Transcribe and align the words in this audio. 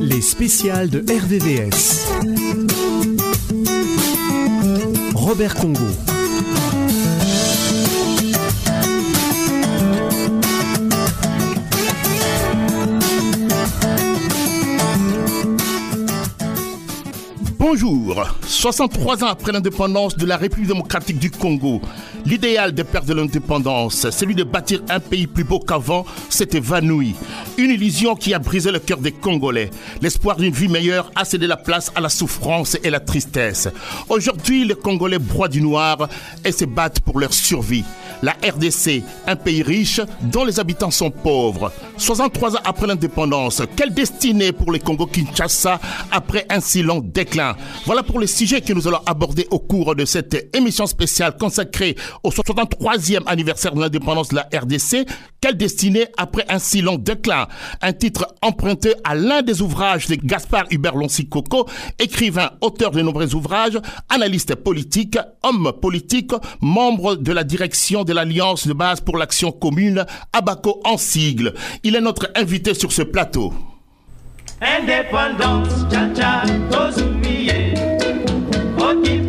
Les 0.00 0.22
spéciales 0.22 0.88
de 0.88 1.00
RVVS. 1.00 2.06
Robert 5.14 5.54
Congo. 5.56 5.84
Bonjour. 17.58 18.26
63 18.48 19.24
ans 19.24 19.28
après 19.28 19.52
l'indépendance 19.52 20.16
de 20.16 20.24
la 20.24 20.38
République 20.38 20.68
démocratique 20.68 21.18
du 21.18 21.30
Congo, 21.30 21.82
l'idéal 22.24 22.72
des 22.72 22.82
pères 22.82 23.04
de 23.04 23.12
l'indépendance, 23.12 24.08
celui 24.08 24.34
de 24.34 24.42
bâtir 24.42 24.80
un 24.88 25.00
pays 25.00 25.26
plus 25.26 25.44
beau 25.44 25.60
qu'avant, 25.60 26.06
s'est 26.30 26.48
évanoui. 26.52 27.14
Une 27.58 27.70
illusion 27.70 28.16
qui 28.16 28.32
a 28.32 28.38
brisé 28.38 28.72
le 28.72 28.78
cœur 28.78 28.98
des 28.98 29.12
Congolais. 29.12 29.68
L'espoir 30.00 30.36
d'une 30.36 30.52
vie 30.52 30.68
meilleure 30.68 31.10
a 31.14 31.26
cédé 31.26 31.46
la 31.46 31.58
place 31.58 31.92
à 31.94 32.00
la 32.00 32.08
souffrance 32.08 32.78
et 32.82 32.88
la 32.88 33.00
tristesse. 33.00 33.68
Aujourd'hui, 34.08 34.64
les 34.64 34.74
Congolais 34.74 35.18
broient 35.18 35.48
du 35.48 35.60
noir 35.60 36.08
et 36.42 36.52
se 36.52 36.64
battent 36.64 37.00
pour 37.00 37.18
leur 37.18 37.34
survie. 37.34 37.84
La 38.22 38.32
RDC, 38.32 39.02
un 39.26 39.36
pays 39.36 39.62
riche 39.62 40.00
dont 40.22 40.44
les 40.44 40.58
habitants 40.58 40.90
sont 40.90 41.10
pauvres. 41.10 41.70
63 41.98 42.56
ans 42.56 42.60
après 42.64 42.86
l'indépendance, 42.86 43.62
quelle 43.76 43.92
destinée 43.92 44.52
pour 44.52 44.72
les 44.72 44.80
Congo-Kinshasa 44.80 45.78
après 46.10 46.46
un 46.48 46.60
si 46.60 46.82
long 46.82 47.00
déclin? 47.00 47.54
Sujets 48.38 48.60
que 48.60 48.72
nous 48.72 48.86
allons 48.86 49.00
aborder 49.04 49.48
au 49.50 49.58
cours 49.58 49.96
de 49.96 50.04
cette 50.04 50.54
émission 50.54 50.86
spéciale 50.86 51.36
consacrée 51.36 51.96
au 52.22 52.30
63e 52.30 53.24
anniversaire 53.26 53.74
de 53.74 53.80
l'indépendance 53.80 54.28
de 54.28 54.36
la 54.36 54.48
RDC. 54.56 55.08
Quelle 55.40 55.56
destinée 55.56 56.06
après 56.16 56.44
un 56.48 56.60
si 56.60 56.80
long 56.80 56.98
déclin 56.98 57.48
Un 57.82 57.92
titre 57.92 58.28
emprunté 58.40 58.94
à 59.02 59.16
l'un 59.16 59.42
des 59.42 59.60
ouvrages 59.60 60.06
de 60.06 60.14
Gaspard 60.14 60.66
Hubert 60.70 60.94
Loncy-Coco, 60.94 61.66
écrivain, 61.98 62.50
auteur 62.60 62.92
de 62.92 63.02
nombreux 63.02 63.34
ouvrages, 63.34 63.80
analyste 64.08 64.54
politique, 64.54 65.18
homme 65.42 65.72
politique, 65.82 66.30
membre 66.60 67.16
de 67.16 67.32
la 67.32 67.42
direction 67.42 68.04
de 68.04 68.12
l'Alliance 68.12 68.68
de 68.68 68.72
base 68.72 69.00
pour 69.00 69.18
l'action 69.18 69.50
commune, 69.50 70.06
Abaco 70.32 70.80
en 70.84 70.96
sigle. 70.96 71.54
Il 71.82 71.96
est 71.96 72.00
notre 72.00 72.30
invité 72.36 72.74
sur 72.74 72.92
ce 72.92 73.02
plateau. 73.02 73.52
Indépendance, 74.60 75.86
cha 75.90 76.14
cha, 76.14 76.42
Lucky 78.88 79.27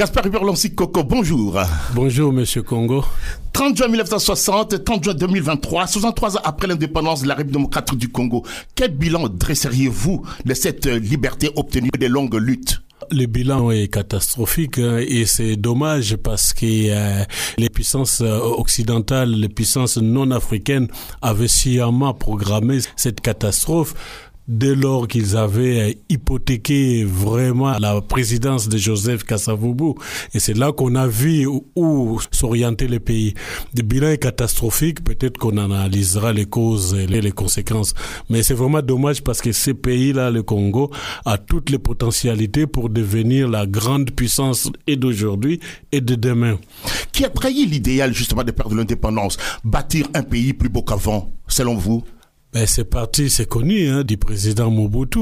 Gaspard 0.00 0.24
Hubert 0.24 0.44
Loncy-Coco, 0.44 1.04
bonjour. 1.04 1.60
Bonjour, 1.92 2.32
Monsieur 2.32 2.62
Congo. 2.62 3.04
30 3.52 3.76
juin 3.76 3.88
1960, 3.88 4.82
30 4.82 5.04
juin 5.04 5.12
2023, 5.12 5.86
63 5.86 6.38
ans 6.38 6.40
après 6.42 6.68
l'indépendance 6.68 7.20
de 7.20 7.28
la 7.28 7.34
République 7.34 7.58
démocratique 7.58 7.98
du 7.98 8.08
Congo, 8.08 8.42
quel 8.74 8.96
bilan 8.96 9.28
dresseriez-vous 9.28 10.22
de 10.46 10.54
cette 10.54 10.86
euh, 10.86 10.98
liberté 10.98 11.50
obtenue 11.54 11.90
des 11.98 12.08
longues 12.08 12.36
luttes? 12.36 12.80
Le 13.10 13.26
bilan 13.26 13.70
est 13.70 13.88
catastrophique 13.88 14.78
hein, 14.78 15.04
et 15.06 15.26
c'est 15.26 15.56
dommage 15.56 16.16
parce 16.16 16.54
que 16.54 16.64
euh, 16.64 17.22
les 17.58 17.68
puissances 17.68 18.22
euh, 18.22 18.38
occidentales, 18.38 19.30
les 19.30 19.50
puissances 19.50 19.98
non 19.98 20.30
africaines 20.30 20.88
avaient 21.20 21.46
sciemment 21.46 22.14
programmé 22.14 22.78
cette 22.96 23.20
catastrophe 23.20 23.94
dès 24.50 24.74
lors 24.74 25.06
qu'ils 25.06 25.36
avaient 25.36 25.96
hypothéqué 26.08 27.04
vraiment 27.04 27.78
la 27.78 28.00
présidence 28.00 28.68
de 28.68 28.76
Joseph 28.76 29.22
Kassavoubou. 29.22 29.94
Et 30.34 30.40
c'est 30.40 30.54
là 30.54 30.72
qu'on 30.72 30.96
a 30.96 31.06
vu 31.06 31.46
où, 31.46 32.20
s'orienter 32.32 32.88
le 32.88 32.98
pays. 32.98 33.34
Le 33.76 33.82
bilan 33.82 34.08
est 34.08 34.18
catastrophique, 34.18 35.04
peut-être 35.04 35.38
qu'on 35.38 35.56
analysera 35.56 36.32
les 36.32 36.46
causes 36.46 36.94
et 36.94 37.06
les 37.06 37.30
conséquences. 37.30 37.94
Mais 38.28 38.42
c'est 38.42 38.54
vraiment 38.54 38.82
dommage 38.82 39.22
parce 39.22 39.40
que 39.40 39.52
ce 39.52 39.70
pays-là, 39.70 40.32
le 40.32 40.42
Congo, 40.42 40.90
a 41.24 41.38
toutes 41.38 41.70
les 41.70 41.78
potentialités 41.78 42.66
pour 42.66 42.90
devenir 42.90 43.48
la 43.48 43.66
grande 43.66 44.10
puissance 44.10 44.68
et 44.88 44.96
d'aujourd'hui 44.96 45.60
et 45.92 46.00
de 46.00 46.16
demain. 46.16 46.58
Qui 47.12 47.24
a 47.24 47.30
trahi 47.30 47.66
l'idéal 47.66 48.12
justement 48.12 48.42
de 48.42 48.50
perdre 48.50 48.74
l'indépendance? 48.74 49.36
Bâtir 49.62 50.08
un 50.14 50.22
pays 50.22 50.52
plus 50.54 50.68
beau 50.68 50.82
qu'avant, 50.82 51.30
selon 51.46 51.76
vous? 51.76 52.02
Ben, 52.52 52.66
c'est 52.66 52.82
parti, 52.84 53.30
c'est 53.30 53.46
connu, 53.48 53.86
hein, 53.88 54.02
du 54.02 54.16
président 54.16 54.72
Mobutu. 54.72 55.20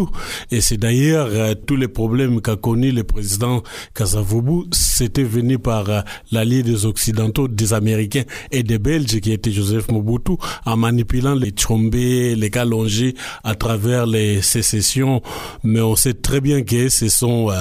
Et 0.51 0.63
c'est 0.63 0.79
d'ailleurs 0.79 1.29
euh, 1.31 1.55
tous 1.55 1.77
les 1.77 1.89
problèmes 1.89 2.41
qu'a 2.41 2.57
connu 2.57 2.91
le 2.91 3.05
président 3.05 3.63
Kasavubu, 3.95 4.69
c'était 4.73 5.25
venu 5.25 5.59
par 5.59 5.91
euh, 5.91 6.01
l'allié 6.33 6.63
des 6.63 6.87
Occidentaux, 6.87 7.47
des 7.47 7.75
Américains 7.75 8.23
et 8.51 8.63
des 8.63 8.79
Belges, 8.79 9.21
qui 9.21 9.31
était 9.33 9.53
Joseph 9.53 9.89
Mobutu, 9.91 10.33
en 10.65 10.79
manipulant 10.79 11.35
les 11.35 11.51
Tchombé, 11.51 12.35
les 12.35 12.49
Kalonji 12.49 13.15
à 13.45 13.55
travers 13.55 14.07
les 14.07 14.41
sécessions. 14.41 15.21
Mais 15.63 15.83
on 15.83 15.97
sait 15.97 16.15
très 16.15 16.41
bien 16.41 16.63
que 16.63 16.89
ce 16.89 17.11
sont 17.11 17.51
euh, 17.51 17.55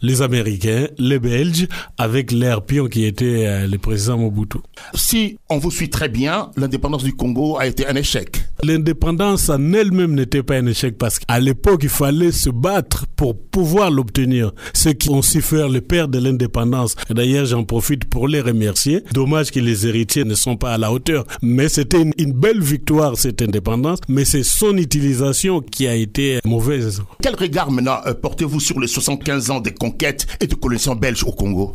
les 0.00 0.22
Américains, 0.22 0.86
les 0.96 1.18
Belges, 1.18 1.68
avec 1.98 2.32
l'air 2.32 2.62
pion 2.62 2.86
qui 2.86 3.04
était 3.04 3.66
le 3.66 3.76
président 3.76 4.16
Mobutu. 4.16 4.58
Si 4.94 5.36
on 5.50 5.58
vous 5.58 5.70
suit 5.70 5.90
très 5.90 6.08
bien, 6.08 6.50
l'indépendance 6.56 7.04
du 7.04 7.12
Congo 7.14 7.58
a 7.58 7.66
été 7.66 7.86
un 7.86 7.94
échec 7.96 8.42
l'indépendance 8.62 9.01
en 9.04 9.72
elle-même 9.72 10.14
n'était 10.14 10.42
pas 10.42 10.56
un 10.56 10.66
échec 10.66 10.96
parce 10.96 11.18
qu'à 11.18 11.40
l'époque, 11.40 11.80
il 11.82 11.88
fallait 11.88 12.32
se 12.32 12.50
battre 12.50 13.06
pour 13.16 13.36
pouvoir 13.36 13.90
l'obtenir. 13.90 14.52
Ceux 14.74 14.92
qui 14.92 15.10
ont 15.10 15.22
su 15.22 15.40
faire 15.42 15.68
le 15.68 15.80
père 15.80 16.08
de 16.08 16.18
l'indépendance. 16.18 16.94
D'ailleurs, 17.10 17.46
j'en 17.46 17.64
profite 17.64 18.04
pour 18.04 18.28
les 18.28 18.40
remercier. 18.40 19.02
Dommage 19.12 19.50
que 19.50 19.60
les 19.60 19.86
héritiers 19.86 20.24
ne 20.24 20.34
sont 20.34 20.56
pas 20.56 20.74
à 20.74 20.78
la 20.78 20.92
hauteur. 20.92 21.26
Mais 21.42 21.68
c'était 21.68 22.02
une, 22.02 22.32
belle 22.32 22.60
victoire, 22.60 23.16
cette 23.16 23.42
indépendance. 23.42 23.98
Mais 24.08 24.24
c'est 24.24 24.42
son 24.42 24.76
utilisation 24.76 25.60
qui 25.60 25.86
a 25.86 25.94
été 25.94 26.38
mauvaise. 26.44 27.02
Quel 27.22 27.34
regard 27.34 27.70
maintenant 27.70 27.98
euh, 28.06 28.14
portez-vous 28.14 28.60
sur 28.60 28.80
les 28.80 28.86
75 28.88 29.50
ans 29.50 29.60
des 29.60 29.74
conquêtes 29.74 30.26
et 30.40 30.46
de 30.46 30.54
colonisation 30.54 30.94
belge 30.94 31.24
au 31.24 31.32
Congo? 31.32 31.72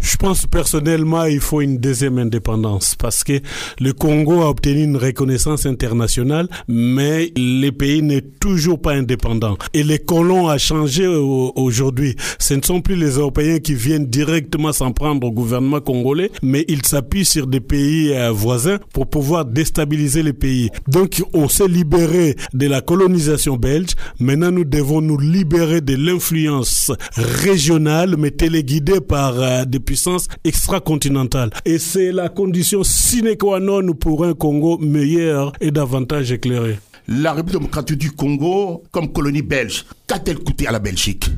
Je 0.00 0.16
pense 0.16 0.46
personnellement 0.46 1.24
il 1.24 1.40
faut 1.40 1.60
une 1.60 1.78
deuxième 1.78 2.18
indépendance 2.18 2.94
parce 2.98 3.24
que 3.24 3.40
le 3.80 3.92
Congo 3.92 4.42
a 4.42 4.48
obtenu 4.50 4.82
une 4.84 4.96
reconnaissance 4.96 5.66
internationale, 5.66 6.48
mais 6.68 7.32
le 7.36 7.70
pays 7.70 8.02
n'est 8.02 8.22
toujours 8.22 8.80
pas 8.80 8.92
indépendant. 8.94 9.56
Et 9.74 9.82
les 9.82 9.98
colons 9.98 10.48
a 10.48 10.58
changé 10.58 11.06
aujourd'hui. 11.06 12.16
Ce 12.38 12.54
ne 12.54 12.62
sont 12.62 12.80
plus 12.80 12.96
les 12.96 13.10
Européens 13.10 13.58
qui 13.58 13.74
viennent 13.74 14.06
directement 14.06 14.72
s'en 14.72 14.92
prendre 14.92 15.26
au 15.26 15.32
gouvernement 15.32 15.80
congolais, 15.80 16.30
mais 16.42 16.64
ils 16.68 16.84
s'appuient 16.84 17.24
sur 17.24 17.46
des 17.46 17.60
pays 17.60 18.12
euh, 18.12 18.30
voisins 18.30 18.78
pour 18.92 19.08
pouvoir 19.08 19.44
déstabiliser 19.44 20.22
les 20.22 20.32
pays. 20.32 20.70
Donc 20.86 21.22
on 21.32 21.48
s'est 21.48 21.68
libéré 21.68 22.36
de 22.54 22.66
la 22.66 22.80
colonisation 22.80 23.56
belge. 23.56 23.90
Maintenant 24.20 24.50
nous 24.50 24.64
devons 24.64 25.00
nous 25.00 25.18
libérer 25.18 25.80
de 25.80 25.94
l'influence 25.96 26.92
régionale, 27.16 28.16
mais 28.18 28.30
téléguidée 28.30 29.00
par 29.00 29.34
euh, 29.40 29.64
des 29.64 29.80
puissance 29.88 30.28
extra-continentale. 30.44 31.48
Et 31.64 31.78
c'est 31.78 32.12
la 32.12 32.28
condition 32.28 32.84
sine 32.84 33.34
qua 33.38 33.58
non 33.58 33.94
pour 33.94 34.22
un 34.22 34.34
Congo 34.34 34.76
meilleur 34.76 35.54
et 35.62 35.70
davantage 35.70 36.30
éclairé. 36.30 36.78
La 37.08 37.32
République 37.32 37.60
démocratique 37.60 37.96
du 37.96 38.10
Congo, 38.10 38.82
comme 38.90 39.10
colonie 39.10 39.40
belge, 39.40 39.86
qu'a-t-elle 40.06 40.40
coûté 40.40 40.66
à 40.66 40.72
la 40.72 40.78
Belgique? 40.78 41.30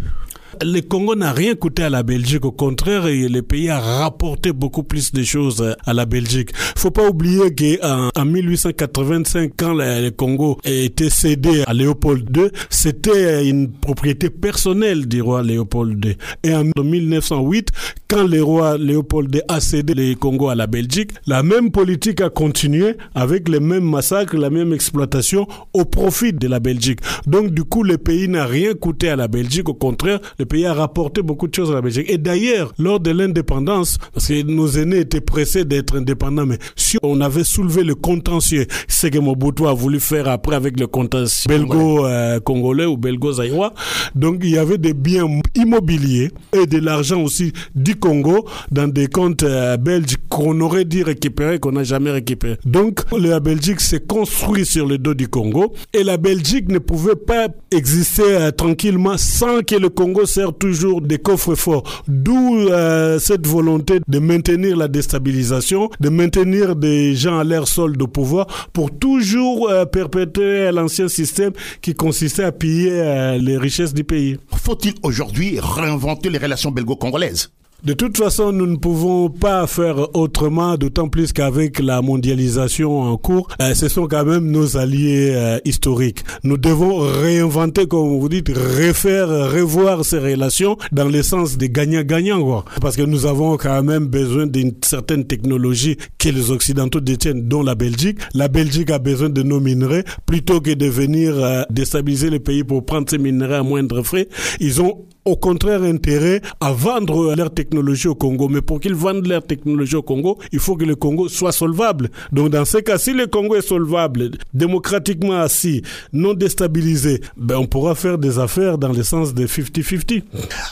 Le 0.62 0.80
Congo 0.80 1.14
n'a 1.14 1.32
rien 1.32 1.54
coûté 1.54 1.84
à 1.84 1.90
la 1.90 2.02
Belgique. 2.02 2.44
Au 2.44 2.52
contraire, 2.52 3.04
le 3.06 3.40
pays 3.40 3.70
a 3.70 3.80
rapporté 3.80 4.52
beaucoup 4.52 4.82
plus 4.82 5.12
de 5.12 5.22
choses 5.22 5.74
à 5.84 5.92
la 5.94 6.04
Belgique. 6.04 6.50
Faut 6.76 6.90
pas 6.90 7.08
oublier 7.08 7.54
qu'en 7.54 8.10
en 8.14 8.24
1885, 8.24 9.52
quand 9.56 9.74
le 9.74 10.10
Congo 10.10 10.58
a 10.64 10.70
été 10.70 11.08
cédé 11.08 11.62
à 11.66 11.72
Léopold 11.72 12.36
II, 12.36 12.48
c'était 12.68 13.48
une 13.48 13.70
propriété 13.70 14.28
personnelle 14.30 15.06
du 15.06 15.22
roi 15.22 15.42
Léopold 15.42 16.04
II. 16.04 16.16
Et 16.42 16.54
en 16.54 16.64
1908, 16.64 17.68
quand 18.08 18.26
le 18.26 18.42
roi 18.42 18.76
Léopold 18.76 19.34
II 19.34 19.42
a 19.48 19.60
cédé 19.60 19.94
le 19.94 20.14
Congo 20.14 20.48
à 20.48 20.54
la 20.54 20.66
Belgique, 20.66 21.12
la 21.26 21.42
même 21.42 21.70
politique 21.70 22.20
a 22.20 22.28
continué 22.28 22.96
avec 23.14 23.48
les 23.48 23.60
mêmes 23.60 23.88
massacres, 23.88 24.36
la 24.36 24.50
même 24.50 24.72
exploitation 24.72 25.46
au 25.72 25.84
profit 25.84 26.32
de 26.32 26.48
la 26.48 26.60
Belgique. 26.60 27.00
Donc 27.26 27.50
du 27.50 27.64
coup, 27.64 27.82
le 27.82 27.96
pays 27.96 28.28
n'a 28.28 28.44
rien 28.44 28.74
coûté 28.74 29.08
à 29.08 29.16
la 29.16 29.28
Belgique. 29.28 29.68
Au 29.68 29.74
contraire, 29.74 30.20
le 30.38 30.44
pays 30.50 30.66
a 30.66 30.74
rapporté 30.74 31.22
beaucoup 31.22 31.46
de 31.48 31.54
choses 31.54 31.70
à 31.70 31.74
la 31.74 31.80
Belgique. 31.80 32.06
Et 32.10 32.18
d'ailleurs, 32.18 32.72
lors 32.78 32.98
de 33.00 33.10
l'indépendance, 33.12 33.98
parce 34.12 34.26
que 34.26 34.42
nos 34.42 34.66
aînés 34.68 34.98
étaient 34.98 35.20
pressés 35.20 35.64
d'être 35.64 35.96
indépendants, 35.96 36.44
mais 36.44 36.58
si 36.76 36.98
on 37.02 37.20
avait 37.20 37.44
soulevé 37.44 37.84
le 37.84 37.94
contentieux, 37.94 38.66
ce 38.88 39.06
que 39.06 39.18
Mobutu 39.18 39.66
a 39.66 39.72
voulu 39.72 40.00
faire 40.00 40.28
après 40.28 40.56
avec 40.56 40.78
le 40.78 40.88
contentieux 40.88 41.48
belgo-congolais 41.48 42.84
ou 42.86 42.96
belgo-zaïrois, 42.96 43.72
donc 44.16 44.40
il 44.42 44.50
y 44.50 44.58
avait 44.58 44.78
des 44.78 44.92
biens 44.92 45.28
immobiliers 45.54 46.30
et 46.52 46.66
de 46.66 46.78
l'argent 46.78 47.22
aussi 47.22 47.52
du 47.76 47.94
Congo 47.94 48.44
dans 48.72 48.88
des 48.88 49.06
comptes 49.06 49.44
euh, 49.44 49.76
belges 49.76 50.16
qu'on 50.28 50.60
aurait 50.60 50.84
dit 50.84 51.04
récupérer, 51.04 51.60
qu'on 51.60 51.72
n'a 51.72 51.84
jamais 51.84 52.10
récupéré. 52.10 52.56
Donc 52.64 53.00
la 53.16 53.38
Belgique 53.38 53.80
s'est 53.80 54.00
construite 54.00 54.66
sur 54.66 54.86
le 54.86 54.98
dos 54.98 55.14
du 55.14 55.28
Congo 55.28 55.72
et 55.94 56.02
la 56.02 56.16
Belgique 56.16 56.68
ne 56.68 56.78
pouvait 56.78 57.14
pas 57.14 57.46
exister 57.70 58.22
euh, 58.26 58.50
tranquillement 58.50 59.16
sans 59.16 59.60
que 59.62 59.76
le 59.76 59.88
Congo 59.90 60.26
toujours 60.48 61.00
des 61.00 61.18
coffres 61.18 61.54
forts. 61.54 62.02
D'où 62.08 62.68
euh, 62.68 63.18
cette 63.18 63.46
volonté 63.46 64.00
de 64.06 64.18
maintenir 64.18 64.76
la 64.76 64.88
déstabilisation, 64.88 65.90
de 66.00 66.08
maintenir 66.08 66.76
des 66.76 67.14
gens 67.14 67.38
à 67.38 67.44
l'air 67.44 67.68
sol 67.68 67.96
de 67.96 68.04
pouvoir 68.04 68.46
pour 68.72 68.90
toujours 68.90 69.70
perpétuer 69.92 70.70
l'ancien 70.72 71.08
système 71.08 71.52
qui 71.80 71.94
consistait 71.94 72.44
à 72.44 72.52
piller 72.52 73.38
les 73.40 73.56
richesses 73.56 73.94
du 73.94 74.04
pays. 74.04 74.38
Faut-il 74.64 74.94
aujourd'hui 75.02 75.58
réinventer 75.60 76.30
les 76.30 76.38
relations 76.38 76.70
belgo-congolaises? 76.70 77.50
De 77.84 77.92
toute 77.94 78.16
façon, 78.18 78.52
nous 78.52 78.66
ne 78.66 78.76
pouvons 78.76 79.30
pas 79.30 79.66
faire 79.66 80.14
autrement, 80.14 80.76
d'autant 80.76 81.08
plus 81.08 81.32
qu'avec 81.32 81.78
la 81.78 82.02
mondialisation 82.02 83.00
en 83.00 83.16
cours, 83.16 83.48
euh, 83.62 83.74
ce 83.74 83.88
sont 83.88 84.06
quand 84.06 84.24
même 84.24 84.50
nos 84.50 84.76
alliés 84.76 85.30
euh, 85.34 85.58
historiques. 85.64 86.22
Nous 86.44 86.58
devons 86.58 86.98
réinventer, 86.98 87.86
comme 87.86 88.18
vous 88.18 88.28
dites, 88.28 88.48
refaire, 88.50 89.28
revoir 89.28 90.04
ces 90.04 90.18
relations 90.18 90.76
dans 90.92 91.08
le 91.08 91.22
sens 91.22 91.56
des 91.56 91.70
gagnants-gagnants, 91.70 92.64
Parce 92.80 92.96
que 92.96 93.02
nous 93.02 93.26
avons 93.26 93.56
quand 93.56 93.82
même 93.82 94.06
besoin 94.06 94.46
d'une 94.46 94.72
certaine 94.82 95.24
technologie 95.24 95.96
que 96.18 96.28
les 96.28 96.50
Occidentaux 96.50 97.00
détiennent, 97.00 97.48
dont 97.48 97.62
la 97.62 97.74
Belgique. 97.74 98.18
La 98.34 98.48
Belgique 98.48 98.90
a 98.90 98.98
besoin 98.98 99.30
de 99.30 99.42
nos 99.42 99.60
minerais 99.60 100.04
plutôt 100.26 100.60
que 100.60 100.72
de 100.72 100.86
venir 100.86 101.32
euh, 101.36 101.62
déstabiliser 101.70 102.30
le 102.30 102.40
pays 102.40 102.64
pour 102.64 102.84
prendre 102.84 103.08
ces 103.08 103.18
minerais 103.18 103.56
à 103.56 103.62
moindre 103.62 104.02
frais. 104.02 104.28
Ils 104.60 104.80
ont 104.82 105.04
au 105.30 105.36
contraire 105.36 105.82
intérêt 105.82 106.42
à 106.60 106.72
vendre 106.72 107.34
leur 107.36 107.54
technologie 107.54 108.08
au 108.08 108.14
Congo. 108.14 108.48
Mais 108.48 108.60
pour 108.60 108.80
qu'ils 108.80 108.94
vendent 108.94 109.26
leur 109.26 109.46
technologie 109.46 109.96
au 109.96 110.02
Congo, 110.02 110.38
il 110.52 110.58
faut 110.58 110.76
que 110.76 110.84
le 110.84 110.96
Congo 110.96 111.28
soit 111.28 111.52
solvable. 111.52 112.10
Donc 112.32 112.50
dans 112.50 112.64
ce 112.64 112.78
cas, 112.78 112.98
si 112.98 113.12
le 113.12 113.26
Congo 113.26 113.54
est 113.54 113.66
solvable, 113.66 114.32
démocratiquement 114.52 115.40
assis, 115.40 115.82
non 116.12 116.34
déstabilisé, 116.34 117.20
ben 117.36 117.56
on 117.58 117.66
pourra 117.66 117.94
faire 117.94 118.18
des 118.18 118.38
affaires 118.38 118.76
dans 118.76 118.92
le 118.92 119.02
sens 119.02 119.32
de 119.32 119.46
50-50. 119.46 120.24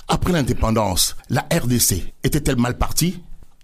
Après 0.09 0.33
l'indépendance, 0.33 1.17
la 1.31 1.47
RDC 1.53 2.13
était-elle 2.25 2.57
mal 2.57 2.77
partie? 2.77 3.21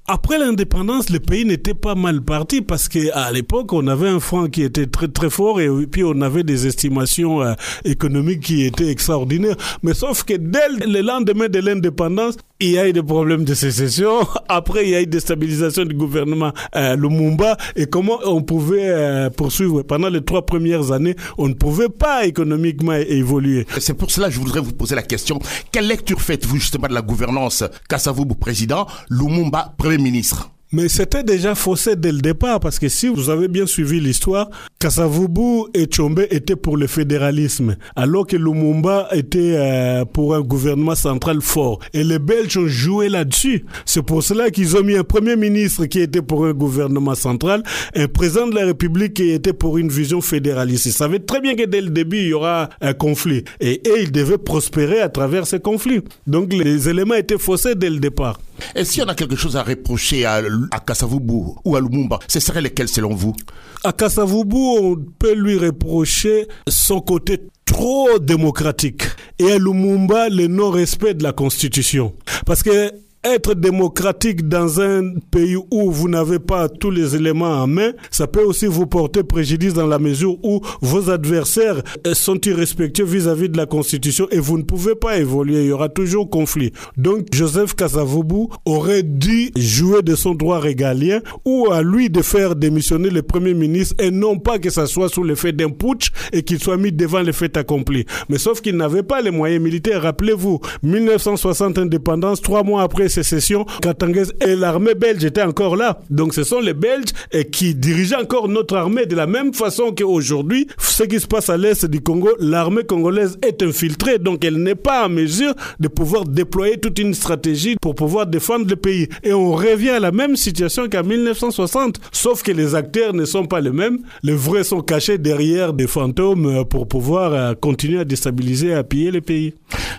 Après 0.06 0.38
l'indépendance, 0.38 1.08
le 1.08 1.18
pays 1.18 1.46
n'était 1.46 1.72
pas 1.72 1.94
mal 1.94 2.20
parti 2.20 2.60
parce 2.60 2.88
que 2.90 3.10
à 3.14 3.32
l'époque, 3.32 3.72
on 3.72 3.86
avait 3.86 4.08
un 4.08 4.20
franc 4.20 4.48
qui 4.48 4.62
était 4.62 4.86
très 4.86 5.08
très 5.08 5.30
fort 5.30 5.62
et 5.62 5.68
puis 5.86 6.04
on 6.04 6.20
avait 6.20 6.42
des 6.42 6.66
estimations 6.66 7.40
euh, 7.42 7.54
économiques 7.86 8.40
qui 8.40 8.64
étaient 8.64 8.90
extraordinaires. 8.90 9.56
Mais 9.82 9.94
sauf 9.94 10.22
que 10.24 10.34
dès 10.34 10.68
le 10.86 11.00
lendemain 11.00 11.48
de 11.48 11.58
l'indépendance, 11.58 12.36
il 12.60 12.70
y 12.70 12.78
a 12.78 12.88
eu 12.88 12.92
des 12.92 13.02
problèmes 13.02 13.44
de 13.44 13.54
sécession. 13.54 14.26
Après, 14.48 14.84
il 14.84 14.90
y 14.90 14.94
a 14.94 15.02
eu 15.02 15.06
des 15.06 15.20
stabilisations 15.20 15.84
du 15.84 15.94
gouvernement 15.94 16.52
euh, 16.76 16.96
Lumumba. 16.96 17.56
Et 17.76 17.86
comment 17.86 18.18
on 18.24 18.42
pouvait 18.42 18.88
euh, 18.90 19.30
poursuivre 19.30 19.82
Pendant 19.82 20.08
les 20.08 20.24
trois 20.24 20.46
premières 20.46 20.92
années, 20.92 21.16
on 21.36 21.48
ne 21.48 21.54
pouvait 21.54 21.88
pas 21.88 22.26
économiquement 22.26 22.94
évoluer. 22.94 23.66
C'est 23.80 23.94
pour 23.94 24.10
cela 24.10 24.28
que 24.28 24.34
je 24.34 24.38
voudrais 24.40 24.60
vous 24.60 24.72
poser 24.72 24.94
la 24.94 25.02
question. 25.02 25.38
Quelle 25.72 25.88
lecture 25.88 26.20
faites-vous 26.20 26.56
justement 26.56 26.88
de 26.88 26.94
la 26.94 27.02
gouvernance 27.02 27.64
Kassavubu 27.88 28.34
président, 28.36 28.86
Lumumba 29.10 29.74
premier 29.76 29.98
ministre? 29.98 30.53
Mais 30.74 30.88
c'était 30.88 31.22
déjà 31.22 31.54
faussé 31.54 31.94
dès 31.94 32.10
le 32.10 32.18
départ 32.18 32.58
parce 32.58 32.80
que 32.80 32.88
si 32.88 33.06
vous 33.06 33.30
avez 33.30 33.46
bien 33.46 33.64
suivi 33.64 34.00
l'histoire, 34.00 34.50
Kasavubu 34.80 35.70
et 35.72 35.86
Chombe 35.88 36.26
étaient 36.32 36.56
pour 36.56 36.76
le 36.76 36.88
fédéralisme, 36.88 37.76
alors 37.94 38.26
que 38.26 38.36
Lumumba 38.36 39.06
était 39.12 39.54
euh, 39.54 40.04
pour 40.04 40.34
un 40.34 40.40
gouvernement 40.40 40.96
central 40.96 41.42
fort. 41.42 41.78
Et 41.92 42.02
les 42.02 42.18
Belges 42.18 42.56
ont 42.56 42.66
joué 42.66 43.08
là-dessus. 43.08 43.64
C'est 43.86 44.02
pour 44.02 44.24
cela 44.24 44.50
qu'ils 44.50 44.76
ont 44.76 44.82
mis 44.82 44.96
un 44.96 45.04
premier 45.04 45.36
ministre 45.36 45.86
qui 45.86 46.00
était 46.00 46.22
pour 46.22 46.44
un 46.44 46.52
gouvernement 46.52 47.14
central, 47.14 47.62
un 47.94 48.08
président 48.08 48.48
de 48.48 48.56
la 48.56 48.66
République 48.66 49.14
qui 49.14 49.30
était 49.30 49.52
pour 49.52 49.78
une 49.78 49.90
vision 49.90 50.20
fédéraliste. 50.20 50.86
Ils 50.86 50.92
savaient 50.92 51.20
très 51.20 51.40
bien 51.40 51.54
que 51.54 51.66
dès 51.66 51.82
le 51.82 51.90
début, 51.90 52.18
il 52.18 52.26
y 52.30 52.32
aura 52.32 52.68
un 52.80 52.94
conflit. 52.94 53.44
Et, 53.60 53.74
et 53.88 54.02
ils 54.02 54.10
devaient 54.10 54.38
prospérer 54.38 55.00
à 55.00 55.08
travers 55.08 55.46
ces 55.46 55.60
conflits. 55.60 56.00
Donc 56.26 56.52
les 56.52 56.88
éléments 56.88 57.14
étaient 57.14 57.38
faussés 57.38 57.76
dès 57.76 57.90
le 57.90 58.00
départ. 58.00 58.40
Et 58.74 58.84
si 58.84 59.02
on 59.02 59.06
a 59.06 59.14
quelque 59.14 59.36
chose 59.36 59.56
à 59.56 59.62
reprocher 59.62 60.24
à, 60.24 60.40
à 60.70 60.80
Kasavubu 60.80 61.54
ou 61.64 61.76
à 61.76 61.80
Lumumba, 61.80 62.18
ce 62.28 62.40
serait 62.40 62.62
lesquels 62.62 62.88
selon 62.88 63.14
vous? 63.14 63.34
À 63.82 63.92
Kasavubu, 63.92 64.56
on 64.56 64.96
peut 65.18 65.34
lui 65.34 65.58
reprocher 65.58 66.48
son 66.68 67.00
côté 67.00 67.40
trop 67.64 68.18
démocratique 68.18 69.04
et 69.38 69.52
à 69.52 69.58
Lumumba 69.58 70.28
le 70.28 70.46
non-respect 70.46 71.14
de 71.14 71.22
la 71.22 71.32
Constitution. 71.32 72.14
Parce 72.46 72.62
que 72.62 72.92
être 73.24 73.54
démocratique 73.54 74.48
dans 74.48 74.80
un 74.80 75.14
pays 75.30 75.56
où 75.56 75.90
vous 75.90 76.08
n'avez 76.08 76.38
pas 76.38 76.68
tous 76.68 76.90
les 76.90 77.16
éléments 77.16 77.62
en 77.62 77.66
main, 77.66 77.92
ça 78.10 78.26
peut 78.26 78.42
aussi 78.42 78.66
vous 78.66 78.86
porter 78.86 79.22
préjudice 79.22 79.72
dans 79.72 79.86
la 79.86 79.98
mesure 79.98 80.36
où 80.44 80.60
vos 80.82 81.10
adversaires 81.10 81.82
sont 82.12 82.38
irrespectueux 82.42 83.04
vis-à-vis 83.04 83.48
de 83.48 83.56
la 83.56 83.66
Constitution 83.66 84.28
et 84.30 84.38
vous 84.38 84.58
ne 84.58 84.62
pouvez 84.62 84.94
pas 84.94 85.18
évoluer. 85.18 85.62
Il 85.62 85.68
y 85.68 85.72
aura 85.72 85.88
toujours 85.88 86.28
conflit. 86.28 86.72
Donc, 86.98 87.28
Joseph 87.32 87.74
Kasavubu 87.74 88.48
aurait 88.66 89.02
dû 89.02 89.50
jouer 89.56 90.02
de 90.02 90.14
son 90.14 90.34
droit 90.34 90.58
régalien 90.58 91.20
ou 91.44 91.68
à 91.70 91.82
lui 91.82 92.10
de 92.10 92.20
faire 92.20 92.54
démissionner 92.54 93.08
le 93.08 93.22
Premier 93.22 93.54
ministre 93.54 93.94
et 93.98 94.10
non 94.10 94.38
pas 94.38 94.58
que 94.58 94.70
ça 94.70 94.86
soit 94.86 95.08
sous 95.08 95.24
l'effet 95.24 95.52
d'un 95.52 95.70
putsch 95.70 96.10
et 96.32 96.42
qu'il 96.42 96.60
soit 96.60 96.76
mis 96.76 96.92
devant 96.92 97.20
les 97.20 97.32
faits 97.32 97.56
accomplis. 97.56 98.04
Mais 98.28 98.38
sauf 98.38 98.60
qu'il 98.60 98.76
n'avait 98.76 99.02
pas 99.02 99.22
les 99.22 99.30
moyens 99.30 99.62
militaires. 99.62 100.02
Rappelez-vous, 100.02 100.60
1960 100.82 101.78
indépendance, 101.78 102.42
trois 102.42 102.62
mois 102.62 102.82
après 102.82 103.08
sécession, 103.14 103.64
Katangez 103.80 104.24
et 104.40 104.56
l'armée 104.56 104.94
belge 104.94 105.24
étaient 105.24 105.42
encore 105.42 105.76
là. 105.76 106.00
Donc 106.10 106.34
ce 106.34 106.42
sont 106.42 106.60
les 106.60 106.74
Belges 106.74 107.12
qui 107.52 107.74
dirigeaient 107.74 108.16
encore 108.16 108.48
notre 108.48 108.76
armée 108.76 109.06
de 109.06 109.14
la 109.14 109.26
même 109.26 109.54
façon 109.54 109.94
qu'aujourd'hui, 109.96 110.66
ce 110.78 111.04
qui 111.04 111.20
se 111.20 111.26
passe 111.26 111.48
à 111.48 111.56
l'est 111.56 111.86
du 111.86 112.00
Congo, 112.00 112.30
l'armée 112.40 112.84
congolaise 112.84 113.38
est 113.42 113.62
infiltrée, 113.62 114.18
donc 114.18 114.44
elle 114.44 114.62
n'est 114.62 114.74
pas 114.74 115.06
en 115.06 115.08
mesure 115.08 115.54
de 115.78 115.88
pouvoir 115.88 116.24
déployer 116.24 116.78
toute 116.78 116.98
une 116.98 117.14
stratégie 117.14 117.76
pour 117.80 117.94
pouvoir 117.94 118.26
défendre 118.26 118.66
le 118.68 118.76
pays. 118.76 119.08
Et 119.22 119.32
on 119.32 119.52
revient 119.52 119.90
à 119.90 120.00
la 120.00 120.10
même 120.10 120.34
situation 120.36 120.88
qu'en 120.88 121.04
1960, 121.04 122.00
sauf 122.10 122.42
que 122.42 122.52
les 122.52 122.74
acteurs 122.74 123.14
ne 123.14 123.24
sont 123.24 123.46
pas 123.46 123.60
les 123.60 123.70
mêmes. 123.70 123.98
Les 124.22 124.34
vrais 124.34 124.64
sont 124.64 124.80
cachés 124.80 125.18
derrière 125.18 125.72
des 125.72 125.86
fantômes 125.86 126.64
pour 126.68 126.88
pouvoir 126.88 127.54
continuer 127.60 128.00
à 128.00 128.04
déstabiliser 128.04 128.74
à 128.74 128.82
piller 128.82 129.12
le 129.12 129.20
pays. 129.20 129.54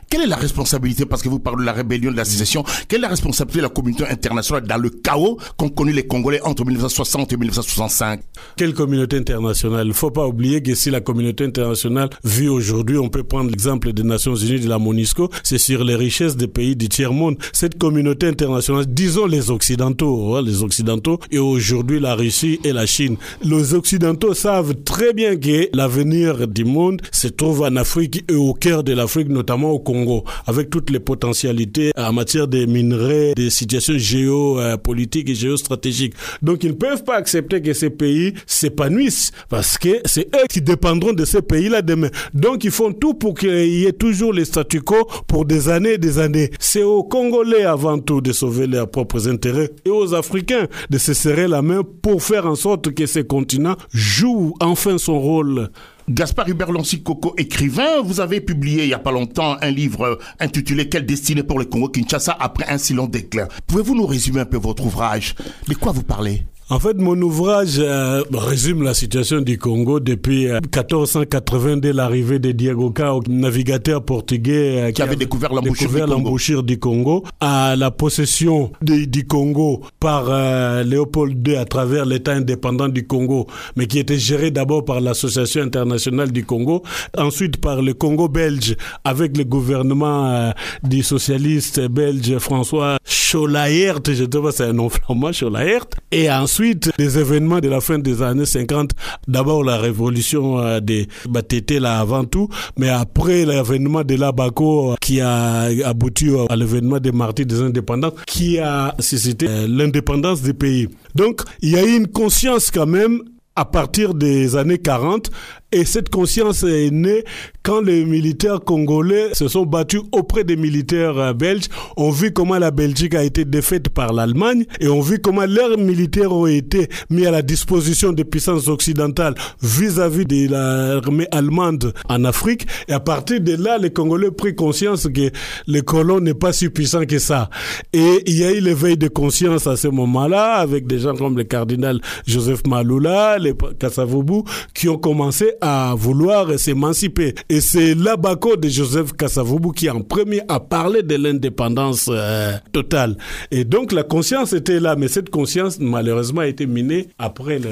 Quelle 0.09 0.21
est 0.21 0.27
la 0.27 0.35
responsabilité, 0.35 1.05
parce 1.05 1.21
que 1.21 1.29
vous 1.29 1.39
parlez 1.39 1.61
de 1.61 1.65
la 1.65 1.73
rébellion 1.73 2.11
de 2.11 2.17
la 2.17 2.25
sécession, 2.25 2.63
quelle 2.87 3.04
la 3.05 3.09
responsabilité 3.09 3.59
de 3.59 3.63
la 3.63 3.69
communauté 3.69 4.07
internationale 4.07 4.65
dans 4.67 4.77
le 4.77 4.89
chaos 4.89 5.37
qu'ont 5.57 5.69
connu 5.69 5.91
les 5.91 6.07
Congolais 6.07 6.41
entre 6.43 6.65
1960 6.65 7.33
et 7.33 7.37
1965 7.37 8.21
Quelle 8.57 8.73
communauté 8.73 9.17
internationale? 9.17 9.85
Il 9.85 9.89
ne 9.89 9.93
faut 9.93 10.09
pas 10.09 10.25
oublier 10.27 10.63
que 10.63 10.73
si 10.73 10.89
la 10.89 11.01
communauté 11.01 11.43
internationale 11.45 12.09
vit 12.23 12.47
aujourd'hui, 12.47 12.97
on 12.97 13.09
peut 13.09 13.23
prendre 13.23 13.51
l'exemple 13.51 13.93
des 13.93 14.01
Nations 14.01 14.35
Unies, 14.35 14.59
de 14.59 14.69
la 14.69 14.79
MONUSCO, 14.79 15.29
c'est 15.43 15.59
sur 15.59 15.83
les 15.83 15.95
richesses 15.95 16.35
des 16.35 16.47
pays 16.47 16.75
du 16.75 16.89
tiers-monde. 16.89 17.37
Cette 17.53 17.77
communauté 17.77 18.27
internationale, 18.27 18.85
disons 18.87 19.27
les 19.27 19.51
Occidentaux, 19.51 20.35
hein, 20.35 20.41
les 20.41 20.63
Occidentaux, 20.63 21.19
et 21.29 21.37
aujourd'hui 21.37 21.99
la 21.99 22.15
Russie 22.15 22.59
et 22.63 22.73
la 22.73 22.87
Chine. 22.87 23.17
Les 23.43 23.75
Occidentaux 23.75 24.33
savent 24.33 24.73
très 24.83 25.13
bien 25.13 25.35
que 25.35 25.69
l'avenir 25.73 26.47
du 26.47 26.65
monde 26.65 27.01
se 27.11 27.27
trouve 27.27 27.61
en 27.61 27.75
Afrique 27.75 28.23
et 28.31 28.35
au 28.35 28.53
cœur 28.53 28.83
de 28.83 28.93
l'Afrique, 28.93 29.29
notamment 29.29 29.69
au 29.71 29.79
Congo, 29.79 30.23
avec 30.47 30.71
toutes 30.71 30.89
les 30.89 30.99
potentialités 30.99 31.91
en 31.95 32.11
matière 32.11 32.47
des 32.47 32.65
minerais, 32.65 32.94
des 33.35 33.49
situations 33.49 33.97
géopolitiques 33.97 35.29
et 35.29 35.35
géostratégiques. 35.35 36.13
Donc 36.41 36.63
ils 36.63 36.71
ne 36.71 36.75
peuvent 36.75 37.03
pas 37.03 37.15
accepter 37.15 37.61
que 37.61 37.73
ces 37.73 37.89
pays 37.89 38.33
s'épanouissent 38.45 39.31
parce 39.49 39.77
que 39.77 40.01
c'est 40.05 40.27
eux 40.35 40.47
qui 40.49 40.61
dépendront 40.61 41.13
de 41.13 41.25
ces 41.25 41.41
pays-là 41.41 41.81
demain. 41.81 42.09
Donc 42.33 42.63
ils 42.63 42.71
font 42.71 42.91
tout 42.91 43.13
pour 43.13 43.33
qu'il 43.35 43.49
y 43.49 43.85
ait 43.85 43.93
toujours 43.93 44.33
les 44.33 44.45
statu 44.45 44.81
quo 44.81 45.07
pour 45.27 45.45
des 45.45 45.69
années 45.69 45.93
et 45.93 45.97
des 45.97 46.19
années. 46.19 46.51
C'est 46.59 46.83
aux 46.83 47.03
Congolais 47.03 47.65
avant 47.65 47.99
tout 47.99 48.21
de 48.21 48.31
sauver 48.31 48.67
leurs 48.67 48.89
propres 48.89 49.27
intérêts 49.27 49.71
et 49.85 49.89
aux 49.89 50.13
Africains 50.13 50.67
de 50.89 50.97
se 50.97 51.13
serrer 51.13 51.47
la 51.47 51.61
main 51.61 51.81
pour 52.01 52.23
faire 52.23 52.45
en 52.45 52.55
sorte 52.55 52.93
que 52.93 53.05
ces 53.05 53.25
continents 53.25 53.75
jouent 53.91 54.53
enfin 54.59 54.97
son 54.97 55.19
rôle. 55.19 55.69
Gaspard 56.07 56.47
Hubert 56.47 56.67
Coco, 57.03 57.33
écrivain, 57.35 58.01
vous 58.03 58.19
avez 58.19 58.39
publié 58.39 58.83
il 58.83 58.89
y 58.89 58.93
a 58.93 58.99
pas 58.99 59.11
longtemps 59.11 59.57
un 59.59 59.71
livre 59.71 60.19
intitulé 60.39 60.87
Quelle 60.87 61.05
destinée 61.05 61.41
pour 61.41 61.57
le 61.57 61.65
Congo 61.65 61.89
Kinshasa 61.89 62.37
après 62.39 62.67
un 62.69 62.77
si 62.77 62.93
long 62.93 63.07
déclin. 63.07 63.47
Pouvez-vous 63.65 63.95
nous 63.95 64.05
résumer 64.05 64.41
un 64.41 64.45
peu 64.45 64.57
votre 64.57 64.85
ouvrage? 64.85 65.33
De 65.67 65.73
quoi 65.73 65.91
vous 65.91 66.03
parlez? 66.03 66.43
En 66.67 66.79
fait, 66.79 66.97
mon 66.97 67.21
ouvrage 67.21 67.75
euh, 67.77 68.23
résume 68.33 68.81
la 68.81 68.95
situation 68.95 69.39
du 69.39 69.59
Congo 69.59 69.99
depuis 69.99 70.47
euh, 70.47 70.61
1480, 70.61 71.77
dès 71.77 71.93
l'arrivée 71.93 72.39
de 72.39 72.51
Diego 72.53 72.89
Cao, 72.89 73.21
navigateur 73.29 74.03
portugais 74.03 74.81
euh, 74.81 74.87
qui, 74.87 74.93
qui, 74.93 75.01
avait 75.03 75.15
découvert 75.15 75.53
l'embouchure 75.53 76.63
du, 76.63 76.73
du, 76.73 76.79
Congo, 76.79 77.23
à 77.39 77.75
la 77.75 77.91
possession 77.91 78.71
de, 78.81 79.05
du 79.05 79.27
Congo 79.27 79.83
par 79.99 80.25
euh, 80.29 80.81
Léopold 80.81 81.47
II 81.47 81.55
à 81.55 81.65
travers 81.65 82.03
l'État 82.03 82.31
indépendant 82.31 82.87
du 82.87 83.05
Congo, 83.05 83.45
mais 83.75 83.85
qui 83.85 83.99
était 83.99 84.17
géré 84.17 84.49
d'abord 84.49 84.83
par 84.83 85.01
l'Association 85.01 85.61
internationale 85.61 86.31
du 86.31 86.45
Congo, 86.45 86.81
ensuite 87.15 87.57
par 87.57 87.83
le 87.83 87.93
Congo 87.93 88.27
belge 88.27 88.75
avec 89.03 89.37
le 89.37 89.43
gouvernement 89.43 90.51
du 90.81 91.03
socialiste 91.03 91.79
belge 91.89 92.39
François 92.39 92.97
Cholaert, 93.05 93.99
je 94.07 94.11
ne 94.23 94.31
sais 94.31 94.41
pas 94.41 94.51
c'est 94.51 94.63
un 94.63 94.73
nom 94.73 94.89
flamand, 94.89 95.31
Cholaert, 95.31 95.85
et 96.11 96.31
ensuite 96.31 96.54
Ensuite, 96.55 96.89
les 96.97 97.19
événements 97.19 97.59
de 97.59 97.67
la 97.67 97.81
fin 97.81 97.99
des 97.99 98.21
années 98.21 98.45
50, 98.45 98.91
d'abord 99.27 99.61
la 99.61 99.75
révolution 99.77 100.79
des 100.79 101.05
Batete 101.27 101.71
là 101.71 101.99
avant 101.99 102.23
tout, 102.23 102.47
mais 102.77 102.87
après 102.87 103.43
l'événement 103.43 104.05
de 104.05 104.15
l'Abaco 104.15 104.95
qui 105.01 105.19
a 105.19 105.63
abouti 105.83 106.29
à 106.47 106.55
l'événement 106.55 106.99
des 106.99 107.11
martyrs 107.11 107.45
des 107.45 107.59
indépendants 107.59 108.13
qui 108.25 108.57
a 108.57 108.95
suscité 108.99 109.67
l'indépendance 109.67 110.43
des 110.43 110.53
pays. 110.53 110.87
Donc, 111.13 111.41
il 111.61 111.71
y 111.71 111.75
a 111.75 111.83
eu 111.85 111.97
une 111.97 112.07
conscience 112.07 112.71
quand 112.71 112.87
même 112.87 113.19
à 113.57 113.65
partir 113.65 114.13
des 114.13 114.55
années 114.55 114.77
40 114.77 115.31
et 115.75 115.83
cette 115.83 116.07
conscience 116.07 116.63
est 116.63 116.89
née 116.89 117.25
quand 117.61 117.81
les 117.81 118.05
militaires 118.05 118.61
congolais 118.61 119.33
se 119.33 119.49
sont 119.49 119.65
battus 119.65 119.99
auprès 120.13 120.45
des 120.45 120.55
militaires 120.55 121.35
belges. 121.35 121.65
On 121.97 122.11
vu 122.11 122.31
comment 122.31 122.57
la 122.57 122.71
Belgique 122.71 123.13
a 123.13 123.23
été 123.23 123.43
défaite 123.43 123.89
par 123.89 124.13
l'Allemagne 124.13 124.63
et 124.79 124.87
on 124.87 125.01
vu 125.01 125.19
comment 125.19 125.45
leurs 125.45 125.77
militaires 125.77 126.31
ont 126.31 126.47
été 126.47 126.87
mis 127.09 127.25
à 127.25 127.31
la 127.31 127.41
disposition 127.41 128.13
des 128.13 128.23
puissances 128.23 128.69
occidentales 128.69 129.35
vis-à-vis 129.61 130.23
de 130.23 130.49
l'armée 130.49 131.27
allemande 131.31 131.93
en 132.07 132.23
Afrique. 132.23 132.65
Et 132.87 132.93
à 132.93 133.01
partir 133.01 133.41
de 133.41 133.61
là, 133.61 133.77
les 133.77 133.91
Congolais 133.91 134.29
ont 134.29 134.31
pris 134.31 134.55
conscience 134.55 135.09
que 135.13 135.29
les 135.67 135.81
colons 135.81 136.21
n'est 136.21 136.33
pas 136.35 136.53
si 136.53 136.69
puissant 136.69 137.05
que 137.05 137.19
ça. 137.19 137.49
Et 137.91 138.23
il 138.27 138.37
y 138.37 138.45
a 138.45 138.53
eu 138.53 138.61
l'éveil 138.61 138.95
de 138.95 139.09
conscience 139.09 139.67
à 139.67 139.75
ce 139.75 139.89
moment-là 139.89 140.53
avec 140.53 140.87
des 140.87 140.99
gens 140.99 141.15
comme 141.15 141.35
le 141.35 141.43
cardinal 141.43 141.99
Joseph 142.25 142.65
Maloula, 142.65 143.37
les 143.39 143.53
Kassavubu, 143.77 144.43
qui 144.73 144.87
ont 144.87 144.97
commencé 144.97 145.51
à 145.67 145.95
vouloir 145.95 146.59
s'émanciper. 146.59 147.33
Et 147.49 147.59
c'est 147.59 147.95
l'Abaco 147.95 148.55
de 148.55 148.69
Joseph 148.69 149.13
Kassavubu 149.13 149.71
qui 149.73 149.89
en 149.89 150.01
premier 150.01 150.41
a 150.47 150.59
parlé 150.59 151.01
de 151.01 151.15
l'indépendance 151.15 152.07
euh, 152.07 152.53
totale. 152.71 153.17
Et 153.49 153.63
donc 153.63 153.91
la 153.91 154.03
conscience 154.03 154.53
était 154.53 154.79
là, 154.79 154.95
mais 154.95 155.07
cette 155.07 155.31
conscience 155.31 155.79
malheureusement 155.79 156.41
a 156.41 156.47
été 156.47 156.67
minée 156.67 157.07
après 157.17 157.57
le, 157.57 157.69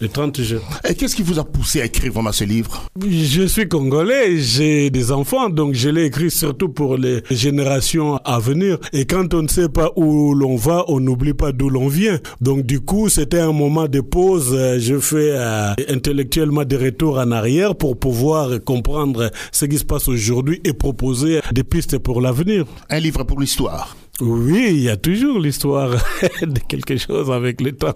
le 0.00 0.08
30 0.08 0.42
juin. 0.42 0.58
Et 0.88 0.96
qu'est-ce 0.96 1.14
qui 1.14 1.22
vous 1.22 1.38
a 1.38 1.44
poussé 1.44 1.80
à 1.82 1.84
écrire 1.84 2.12
vraiment 2.12 2.32
ce 2.32 2.42
livre? 2.42 2.88
Je 3.08 3.44
suis 3.46 3.68
congolais, 3.68 4.38
j'ai 4.38 4.90
des 4.90 5.12
enfants, 5.12 5.48
donc 5.50 5.74
je 5.74 5.90
l'ai 5.90 6.06
écrit 6.06 6.32
surtout 6.32 6.68
pour 6.68 6.96
les 6.96 7.22
générations 7.30 8.16
à 8.24 8.40
venir. 8.40 8.78
Et 8.92 9.04
quand 9.04 9.34
on 9.34 9.42
ne 9.42 9.48
sait 9.48 9.68
pas 9.68 9.92
où 9.94 10.34
l'on 10.34 10.56
va, 10.56 10.84
on 10.88 10.98
n'oublie 10.98 11.34
pas 11.34 11.52
d'où 11.52 11.70
l'on 11.70 11.86
vient. 11.86 12.18
Donc 12.40 12.66
du 12.66 12.80
coup, 12.80 13.08
c'était 13.08 13.38
un 13.38 13.52
moment 13.52 13.86
de 13.86 14.00
pause. 14.00 14.58
Je 14.78 14.98
fais 14.98 15.30
euh, 15.30 15.74
intellectuellement 15.88 16.64
des 16.64 16.76
retours 16.94 17.18
en 17.18 17.32
arrière 17.32 17.74
pour 17.74 17.98
pouvoir 17.98 18.62
comprendre 18.64 19.32
ce 19.50 19.64
qui 19.64 19.78
se 19.78 19.84
passe 19.84 20.06
aujourd'hui 20.06 20.60
et 20.62 20.72
proposer 20.72 21.40
des 21.50 21.64
pistes 21.64 21.98
pour 21.98 22.20
l'avenir. 22.20 22.66
Un 22.88 23.00
livre 23.00 23.24
pour 23.24 23.40
l'histoire. 23.40 23.96
Oui, 24.20 24.66
il 24.70 24.82
y 24.82 24.88
a 24.88 24.96
toujours 24.96 25.40
l'histoire 25.40 25.90
de 26.40 26.60
quelque 26.68 26.96
chose 26.96 27.32
avec 27.32 27.60
le 27.60 27.72
temps. 27.72 27.94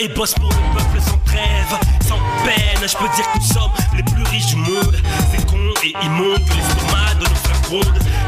Et 0.00 0.08
bosse 0.08 0.34
pour 0.34 0.48
le 0.48 0.78
peuple 0.78 1.00
sans 1.00 1.18
trêve, 1.24 1.78
sans 2.06 2.18
peine. 2.44 2.80
Je 2.82 2.96
peux 2.96 3.08
dire 3.14 3.32
que 3.32 3.38
nous 3.38 3.44
sommes 3.44 3.70
les 3.96 4.02
plus 4.02 4.22
riches 4.24 4.46
du 4.46 4.56
monde. 4.56 4.96
C'est 5.30 5.44
con 5.46 5.58
et 5.84 5.94
immonde 6.04 6.44
que 6.44 6.54
l'estomac 6.54 7.14
de 7.20 7.24
nos 7.24 7.34
frères. 7.34 7.48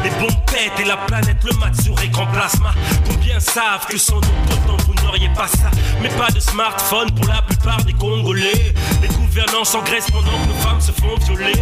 Les 0.05 0.11
bombes 0.11 0.45
pètent 0.47 0.79
et 0.79 0.85
la 0.85 0.99
planète 0.99 1.43
le 1.45 1.57
mat 1.59 1.75
sur 1.81 2.01
écran 2.03 2.27
plasma. 2.27 2.73
Combien 3.07 3.41
savent 3.41 3.87
que 3.89 3.97
sans 3.97 4.17
notre 4.17 4.67
temps 4.67 4.77
vous 4.87 5.05
n'auriez 5.05 5.31
pas 5.31 5.49
ça? 5.49 5.71
Mais 6.03 6.11
pas 6.11 6.31
de 6.31 6.41
smartphone 6.41 7.11
pour 7.13 7.27
la 7.27 7.41
plupart 7.43 7.83
des 7.85 7.95
Congolais. 7.95 8.75
Les 9.03 9.09
gouvernants 9.09 9.65
s'engraissent 9.65 10.11
pendant 10.11 10.31
que 10.31 10.49
nos 10.49 10.61
femmes 10.61 10.81
se 10.81 10.93
font 10.93 11.17
violer. 11.27 11.55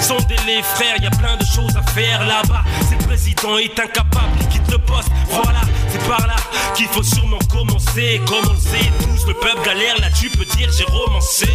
Sondez-les 0.00 0.62
frères, 0.62 0.96
y 1.00 1.06
a 1.06 1.10
plein 1.10 1.36
de 1.36 1.44
choses 1.44 1.76
à 1.76 1.82
faire 1.90 2.26
là-bas. 2.26 2.64
Le 2.90 2.96
président 3.06 3.58
est 3.58 3.78
incapable, 3.78 4.36
il 4.40 4.48
quitte 4.48 4.70
le 4.70 4.78
poste. 4.78 5.10
Voilà, 5.30 5.60
c'est 5.90 6.08
par 6.08 6.26
là 6.26 6.36
qu'il 6.74 6.86
faut 6.86 7.02
sûrement 7.02 7.38
commencer. 7.50 8.20
Comme 8.26 8.46
on 8.48 8.52
le 8.52 8.58
sait 8.58 8.90
tous, 9.00 9.26
le 9.26 9.34
peuple 9.34 9.62
galère, 9.64 9.98
là 10.00 10.08
tu 10.10 10.30
peux 10.30 10.44
dire 10.44 10.70
j'ai 10.76 10.84
romancé. 10.84 11.48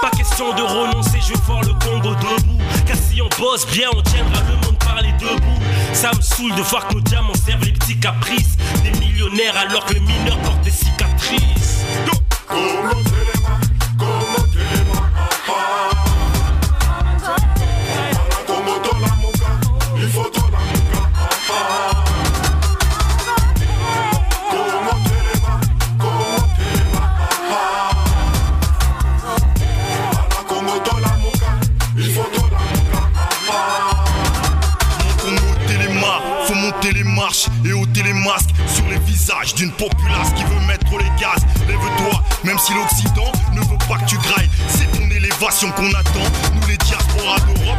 Pas 0.00 0.10
question 0.10 0.54
de 0.54 0.62
renoncer, 0.62 1.18
je 1.20 1.34
voir 1.46 1.62
le 1.62 1.74
Congo 1.74 2.14
debout. 2.14 2.58
Car 2.86 2.96
si 2.96 3.20
on 3.20 3.28
bosse 3.38 3.66
bien, 3.68 3.88
on 3.94 4.02
tiendra 4.02 4.40
le 4.48 4.66
monde 4.66 4.78
par 4.78 5.00
les 5.02 5.12
deux 5.12 5.36
bouts. 5.36 5.62
Ça 5.92 6.10
me 6.16 6.20
saoule 6.20 6.54
de 6.54 6.62
voir 6.62 6.88
que 6.88 6.94
nos 6.94 7.00
diamants 7.00 7.34
servent 7.34 7.64
les 7.64 7.72
petits 7.72 7.98
caprices. 7.98 8.56
Des 8.82 8.98
millionnaires 8.98 9.56
alors 9.56 9.84
que 9.84 9.94
les 9.94 10.00
mineurs 10.00 10.38
portent 10.38 10.62
des 10.62 10.70
cicatrices. 10.70 11.84
Congo 12.48 13.33
qui 39.90 40.44
veut 40.44 40.66
mettre 40.66 40.98
les 40.98 41.10
gaz. 41.20 41.44
Lève-toi, 41.66 42.22
même 42.44 42.58
si 42.58 42.72
l'Occident 42.74 43.32
ne 43.52 43.60
veut 43.60 43.78
pas 43.88 43.98
que 43.98 44.06
tu 44.06 44.16
grailles. 44.18 44.48
C'est 44.68 44.90
ton 44.92 45.04
élévation 45.10 45.70
qu'on 45.72 45.92
attend, 45.94 46.28
nous 46.54 46.66
les 46.68 46.76
diasporas 46.78 47.40
d'Europe, 47.40 47.78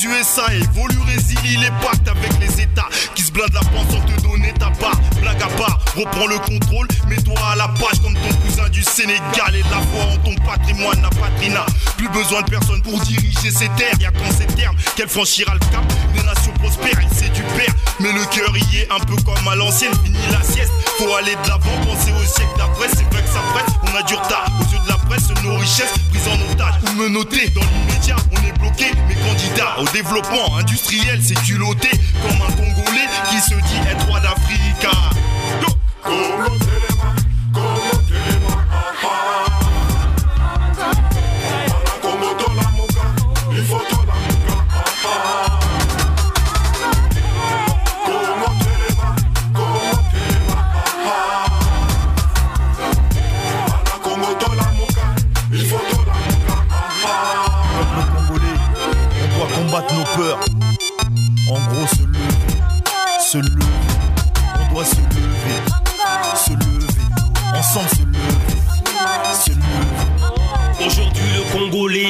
jusqu'aux 0.00 0.14
USA. 0.14 0.54
Évolue, 0.54 0.98
résilie 1.06 1.56
les 1.56 1.70
pactes 1.82 2.08
avec 2.08 2.32
les 2.40 2.62
États 2.62 2.88
qui 3.14 3.22
se 3.22 3.32
bladent 3.32 3.52
la 3.54 3.60
panse 3.60 3.86
sans 3.90 4.00
te 4.00 4.20
donner 4.22 4.52
ta 4.58 4.70
part. 4.70 4.98
Blague 5.20 5.42
à 5.42 5.48
part, 5.56 5.78
reprends 5.96 6.26
le 6.26 6.38
contrôle, 6.38 6.86
mets-toi 7.08 7.38
à 7.52 7.56
la 7.56 7.68
page 7.68 8.00
comme 8.02 8.14
ton 8.14 8.34
cousin 8.46 8.68
du 8.68 8.82
Sénégal 8.82 9.54
et 9.54 9.62
la 9.62 9.80
foi 9.80 10.04
en 10.12 10.16
ton 10.18 10.34
patrimoine, 10.44 11.00
la 11.02 11.10
patrina. 11.10 11.66
Plus 11.96 12.08
besoin 12.08 12.42
de 12.42 12.50
personne 12.50 12.82
pour 12.82 12.98
diriger 13.00 13.50
ces 13.50 13.68
terres. 13.76 13.94
Y'a 14.00 14.10
qu'en 14.10 14.30
ces 14.30 14.46
termes 14.46 14.76
qu'elle 14.96 15.08
franchira 15.08 15.54
le 15.54 15.60
cap 15.60 15.84
des 16.14 16.22
nations 16.22 16.52
prospères. 16.54 16.98
Il 17.02 17.16
sait 17.16 17.28
du 17.30 17.42
père, 17.42 17.74
mais 18.00 18.12
le 18.12 18.24
cœur 18.26 18.52
y 18.56 18.78
est 18.78 18.88
un 18.90 19.00
peu 19.00 19.16
comme 19.22 19.48
à 19.48 19.54
l'ancienne. 19.54 19.92
Fini 20.04 20.18
la 20.30 20.42
sieste, 20.42 20.72
faut 20.98 21.14
aller 21.14 21.34
de 21.42 21.48
l'avant, 21.48 21.76
penser 21.84 22.12
au 22.12 22.24
siècle 22.24 22.52
d'après. 22.56 22.88
C'est 22.88 23.08
vrai 23.12 23.22
que 23.22 23.28
ça 23.28 23.42
presse, 23.52 23.74
on 23.82 23.96
a 23.96 24.02
du 24.02 24.14
retard 24.14 24.46
aux 24.60 24.72
yeux 24.72 24.80
de 24.84 24.88
la 24.88 24.96
presse. 24.96 25.28
Nos 25.44 25.56
richesses 25.56 25.92
prises 26.10 26.28
en 26.28 26.52
otage 26.52 26.74
ou 26.86 26.96
menottées 27.02 27.48
dans 27.50 27.62
l'immédiat. 27.62 28.16
On 28.32 28.46
est 28.46 28.58
bloqué, 28.58 28.86
mais 29.08 29.14
candidat 29.14 29.74
développement 29.92 30.56
industriel, 30.56 31.20
c'est 31.22 31.40
culotté 31.42 31.90
comme 32.22 32.42
un 32.42 32.52
Congolais 32.52 33.08
qui 33.30 33.38
se 33.38 33.54
dit 33.54 33.90
être 33.90 34.06
roi 34.06 34.20
d'Afrique. 34.20 34.86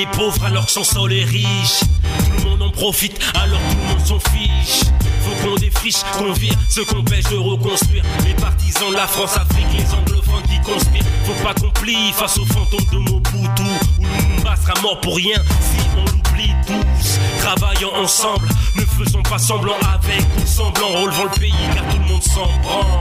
Congolais 0.00 0.02
est 0.02 0.16
pauvre 0.16 0.44
alors 0.44 0.66
que 0.66 0.72
son 0.72 0.84
sol 0.84 1.12
est 1.12 1.24
riche 1.24 1.80
Tout 1.80 2.44
le 2.44 2.50
monde 2.50 2.62
en 2.62 2.70
profite 2.70 3.18
alors 3.34 3.60
tout 3.70 3.76
le 3.76 3.88
monde 3.88 4.06
s'en 4.06 4.18
fiche. 4.30 4.84
Faut 5.22 5.48
qu'on 5.48 5.56
défriche, 5.56 6.02
qu'on 6.18 6.32
vire 6.32 6.54
ce 6.68 6.80
qu'on 6.80 7.02
pêche 7.02 7.24
de 7.24 7.36
reconstruire. 7.36 8.04
Les 8.24 8.34
partisans 8.34 8.90
de 8.90 8.96
la 8.96 9.06
France-Afrique, 9.06 9.66
les 9.76 9.94
anglophones 9.94 10.42
qui 10.48 10.60
conspirent 10.60 11.04
Faut 11.24 11.44
pas 11.44 11.54
qu'on 11.54 11.70
plie 11.70 12.12
face 12.12 12.38
aux 12.38 12.46
fantômes 12.46 12.86
de 12.92 12.98
Mobutu. 12.98 13.62
Ou 13.98 14.04
Lumumba 14.04 14.56
sera 14.56 14.80
mort 14.82 15.00
pour 15.00 15.16
rien 15.16 15.42
si 15.60 15.84
on 15.96 16.04
l'oublie 16.04 16.54
tous. 16.66 17.18
Travaillons 17.40 17.94
ensemble, 17.94 18.48
ne 18.76 18.82
faisons 18.82 19.22
pas 19.22 19.38
semblant 19.38 19.78
avec 19.94 20.22
ou 20.38 20.46
semblant. 20.46 20.88
Relevant 21.02 21.24
le 21.24 21.40
pays 21.40 21.52
car 21.74 21.86
tout 21.88 21.98
le 21.98 22.12
monde 22.12 22.22
s'en 22.22 22.46
branle. 22.62 23.00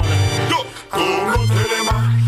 Yeah, 1.80 2.19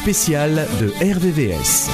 Les 0.00 0.14
spéciales 0.14 0.66
de 0.80 0.88
RVVS. 1.02 1.90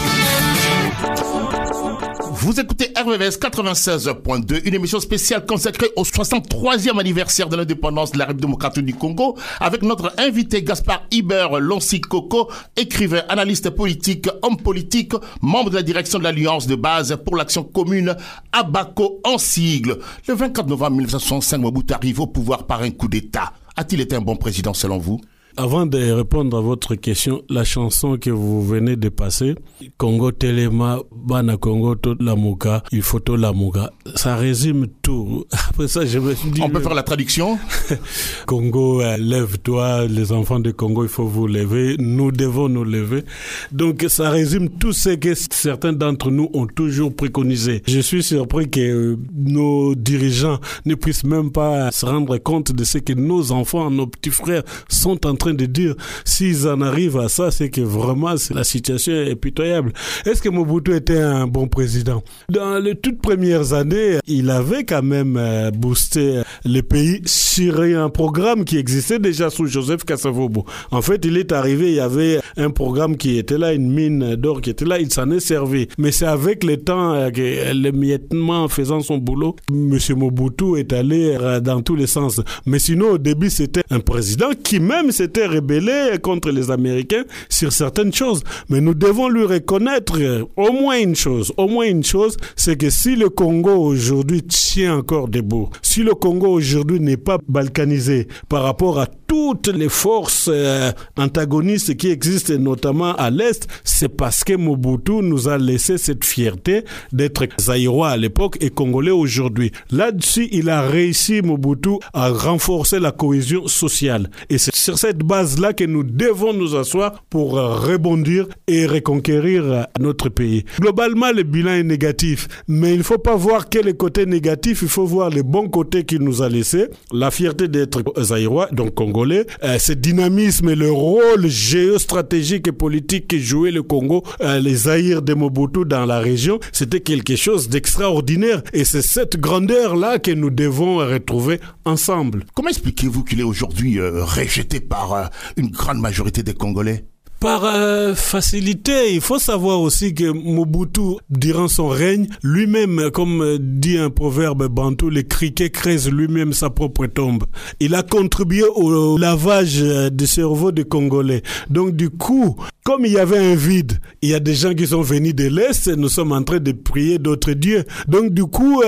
Vous 2.35 2.61
écoutez 2.61 2.93
RVVS 2.97 3.39
96.2, 3.41 4.63
une 4.65 4.75
émission 4.75 5.01
spéciale 5.01 5.45
consacrée 5.45 5.91
au 5.97 6.05
63e 6.05 7.01
anniversaire 7.01 7.49
de 7.49 7.57
l'indépendance 7.57 8.13
de 8.13 8.19
la 8.19 8.27
République 8.27 8.47
démocratique 8.47 8.85
du 8.85 8.95
Congo, 8.95 9.37
avec 9.59 9.83
notre 9.83 10.13
invité 10.19 10.63
Gaspard 10.63 11.03
Iber 11.11 11.49
Lonsi 11.59 12.01
Coco, 12.01 12.49
écrivain, 12.77 13.23
analyste 13.29 13.71
politique, 13.71 14.29
homme 14.43 14.59
politique, 14.59 15.15
membre 15.41 15.71
de 15.71 15.77
la 15.77 15.83
direction 15.83 16.21
de 16.21 16.25
l'Alliance 16.25 16.69
de 16.69 16.77
base 16.77 17.19
pour 17.25 17.37
l'action 17.37 17.65
commune 17.65 18.15
ABACO 18.53 19.21
en 19.25 19.39
sigle. 19.39 19.99
Le 20.29 20.35
24 20.35 20.69
novembre 20.69 20.93
1965, 20.93 21.59
Mobutu 21.59 21.93
arrive 21.93 22.21
au 22.21 22.29
pouvoir 22.29 22.67
par 22.67 22.83
un 22.83 22.91
coup 22.91 23.09
d'État. 23.09 23.53
A-t-il 23.75 24.01
été 24.01 24.15
un 24.15 24.21
bon 24.21 24.37
président 24.37 24.75
selon 24.75 24.99
vous? 24.99 25.21
Avant 25.59 25.87
de 25.87 25.99
répondre 26.13 26.55
à 26.59 26.61
votre 26.61 26.97
question, 26.97 27.43
la 27.49 27.65
chanson 27.65 28.19
que 28.19 28.29
vous 28.29 28.63
venez 28.63 28.95
de 28.97 29.09
passer, 29.09 29.55
Congo 29.97 30.31
Telema, 30.31 30.99
Bana 31.11 31.57
Congo 31.57 31.97
Lamuka, 32.21 32.83
il 32.93 33.01
faut 33.01 33.23
Lamuka, 33.27 33.91
ça 34.17 34.37
résume 34.37 34.87
tout. 35.01 35.47
Après 35.71 35.89
ça, 35.89 36.05
je 36.05 36.19
me 36.19 36.35
suis 36.35 36.51
dit, 36.51 36.61
On 36.63 36.69
peut 36.69 36.81
faire 36.81 36.93
la 36.93 37.03
traduction 37.03 37.59
Congo, 38.47 39.01
euh, 39.01 39.17
lève-toi, 39.17 40.07
les 40.09 40.31
enfants 40.31 40.61
de 40.61 40.73
Congo, 40.73 41.05
il 41.05 41.09
faut 41.09 41.25
vous 41.25 41.47
lever, 41.47 41.97
nous 41.99 42.33
devons 42.33 42.69
nous 42.69 42.85
lever. 42.85 43.25
Donc 43.73 44.05
ça 44.09 44.29
résume 44.29 44.69
tout 44.69 44.93
ce 44.93 45.11
que 45.11 45.33
certains 45.35 45.95
d'entre 45.95 46.31
nous 46.31 46.51
ont 46.53 46.67
toujours 46.67 47.17
préconisé. 47.17 47.83
Je 47.87 48.01
suis 48.01 48.23
surpris 48.23 48.69
que 48.69 48.81
euh, 48.81 49.17
nos 49.35 49.95
dirigeants 49.95 50.61
ne 50.85 50.95
puissent 50.95 51.25
même 51.25 51.51
pas 51.51 51.91
se 51.93 52.05
rendre 52.05 52.37
compte 52.37 52.73
de 52.73 52.85
ce 52.85 52.99
que 52.99 53.15
nos 53.15 53.53
enfants, 53.53 53.91
nos 53.91 54.07
petits 54.07 54.31
frères 54.31 54.63
sont 54.91 55.27
en 55.27 55.35
train 55.35 55.46
de 55.55 55.67
dire, 55.67 55.95
s'ils 56.25 56.69
en 56.69 56.81
arrivent 56.81 57.19
à 57.19 57.29
ça, 57.29 57.51
c'est 57.51 57.71
que 57.71 57.81
vraiment 57.81 58.35
la 58.51 58.65
situation 58.65 59.13
est 59.13 59.37
pitoyable. 59.37 59.93
Est-ce 60.25 60.43
que 60.43 60.49
Mobutu 60.49 60.95
était 60.95 61.19
un 61.19 61.47
bon 61.47 61.69
président? 61.69 62.23
Dans 62.49 62.79
les 62.79 62.95
toutes 62.95 63.21
premières 63.21 63.73
années, 63.73 64.19
il 64.27 64.51
avait 64.51 64.85
quand 64.85 65.03
même 65.03 65.37
euh, 65.37 65.71
boosté 65.71 66.43
le 66.65 66.81
pays 66.83 67.23
sur 67.27 67.81
un 67.81 68.09
programme 68.09 68.65
qui 68.65 68.79
existait 68.79 69.19
déjà 69.19 69.51
sous 69.51 69.67
Joseph 69.67 70.05
Kassavobo. 70.05 70.65
En 70.91 71.03
fait, 71.03 71.25
il 71.25 71.37
est 71.37 71.53
arrivé, 71.53 71.89
il 71.89 71.95
y 71.97 72.01
avait 72.01 72.41
un 72.57 72.71
programme 72.71 73.17
qui 73.17 73.39
était 73.39 73.59
là, 73.59 73.73
une 73.73 73.93
mine 73.93 74.37
d'or 74.37 74.61
qui 74.61 74.71
était 74.71 74.85
là, 74.85 74.99
il 74.99 75.13
s'en 75.13 75.31
est 75.31 75.41
servi. 75.41 75.89
Mais 75.99 76.13
c'est 76.13 76.27
avec 76.27 76.65
le 76.65 76.77
temps, 76.77 77.15
euh, 77.15 77.31
l'émiettement 77.73 78.69
faisant 78.69 79.01
son 79.01 79.19
boulot, 79.19 79.57
M. 79.71 79.99
Mobutu 80.17 80.79
est 80.79 80.93
allé 80.93 81.37
euh, 81.41 81.61
dans 81.61 81.83
tous 81.83 81.97
les 81.97 82.07
sens. 82.07 82.41
Mais 82.65 82.79
sinon, 82.79 83.13
au 83.13 83.19
début, 83.19 83.51
c'était 83.51 83.83
un 83.91 84.01
président 84.01 84.51
qui 84.63 84.81
même 84.81 85.11
s'était 85.13 85.36
rébellé 85.45 86.17
contre 86.23 86.51
les 86.51 86.71
Américains 86.71 87.25
sur 87.49 87.73
certaines 87.73 88.13
choses. 88.13 88.43
Mais 88.69 88.81
nous 88.81 88.95
devons 88.95 89.29
lui 89.29 89.45
reconnaître 89.45 90.19
euh, 90.21 90.45
au 90.57 90.73
moins 90.73 90.99
une 90.99 91.17
chose. 91.17 91.53
Au 91.57 91.69
moins 91.69 91.87
une 91.87 92.05
chose, 92.05 92.37
c'est 92.57 92.77
que 92.77 92.91
si 92.91 93.17
le 93.17 93.29
Congo 93.29 93.75
aujourd'hui 93.77 94.43
tient 94.43 94.97
encore 94.97 95.29
debout, 95.29 95.69
si 95.83 96.03
le 96.03 96.15
Congo 96.15 96.49
aujourd'hui 96.49 97.01
n'est 97.01 97.17
pas 97.17 97.39
balkanisé 97.49 98.29
par 98.49 98.63
rapport 98.63 98.99
à 98.99 99.07
toutes 99.27 99.69
les 99.69 99.89
forces 99.89 100.49
euh, 100.53 100.93
antagonistes 101.17 101.97
qui 101.97 102.11
existent 102.11 102.55
notamment 102.59 103.15
à 103.17 103.31
l'Est, 103.31 103.67
c'est 103.85 104.09
parce 104.09 104.45
que 104.45 104.55
Mobutu 104.55 105.23
nous 105.23 105.49
a 105.49 105.59
laissé 105.59 105.99
cette 105.99 106.25
fierté 106.25 106.85
d'être 107.13 107.45
zaïrois 107.61 108.11
à 108.11 108.17
l'époque 108.17 108.57
et 108.61 108.71
congolais 108.71 109.11
aujourd'hui. 109.11 109.73
Là-dessus, 109.91 110.49
il 110.53 110.71
a 110.71 110.83
réussi, 110.83 111.43
Mobutu, 111.43 111.99
à 112.13 112.31
renforcer 112.31 112.99
la 113.01 113.11
cohésion 113.13 113.67
sociale. 113.67 114.31
Et 114.49 114.59
c'est 114.59 114.75
sur 114.75 114.99
cette 114.99 115.23
base-là 115.27 115.73
que 115.73 115.85
nous 115.85 116.03
devons 116.05 116.53
nous 116.53 116.77
asseoir 116.77 117.25
pour 117.31 117.59
euh, 117.59 117.75
rebondir 117.75 118.47
et 118.67 118.87
reconquérir 118.87 119.65
euh, 119.65 119.83
notre 120.01 120.29
pays. 120.29 120.65
Globalement, 120.81 121.33
le 121.33 121.43
bilan 121.43 121.73
est 121.73 121.83
négatif, 121.83 122.49
mais 122.69 122.93
il 122.95 122.99
ne 122.99 123.03
faut 123.03 123.19
pas 123.19 123.37
voir 123.37 123.69
que 123.69 123.79
les 123.79 123.95
côtés 123.95 124.27
négatifs, 124.27 124.83
il 124.83 124.89
faut 124.89 125.07
voir 125.07 125.31
les 125.31 125.43
bons 125.43 125.69
côtés 125.69 126.05
qu'il 126.05 126.21
nous 126.23 126.43
a 126.43 126.49
laissés. 126.49 126.87
La 127.13 127.31
fierté 127.31 127.69
d'être 127.69 128.03
zaïrois, 128.21 128.69
donc 128.73 128.95
congolais, 128.95 129.47
euh, 129.63 129.79
ce 129.79 129.93
dynamisme 129.93 130.69
et 130.71 130.75
le 130.77 130.91
rôle 130.91 131.47
géostratégique 131.47 132.69
et 132.69 132.73
politique 132.73 133.29
que 133.29 133.39
jouait 133.39 133.71
le 133.71 133.83
Congo, 133.83 134.23
euh, 134.41 134.61
les 134.61 134.75
Zaïres 134.75 135.23
de 135.23 135.35
Mobutu 135.35 135.85
dans 135.87 136.05
la 136.07 136.19
région, 136.19 136.59
c'était 136.73 137.01
quelque 137.01 137.37
chose 137.37 137.69
d'extraordinaire. 137.69 138.63
Et 138.73 138.85
c'est 138.85 139.03
cette 139.03 139.39
grandeur-là 139.39 140.19
que 140.19 140.31
nous 140.31 140.51
devons 140.51 140.97
retrouver 140.99 141.61
ensemble. 141.85 142.45
Comment 142.55 142.69
expliquez-vous 142.69 143.25
qu'il 143.25 143.41
est 143.41 143.45
aujourd'hui 143.45 143.99
euh, 143.99 144.25
rejeté 144.25 144.81
par 144.81 145.13
euh, 145.15 145.16
une 145.57 145.71
grande 145.71 145.99
majorité 145.99 146.43
des 146.43 146.55
Congolais 146.55 147.07
par 147.41 147.65
euh, 147.65 148.15
facilité, 148.15 149.13
il 149.15 149.21
faut 149.21 149.39
savoir 149.39 149.81
aussi 149.81 150.15
que 150.15 150.31
Mobutu, 150.31 151.19
durant 151.29 151.69
son 151.69 151.89
règne, 151.89 152.27
lui-même, 152.43 153.11
comme 153.13 153.43
euh, 153.43 153.59
dit 153.61 153.99
un 153.99 154.11
proverbe 154.11 154.69
bantou, 154.69 155.11
le 155.11 155.23
criquet 155.23 155.71
creuse 155.71 156.11
lui-même 156.11 156.53
sa 156.53 156.71
propre 156.71 157.07
tombe. 157.07 157.45
Il 157.81 157.95
a 157.95 158.03
contribué 158.03 158.63
au 158.63 159.19
lavage 159.19 159.83
euh, 159.83 160.11
du 160.11 160.27
cerveau 160.27 160.73
des 160.73 160.85
Congolais. 160.85 161.43
Donc 161.69 161.95
du 161.95 162.11
coup, 162.11 162.57
comme 162.85 163.05
il 163.05 163.13
y 163.13 163.19
avait 163.19 163.39
un 163.39 163.55
vide, 163.55 163.99
il 164.23 164.31
y 164.31 164.35
a 164.35 164.41
des 164.41 164.55
gens 164.55 164.75
qui 164.75 164.87
sont 164.87 165.03
venus 165.03 165.35
de 165.35 165.45
l'Est 165.49 165.89
nous 165.89 166.09
sommes 166.09 166.33
en 166.33 166.43
train 166.43 166.59
de 166.61 166.73
prier 166.73 167.19
d'autres 167.19 167.53
dieux. 167.53 167.85
Donc 168.09 168.33
du 168.33 168.45
coup, 168.45 168.83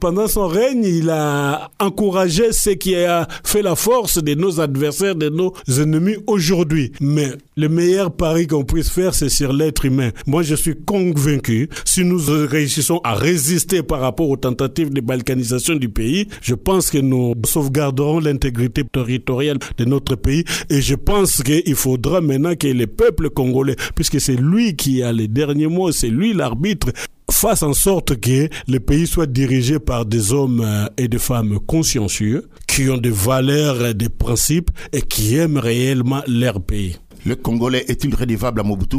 pendant 0.00 0.28
son 0.28 0.46
règne, 0.46 0.84
il 0.84 1.10
a 1.10 1.70
encouragé 1.80 2.52
ce 2.52 2.70
qui 2.70 2.94
a 2.94 3.26
fait 3.44 3.62
la 3.62 3.74
force 3.74 4.22
de 4.22 4.34
nos 4.34 4.60
adversaires, 4.60 5.16
de 5.16 5.28
nos 5.28 5.52
ennemis 5.68 6.16
aujourd'hui. 6.26 6.92
Mais 7.00 7.32
le 7.56 7.68
meilleur 7.76 8.10
pari 8.10 8.46
qu'on 8.46 8.64
puisse 8.64 8.88
faire, 8.88 9.14
c'est 9.14 9.28
sur 9.28 9.52
l'être 9.52 9.84
humain. 9.84 10.10
Moi, 10.26 10.42
je 10.42 10.54
suis 10.54 10.74
convaincu, 10.74 11.68
si 11.84 12.04
nous 12.04 12.18
réussissons 12.26 13.00
à 13.04 13.14
résister 13.14 13.82
par 13.82 14.00
rapport 14.00 14.30
aux 14.30 14.38
tentatives 14.38 14.90
de 14.90 15.02
balkanisation 15.02 15.74
du 15.76 15.90
pays, 15.90 16.26
je 16.40 16.54
pense 16.54 16.90
que 16.90 16.96
nous 16.98 17.34
sauvegarderons 17.44 18.20
l'intégrité 18.20 18.82
territoriale 18.82 19.58
de 19.76 19.84
notre 19.84 20.16
pays 20.16 20.44
et 20.70 20.80
je 20.80 20.94
pense 20.94 21.42
qu'il 21.42 21.74
faudra 21.74 22.22
maintenant 22.22 22.54
que 22.56 22.66
les 22.66 22.86
peuples 22.86 23.28
congolais, 23.28 23.76
puisque 23.94 24.20
c'est 24.22 24.36
lui 24.36 24.74
qui 24.74 25.02
a 25.02 25.12
les 25.12 25.28
derniers 25.28 25.66
mots, 25.68 25.92
c'est 25.92 26.08
lui 26.08 26.32
l'arbitre, 26.32 26.92
fasse 27.30 27.62
en 27.62 27.74
sorte 27.74 28.18
que 28.18 28.48
le 28.66 28.80
pays 28.80 29.06
soit 29.06 29.26
dirigé 29.26 29.78
par 29.78 30.06
des 30.06 30.32
hommes 30.32 30.62
euh, 30.64 30.86
et 30.96 31.08
des 31.08 31.18
femmes 31.18 31.58
consciencieux, 31.66 32.48
qui 32.66 32.88
ont 32.88 32.96
des 32.96 33.10
valeurs, 33.10 33.94
des 33.94 34.08
principes 34.08 34.70
et 34.92 35.02
qui 35.02 35.36
aiment 35.36 35.58
réellement 35.58 36.22
leur 36.26 36.62
pays. 36.62 36.96
Le 37.26 37.34
Congolais 37.34 37.84
est-il 37.88 38.14
rédévable 38.14 38.60
à 38.60 38.62
Mobutu? 38.62 38.98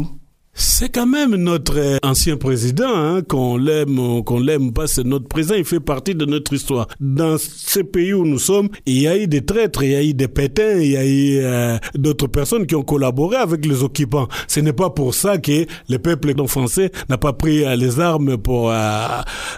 C'est 0.60 0.88
quand 0.88 1.06
même 1.06 1.36
notre 1.36 1.78
euh, 1.78 1.98
ancien 2.02 2.36
président, 2.36 2.92
hein, 2.92 3.22
qu'on 3.22 3.56
l'aime 3.56 3.96
ou 3.96 4.24
qu'on 4.24 4.40
l'aime 4.40 4.72
pas, 4.72 4.88
c'est 4.88 5.04
notre 5.04 5.28
président, 5.28 5.54
il 5.54 5.64
fait 5.64 5.78
partie 5.78 6.16
de 6.16 6.24
notre 6.24 6.52
histoire. 6.52 6.88
Dans 6.98 7.36
ce 7.38 7.78
pays 7.78 8.12
où 8.12 8.24
nous 8.26 8.40
sommes, 8.40 8.68
il 8.84 9.00
y 9.00 9.06
a 9.06 9.16
eu 9.16 9.28
des 9.28 9.44
traîtres, 9.44 9.84
il 9.84 9.90
y 9.92 9.94
a 9.94 10.02
eu 10.02 10.14
des 10.14 10.26
pétins, 10.26 10.78
il 10.80 10.90
y 10.90 10.96
a 10.96 11.06
eu 11.06 11.38
euh, 11.38 11.78
d'autres 11.94 12.26
personnes 12.26 12.66
qui 12.66 12.74
ont 12.74 12.82
collaboré 12.82 13.36
avec 13.36 13.64
les 13.66 13.84
occupants. 13.84 14.26
Ce 14.48 14.58
n'est 14.58 14.72
pas 14.72 14.90
pour 14.90 15.14
ça 15.14 15.38
que 15.38 15.64
le 15.88 15.98
peuple 16.00 16.34
français 16.48 16.90
n'a 17.08 17.18
pas 17.18 17.32
pris 17.32 17.64
euh, 17.64 17.76
les 17.76 18.00
armes 18.00 18.36
pour 18.36 18.72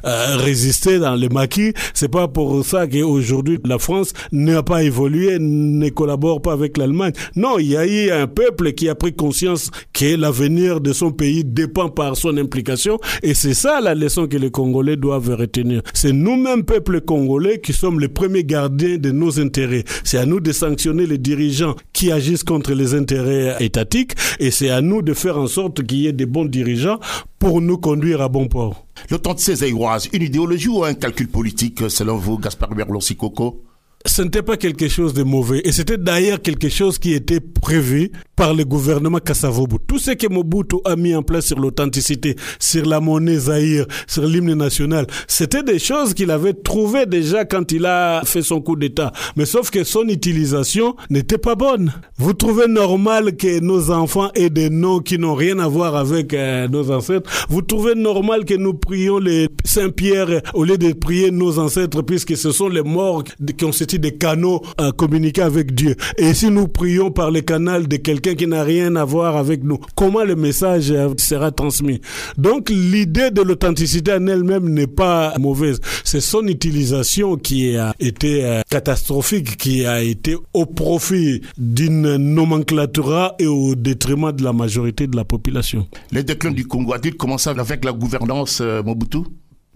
résister 0.05 0.99
dans 0.99 1.15
les 1.15 1.31
maquis. 1.31 1.73
C'est 1.95 2.11
pas 2.11 2.29
pour 2.29 2.63
ça 2.65 2.87
qu'aujourd'hui 2.87 3.59
la 3.65 3.79
France 3.79 4.13
n'a 4.33 4.63
pas 4.63 4.83
évolué, 4.83 5.39
ne 5.41 5.89
collabore 5.89 6.43
pas 6.43 6.53
avec 6.53 6.77
l'Allemagne. 6.77 7.13
Non, 7.37 7.59
il 7.59 7.69
y 7.69 7.77
a 7.79 7.87
eu 7.87 8.11
un 8.11 8.27
peuple 8.27 8.73
qui 8.73 8.89
a 8.91 8.95
pris 8.95 9.15
conscience 9.15 9.71
que 9.95 10.15
l'avenir 10.15 10.81
de 10.81 10.90
son 10.93 11.13
pays 11.13 11.45
dépend 11.45 11.89
par 11.89 12.17
son 12.17 12.37
implication. 12.37 12.99
Et 13.23 13.35
c'est 13.35 13.55
ça 13.55 13.81
la 13.81 13.95
leçon 13.95 14.27
que 14.27 14.37
les 14.37 14.51
Congolais 14.51 14.97
doivent 14.97 15.35
retenir. 15.35 15.83
C'est 15.95 16.13
nous-mêmes, 16.13 16.65
peuple 16.65 17.01
congolais, 17.01 17.61
qui 17.61 17.73
sommes 17.73 18.01
les 18.01 18.09
premiers 18.09 18.45
gardiens 18.45 18.99
de 18.99 19.11
nos 19.11 19.41
intérêts. 19.41 19.85
C'est 20.05 20.19
à 20.19 20.27
nous 20.27 20.41
de 20.41 20.53
sanctionner 20.53 21.07
les 21.07 21.19
dirigeants 21.19 21.75
qui 21.93 22.13
agissent 22.13 22.45
contre 22.45 22.73
les 22.73 22.95
intérêts 22.95 23.57
étatiques. 23.61 24.13
Et 24.39 24.51
c'est 24.51 24.71
à 24.71 24.81
nous 24.81 25.03
de 25.03 25.15
faire 25.15 25.39
en 25.39 25.47
sorte 25.47 25.85
qu'il 25.87 25.99
y 25.99 26.07
ait 26.07 26.13
des 26.13 26.27
bons 26.27 26.45
dirigeants 26.45 26.99
pour 27.39 27.61
nous 27.61 27.79
conduire 27.79 28.21
à 28.21 28.29
bon 28.29 28.47
port. 28.47 28.87
L'authenticité 29.11 29.57
zaïroise, 29.57 30.09
une 30.13 30.23
idéologie 30.23 30.69
ou 30.69 30.85
un 30.85 30.95
calcul 30.95 31.29
politique, 31.29 31.89
selon 31.89 32.17
vous, 32.17 32.39
Gaspard 32.39 32.75
Berlon 32.75 33.01
Sikoko 33.01 33.63
ce 34.07 34.23
n'était 34.23 34.43
pas 34.43 34.57
quelque 34.57 34.89
chose 34.89 35.13
de 35.13 35.23
mauvais. 35.23 35.61
Et 35.65 35.73
c'était 35.73 35.99
d'ailleurs 35.99 36.41
quelque 36.41 36.71
chose 36.71 36.99
qui 36.99 37.13
était 37.13 37.41
prévu 37.41 38.11
par 38.35 38.55
le 38.55 38.65
gouvernement 38.65 39.19
Kassavobu. 39.19 39.77
Tout 39.87 39.99
ce 39.99 40.13
que 40.13 40.27
Mobutu 40.27 40.77
a 40.87 40.97
mis 40.97 41.15
en 41.15 41.23
place 41.23 41.47
sur 41.47 41.61
l'authenticité, 41.61 42.35
sur 42.59 42.87
la 42.87 43.01
monnaie 43.01 43.37
Zahir, 43.37 43.85
sur 44.07 44.25
l'hymne 44.25 44.55
national, 44.55 45.07
c'était 45.29 45.63
des 45.63 45.79
choses 45.79 46.15
qu'il 46.15 46.31
avait 46.31 46.55
trouvées 46.55 47.05
déjà 47.05 47.45
quand 47.45 47.71
il 47.73 47.85
a 47.85 48.23
fait 48.25 48.41
son 48.41 48.63
coup 48.63 48.77
d'État. 48.77 49.13
Mais 49.37 49.45
sauf 49.45 49.71
que 49.71 49.85
son 49.85 50.05
utilisation 50.09 50.97
n'était 51.11 51.37
pas 51.37 51.55
bonne. 51.55 51.93
Vous 52.17 52.33
trouvez 52.33 52.69
normal 52.69 53.37
que 53.37 53.61
nos 53.61 53.91
enfants 53.91 54.31
aient 54.35 54.49
des 54.49 54.71
noms 54.71 55.01
qui 55.01 55.19
n'ont 55.19 55.35
rien 55.35 55.59
à 55.59 55.69
voir 55.69 55.95
avec 55.95 56.33
euh, 56.33 56.69
nos 56.69 56.91
ancêtres 56.91 57.29
Vous 57.51 57.61
trouvez 57.61 57.95
normal 57.95 58.47
que 58.47 58.55
nous 58.55 58.73
prions 58.73 59.19
les 59.19 59.51
Saint-Pierre 59.67 60.41
au 60.55 60.65
lieu 60.65 60.79
de 60.79 60.93
prier 60.95 61.31
nos 61.31 61.59
ancêtres 61.59 62.01
puisque 62.01 62.35
ce 62.37 62.51
sont 62.53 62.69
les 62.69 62.83
morts 62.83 63.25
qui 63.59 63.65
ont 63.67 63.73
des 63.99 64.17
canaux 64.17 64.61
à 64.79 64.93
communiquer 64.93 65.43
avec 65.43 65.75
Dieu. 65.75 65.97
Et 66.19 66.35
si 66.35 66.51
nous 66.51 66.69
prions 66.69 67.11
par 67.11 67.31
le 67.31 67.41
canal 67.41 67.89
de 67.89 67.97
quelqu'un 67.97 68.35
qui 68.35 68.47
n'a 68.47 68.63
rien 68.63 68.97
à 68.97 69.05
voir 69.05 69.37
avec 69.37 69.65
nous, 69.65 69.79
comment 69.97 70.25
le 70.25 70.37
message 70.37 70.93
sera 71.19 71.51
transmis? 71.51 72.01
Donc 72.37 72.71
l'idée 72.71 73.31
de 73.31 73.43
l'authenticité 73.43 74.13
en 74.13 74.27
elle-même 74.27 74.69
n'est 74.69 74.87
pas 74.87 75.35
mauvaise. 75.39 75.81
C'est 76.05 76.21
son 76.21 76.47
utilisation 76.47 77.37
qui 77.37 77.77
a 77.77 77.95
été 78.01 78.45
euh, 78.45 78.61
catastrophique, 78.71 79.57
qui 79.57 79.87
a 79.87 80.03
été 80.03 80.37
au 80.55 80.67
profit 80.67 81.43
d'une 81.59 82.17
nomenclatura 82.17 83.35
et 83.39 83.47
au 83.47 83.75
détriment 83.75 84.33
de 84.33 84.43
la 84.45 84.53
majorité 84.53 85.07
de 85.07 85.17
la 85.17 85.25
population. 85.25 85.87
Le 86.13 86.23
déclin 86.23 86.51
du 86.51 86.67
Congo 86.67 86.95
a-t-il 86.95 87.17
commencé 87.17 87.51
avec 87.51 87.85
la 87.85 87.93
gouvernance 87.93 88.61
euh, 88.61 88.83
Mobutu? 88.83 89.19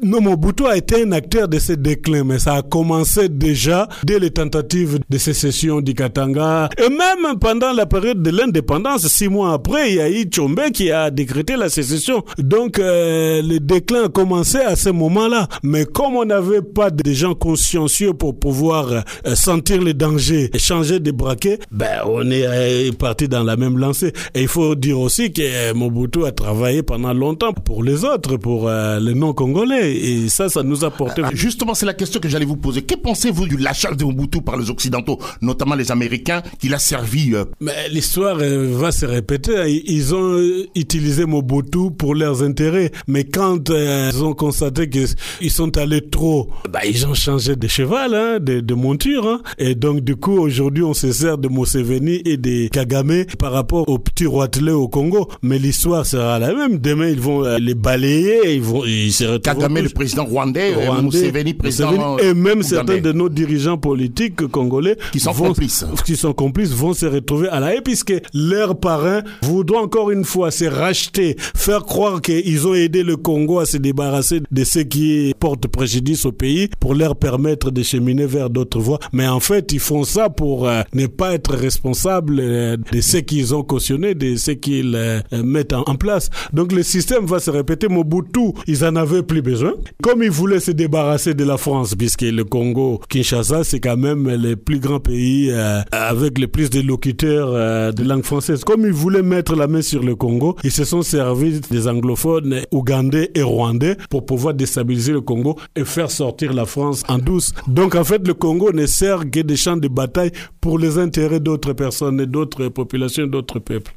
Non, 0.02 0.20
Mobutu 0.20 0.66
a 0.66 0.76
été 0.76 1.04
un 1.04 1.12
acteur 1.12 1.46
de 1.46 1.60
ce 1.60 1.72
déclin, 1.72 2.24
mais 2.24 2.40
ça 2.40 2.54
a 2.54 2.62
commencé 2.62 3.28
déjà 3.28 3.88
dès 4.02 4.18
les 4.18 4.30
tentatives 4.32 4.98
de 5.08 5.18
sécession 5.18 5.80
du 5.80 5.94
Katanga. 5.94 6.68
Et 6.78 6.88
même 6.88 7.38
pendant 7.38 7.72
la 7.72 7.86
période 7.86 8.20
de 8.20 8.30
l'indépendance, 8.30 9.06
six 9.06 9.28
mois 9.28 9.52
après, 9.52 9.90
il 9.92 9.94
y 9.94 10.00
a 10.00 10.10
eu 10.10 10.28
qui 10.72 10.90
a 10.90 11.12
décrété 11.12 11.54
la 11.56 11.68
sécession. 11.68 12.24
Donc, 12.38 12.80
euh, 12.80 13.40
le 13.40 13.60
déclin 13.60 14.06
a 14.06 14.08
commencé 14.08 14.58
à 14.58 14.74
ce 14.74 14.90
moment-là. 14.90 15.46
Mais 15.62 15.84
comme 15.84 16.16
on 16.16 16.24
n'avait 16.24 16.62
pas 16.62 16.90
de 16.90 17.12
gens 17.12 17.36
consciencieux 17.36 18.14
pour 18.14 18.36
pouvoir 18.36 18.90
euh, 18.90 19.34
sentir 19.36 19.80
les 19.80 19.94
dangers 19.94 20.50
et 20.52 20.58
changer 20.58 20.98
de 20.98 21.12
braquet, 21.12 21.60
ben, 21.70 22.00
on 22.06 22.28
est 22.32 22.44
euh, 22.44 22.90
parti 22.98 23.28
dans 23.28 23.44
la 23.44 23.54
même 23.56 23.78
lancée. 23.78 24.12
Et 24.34 24.42
il 24.42 24.48
faut 24.48 24.74
dire 24.74 24.98
aussi 24.98 25.32
que 25.32 25.72
Mobutu 25.72 26.24
a 26.26 26.32
travaillé 26.32 26.82
pendant 26.82 27.14
longtemps 27.14 27.52
pour 27.52 27.84
les 27.84 28.04
autres, 28.04 28.36
pour 28.38 28.68
les 28.68 29.14
non-congolais. 29.14 29.83
Et 29.84 30.28
ça, 30.28 30.48
ça 30.48 30.62
nous 30.62 30.84
a 30.84 30.90
porté. 30.90 31.22
Ah, 31.24 31.30
Justement, 31.32 31.74
c'est 31.74 31.86
la 31.86 31.94
question 31.94 32.20
que 32.20 32.28
j'allais 32.28 32.44
vous 32.44 32.56
poser. 32.56 32.82
Que 32.82 32.94
pensez-vous 32.94 33.46
du 33.46 33.56
lâchage 33.56 33.96
de 33.96 34.04
Mobutu 34.04 34.40
par 34.42 34.56
les 34.56 34.70
Occidentaux, 34.70 35.18
notamment 35.40 35.74
les 35.74 35.90
Américains, 35.90 36.42
qu'il 36.60 36.74
a 36.74 36.78
servi 36.78 37.34
euh, 37.34 37.44
Mais 37.60 37.72
l'histoire 37.90 38.38
euh, 38.40 38.68
va 38.76 38.92
se 38.92 39.06
répéter. 39.06 39.52
Ils- 39.86 40.14
ont 40.14 40.34
euh, 40.38 40.66
utilisé 40.74 41.24
Mobutu 41.24 41.90
pour 41.96 42.14
leurs 42.14 42.42
intérêts. 42.42 42.90
Mais 43.06 43.24
quand 43.24 43.70
euh, 43.70 44.10
ils 44.12 44.22
ont 44.22 44.34
constaté 44.34 44.88
qu'ils 44.90 45.50
sont 45.50 45.76
allés 45.78 46.08
trop, 46.08 46.50
bah, 46.70 46.80
ils 46.86 47.06
ont 47.06 47.14
changé 47.14 47.56
de 47.56 47.66
cheval, 47.68 48.14
hein, 48.14 48.38
de, 48.40 48.60
de 48.60 48.74
monture. 48.74 49.26
Hein. 49.26 49.40
Et 49.58 49.74
donc, 49.74 50.00
du 50.00 50.16
coup, 50.16 50.38
aujourd'hui, 50.38 50.82
on 50.84 50.94
se 50.94 51.10
sert 51.12 51.38
de 51.38 51.48
Museveni 51.48 52.20
et 52.24 52.36
de 52.36 52.68
Kagame 52.68 53.24
par 53.38 53.52
rapport 53.52 53.88
au 53.88 53.98
petit 53.98 54.26
roitelet 54.26 54.72
au 54.72 54.88
Congo. 54.88 55.28
Mais 55.42 55.58
l'histoire 55.58 56.04
sera 56.06 56.38
la 56.38 56.52
même. 56.54 56.78
Demain, 56.78 57.08
ils 57.08 57.20
vont 57.20 57.44
euh, 57.44 57.58
les 57.58 57.74
balayer. 57.74 58.54
Ils 58.54 58.62
vont, 58.62 58.84
ils 58.84 59.12
se 59.12 59.24
retrouveront 59.24 59.60
Kagame, 59.68 59.73
le 59.82 59.88
tous- 59.88 59.94
président 59.94 60.24
rwandais, 60.24 60.72
euh, 60.74 60.90
Rwandais, 60.90 61.02
Museveni, 61.02 61.54
président 61.54 61.90
Museveni, 61.92 62.16
et 62.22 62.34
même 62.34 62.58
ougandais. 62.58 62.62
certains 62.68 63.00
de 63.00 63.12
nos 63.12 63.28
dirigeants 63.28 63.78
politiques 63.78 64.46
congolais 64.48 64.96
Qui 65.12 65.20
sont 65.20 65.32
vont- 65.32 65.48
complices. 65.48 65.84
qui 66.04 66.16
sont 66.16 66.32
complices 66.32 66.70
vont 66.72 66.94
se 66.94 67.06
retrouver 67.06 67.48
à 67.48 67.60
la 67.60 67.74
haie 67.74 67.80
puisque 67.82 68.14
leurs 68.32 68.76
parrains 68.78 69.22
voudront 69.42 69.78
encore 69.84 70.10
une 70.10 70.24
fois 70.24 70.50
se 70.50 70.64
racheter, 70.64 71.36
faire 71.54 71.84
croire 71.84 72.20
qu'ils 72.22 72.66
ont 72.66 72.74
aidé 72.74 73.02
le 73.02 73.16
Congo 73.16 73.58
à 73.60 73.66
se 73.66 73.76
débarrasser 73.76 74.40
de 74.50 74.64
ce 74.64 74.80
qui 74.80 75.32
porte 75.38 75.66
préjudice 75.68 76.24
au 76.26 76.32
pays 76.32 76.68
pour 76.80 76.94
leur 76.94 77.16
permettre 77.16 77.70
de 77.70 77.82
cheminer 77.82 78.26
vers 78.26 78.50
d'autres 78.50 78.80
voies. 78.80 78.98
Mais 79.12 79.26
en 79.28 79.40
fait, 79.40 79.72
ils 79.72 79.80
font 79.80 80.04
ça 80.04 80.28
pour 80.30 80.68
euh, 80.68 80.82
ne 80.94 81.06
pas 81.06 81.34
être 81.34 81.54
responsables 81.54 82.38
euh, 82.40 82.76
de 82.92 83.00
ce 83.00 83.18
qu'ils 83.18 83.54
ont 83.54 83.62
cautionné, 83.62 84.14
de 84.14 84.36
ce 84.36 84.50
qu'ils 84.52 84.94
euh, 84.94 85.20
euh, 85.32 85.42
mettent 85.42 85.72
en, 85.72 85.82
en 85.86 85.94
place. 85.96 86.30
Donc 86.52 86.72
le 86.72 86.82
système 86.82 87.24
va 87.26 87.38
se 87.40 87.50
répéter. 87.50 87.88
Mobutu, 87.88 88.52
ils 88.66 88.84
en 88.84 88.96
avaient 88.96 89.22
plus 89.22 89.42
besoin. 89.42 89.63
Comme 90.02 90.22
ils 90.22 90.30
voulaient 90.30 90.60
se 90.60 90.70
débarrasser 90.70 91.34
de 91.34 91.44
la 91.44 91.56
France, 91.56 91.94
puisque 91.94 92.22
le 92.22 92.44
Congo, 92.44 93.00
Kinshasa, 93.08 93.64
c'est 93.64 93.80
quand 93.80 93.96
même 93.96 94.28
le 94.28 94.56
plus 94.56 94.78
grand 94.78 95.00
pays 95.00 95.50
euh, 95.50 95.80
avec 95.92 96.38
le 96.38 96.48
plus 96.48 96.70
de 96.70 96.80
locuteurs 96.80 97.50
euh, 97.52 97.92
de 97.92 98.04
langue 98.04 98.24
française. 98.24 98.64
Comme 98.64 98.84
ils 98.84 98.92
voulaient 98.92 99.22
mettre 99.22 99.54
la 99.56 99.66
main 99.66 99.82
sur 99.82 100.02
le 100.02 100.14
Congo, 100.16 100.56
ils 100.64 100.72
se 100.72 100.84
sont 100.84 101.02
servis 101.02 101.60
des 101.70 101.88
anglophones 101.88 102.62
ougandais 102.72 103.30
et 103.34 103.42
rwandais 103.42 103.96
pour 104.10 104.26
pouvoir 104.26 104.54
déstabiliser 104.54 105.12
le 105.12 105.20
Congo 105.20 105.56
et 105.76 105.84
faire 105.84 106.10
sortir 106.10 106.52
la 106.52 106.66
France 106.66 107.02
en 107.08 107.18
douce. 107.18 107.52
Donc 107.68 107.94
en 107.94 108.04
fait, 108.04 108.26
le 108.26 108.34
Congo 108.34 108.72
ne 108.72 108.86
sert 108.86 109.30
que 109.30 109.40
des 109.40 109.56
champs 109.56 109.76
de 109.76 109.88
bataille 109.88 110.32
pour 110.60 110.78
les 110.78 110.98
intérêts 110.98 111.40
d'autres 111.40 111.72
personnes 111.72 112.20
et 112.20 112.26
d'autres 112.26 112.68
populations, 112.68 113.26
d'autres 113.26 113.58
peuples. 113.58 113.94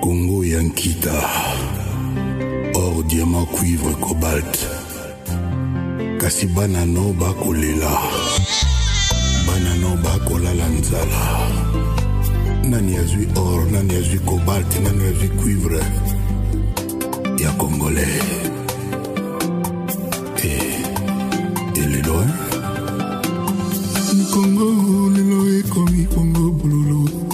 Congo 0.00 0.42
Yankita. 0.42 1.67
Or 2.88 3.02
diamant 3.04 3.44
cuivre 3.52 3.92
cobalt. 4.00 4.54
Kasi 6.18 6.46
bana 6.46 6.86
no 6.86 7.12
bakolela. 7.12 7.92
Bana 9.46 9.72
no 9.76 9.90
bakolala 10.02 10.68
nzala. 10.72 11.22
Nani 12.64 12.96
azwi 12.96 13.26
or, 13.36 13.66
nani 13.70 13.94
azwi 13.94 14.18
cobalt, 14.24 14.70
nani 14.80 15.04
azwi 15.04 15.28
cuivre. 15.36 15.82
Ya 17.38 17.50
congolais. 17.58 18.24
Et, 20.42 20.80
et 21.76 21.86
lelo, 21.92 22.22
hein? 22.22 22.32
Congo 24.32 25.10
lelo 25.14 25.38
ekomi 25.58 26.06
Congo 26.14 26.50
bululu. 26.52 27.28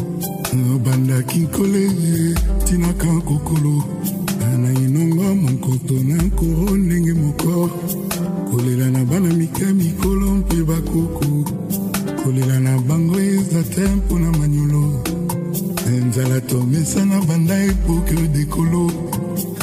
bandaki 0.85 1.39
nkole 1.39 1.91
tinaka 2.65 3.07
kokolo 3.07 3.85
inonga 5.35 5.51
monkoto 5.51 5.95
na 5.95 6.23
nkoro 6.23 6.77
ndenge 6.77 7.13
moko. 7.13 7.71
Kolela 8.51 8.91
na 8.91 9.05
bana 9.05 9.35
mike 9.35 9.65
mikolo 9.65 10.35
mpe 10.35 10.57
bakoko 10.65 11.45
kolela 12.23 12.61
na 12.61 12.79
bango 12.79 13.21
eza 13.21 13.63
te 13.63 13.81
mpona 13.81 14.33
manyolo. 14.33 15.03
Nzala 16.09 16.41
tomesana 16.41 17.21
banda 17.23 17.65
epoke 17.65 18.15
dekolo. 18.33 18.91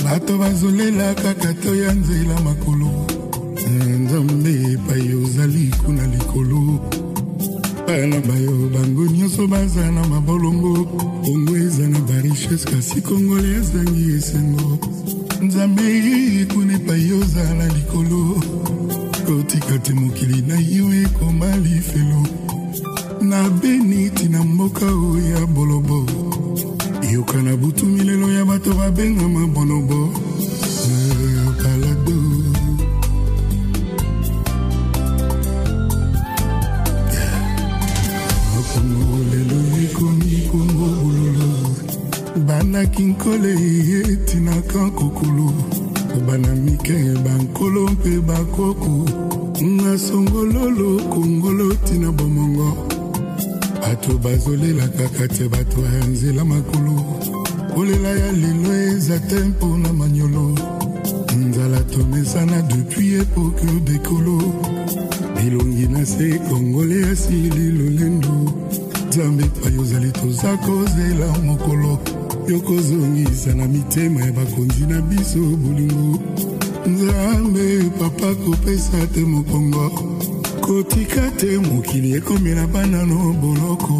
Bato 0.03 0.37
bazolela 0.37 1.13
kaka 1.15 1.53
to 1.53 1.75
ya 1.75 1.93
nzela 1.93 2.39
makolo. 2.41 2.89
Nzambe 3.99 4.73
epai 4.73 5.13
ozali 5.15 5.71
kuna 5.85 6.07
likolo. 6.07 6.79
Bana 7.87 8.19
bayo 8.21 8.69
bango 8.73 9.05
nyonso 9.05 9.47
baza 9.47 9.91
na 9.91 10.07
mabolongo. 10.07 10.85
Kongo 11.23 11.57
eza 11.57 11.87
na 11.87 11.99
barichese 11.99 12.65
kasi 12.65 13.01
kongole 13.01 13.55
ezangi 13.55 14.11
esengo 14.17 14.79
nzambe 15.41 16.47
kuna 16.53 16.73
epai 16.73 17.11
ozala 17.13 17.65
likolo. 17.67 18.41
Kotika 19.25 19.77
te 19.79 19.93
mokili 19.93 20.41
na 20.41 20.55
yo 20.59 20.93
ekoma 21.03 21.57
lifelo. 21.57 22.27
Na 23.21 23.49
beni 23.49 24.09
tina 24.09 24.43
mboka 24.43 24.85
oyo 24.85 25.29
ya 25.39 25.45
bolobo. 25.47 26.05
Yoka 27.11 27.41
na 27.41 27.57
butu 27.57 27.85
milelo 27.85 28.31
ya 28.31 28.45
bato 28.45 28.73
babengama 28.73 29.47
bonobo 29.47 30.13
bandaki 42.61 43.03
nkole 43.03 43.53
etinaka 44.13 44.89
kokulu 44.89 45.53
bana 46.27 46.55
mike 46.55 46.93
bankolo 47.25 47.87
mpe 47.87 48.19
bakoko 48.19 49.09
na 49.61 49.97
songololo 49.97 51.01
kongolo 51.09 51.73
tina 51.73 52.11
bomongo. 52.11 52.77
Bato 53.81 54.17
bazolela 54.17 54.87
kaka 54.87 55.27
te 55.27 55.47
bato 55.49 55.81
ya 55.81 56.05
nzela 56.07 56.45
makolo. 56.45 56.95
Kolela 57.73 58.09
ya 58.09 58.31
lelo 58.31 58.73
eza 58.73 59.19
te 59.19 59.35
mpona 59.35 59.93
manyolo. 59.93 60.55
Nzala 61.37 61.79
tomesana 61.79 62.61
depuis 62.61 63.21
epoke 63.21 63.65
bekolo 63.85 64.37
bilongi 65.35 65.87
na 65.87 66.05
se 66.05 66.39
kongole 66.49 67.09
asili 67.09 67.71
lolendo. 67.71 68.53
Nzambe 69.09 69.43
epai 69.43 69.77
ozali 69.77 70.11
toza 70.11 70.57
kozela 70.57 71.27
mokolo 71.45 72.20
yokozongisa 72.47 73.53
na 73.53 73.67
mitema 73.67 74.21
ya 74.21 74.31
bakonzi 74.31 74.85
na 74.85 75.01
biso 75.01 75.39
bolingo. 75.39 76.19
Nzambe 76.85 77.83
papa 77.99 78.35
kopesa 78.35 79.07
te 79.13 79.19
mokongo. 79.19 79.91
Kotika 80.61 81.31
te 81.37 81.57
mokili 81.57 82.13
ekomela 82.13 82.67
bana 82.67 83.05
no 83.05 83.33
boloko. 83.33 83.93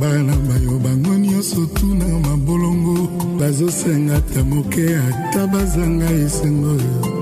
Bana 0.00 0.36
bayo 0.36 0.78
bango 0.78 1.14
nyonso 1.18 1.66
tuna 1.66 2.04
mabolongo. 2.18 3.08
Bazosenga 3.38 4.20
ta 4.20 4.44
moke 4.44 4.96
ata 4.96 5.46
bazanga 5.46 6.10
esengo 6.10 7.17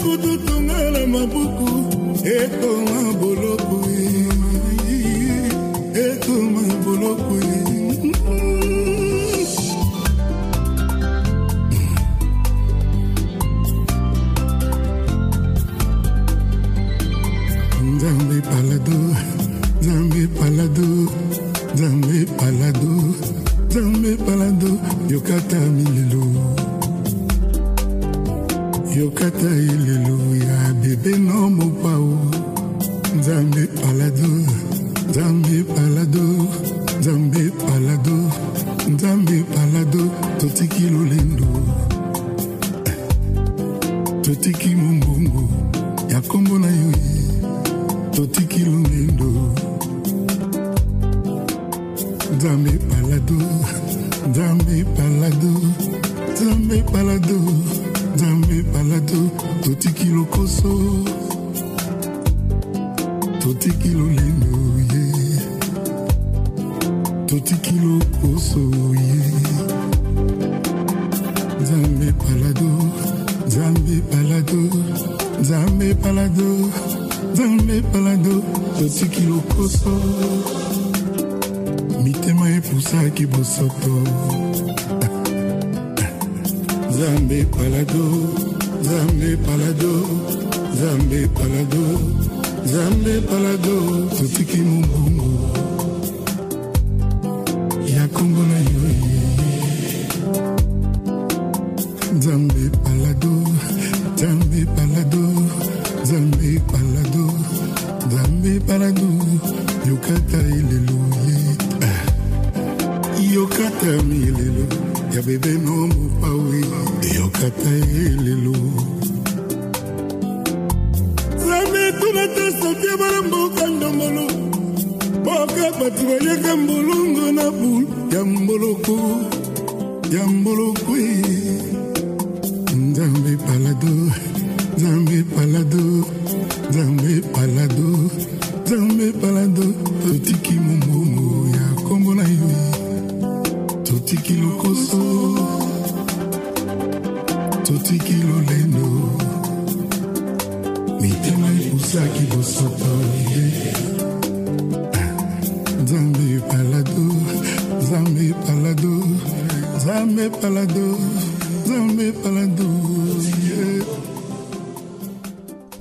totonga 0.00 0.78
na 0.94 1.02
mabuku 1.06 1.70
ekoma 2.24 3.00
boloko 3.20 3.78
ekoma 6.04 6.62
boloko 6.84 7.34
nzambe 17.94 18.36
palado 18.50 18.98
nzambe 19.80 20.22
palado 20.38 20.88
nzambe 21.74 22.18
palado 22.38 22.92
nzambe 23.68 24.10
palado 24.26 24.70
yokata 25.10 25.60
milelo 25.76 26.09
yokata 29.00 29.46
elelo 29.46 30.18
ya 30.36 30.74
bebe 30.74 31.18
no 31.18 31.50
mopao. 31.50 32.18
Nzambe 33.18 33.66
palado 33.66 34.28
nzambe 35.08 35.64
palado 35.74 36.24
nzambe 37.00 37.50
palado 37.50 38.16
nzambe 38.92 39.44
palado. 39.54 40.02
Totiki 40.38 40.82
lolendo. 40.92 41.46
Totiki 44.22 44.68
mombongo 44.76 45.48
ya 46.10 46.18
nkombo 46.18 46.58
na 46.58 46.66
yo 46.66 46.92
totiki 48.14 48.58
lolendo. 48.64 49.30
Nzambe 52.36 52.70
palado 52.90 53.38
nzambe 54.30 54.84
palado 54.96 55.52
nzambe 56.32 56.82
palado 56.92 57.40
nzambe 58.14 58.62
palado 58.72 59.30
totiki 59.62 60.04
lokoso. 60.04 60.72
Totiki 63.40 63.88
lolendo 63.88 64.56
ye. 64.92 65.04
Totiki 67.26 67.74
lokoso 67.84 68.60
ye. 68.94 69.20
Nzambe 71.60 72.12
palado 72.12 72.70
nzambe 73.46 73.96
palado 74.10 74.60
nzambe 75.40 75.94
palado 75.94 76.48
nzambe 77.32 77.82
palado 77.92 78.42
totiki 78.78 79.20
lokoso. 79.20 79.92
Mitema 82.04 82.50
epusaki 82.50 83.26
bosoto 83.26 84.49
nzambe 87.00 87.44
palado 87.44 88.04
nzambe 88.82 89.36
palado 89.46 89.92
nzambe 90.72 91.28
palado 91.36 91.84
nzambe 92.64 93.20
palado 93.28 93.76
totiki 94.18 94.56
mobongo 94.56 95.59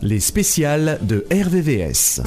Les 0.01 0.19
spéciales 0.19 0.99
de 1.01 1.25
RVVS. 1.31 2.21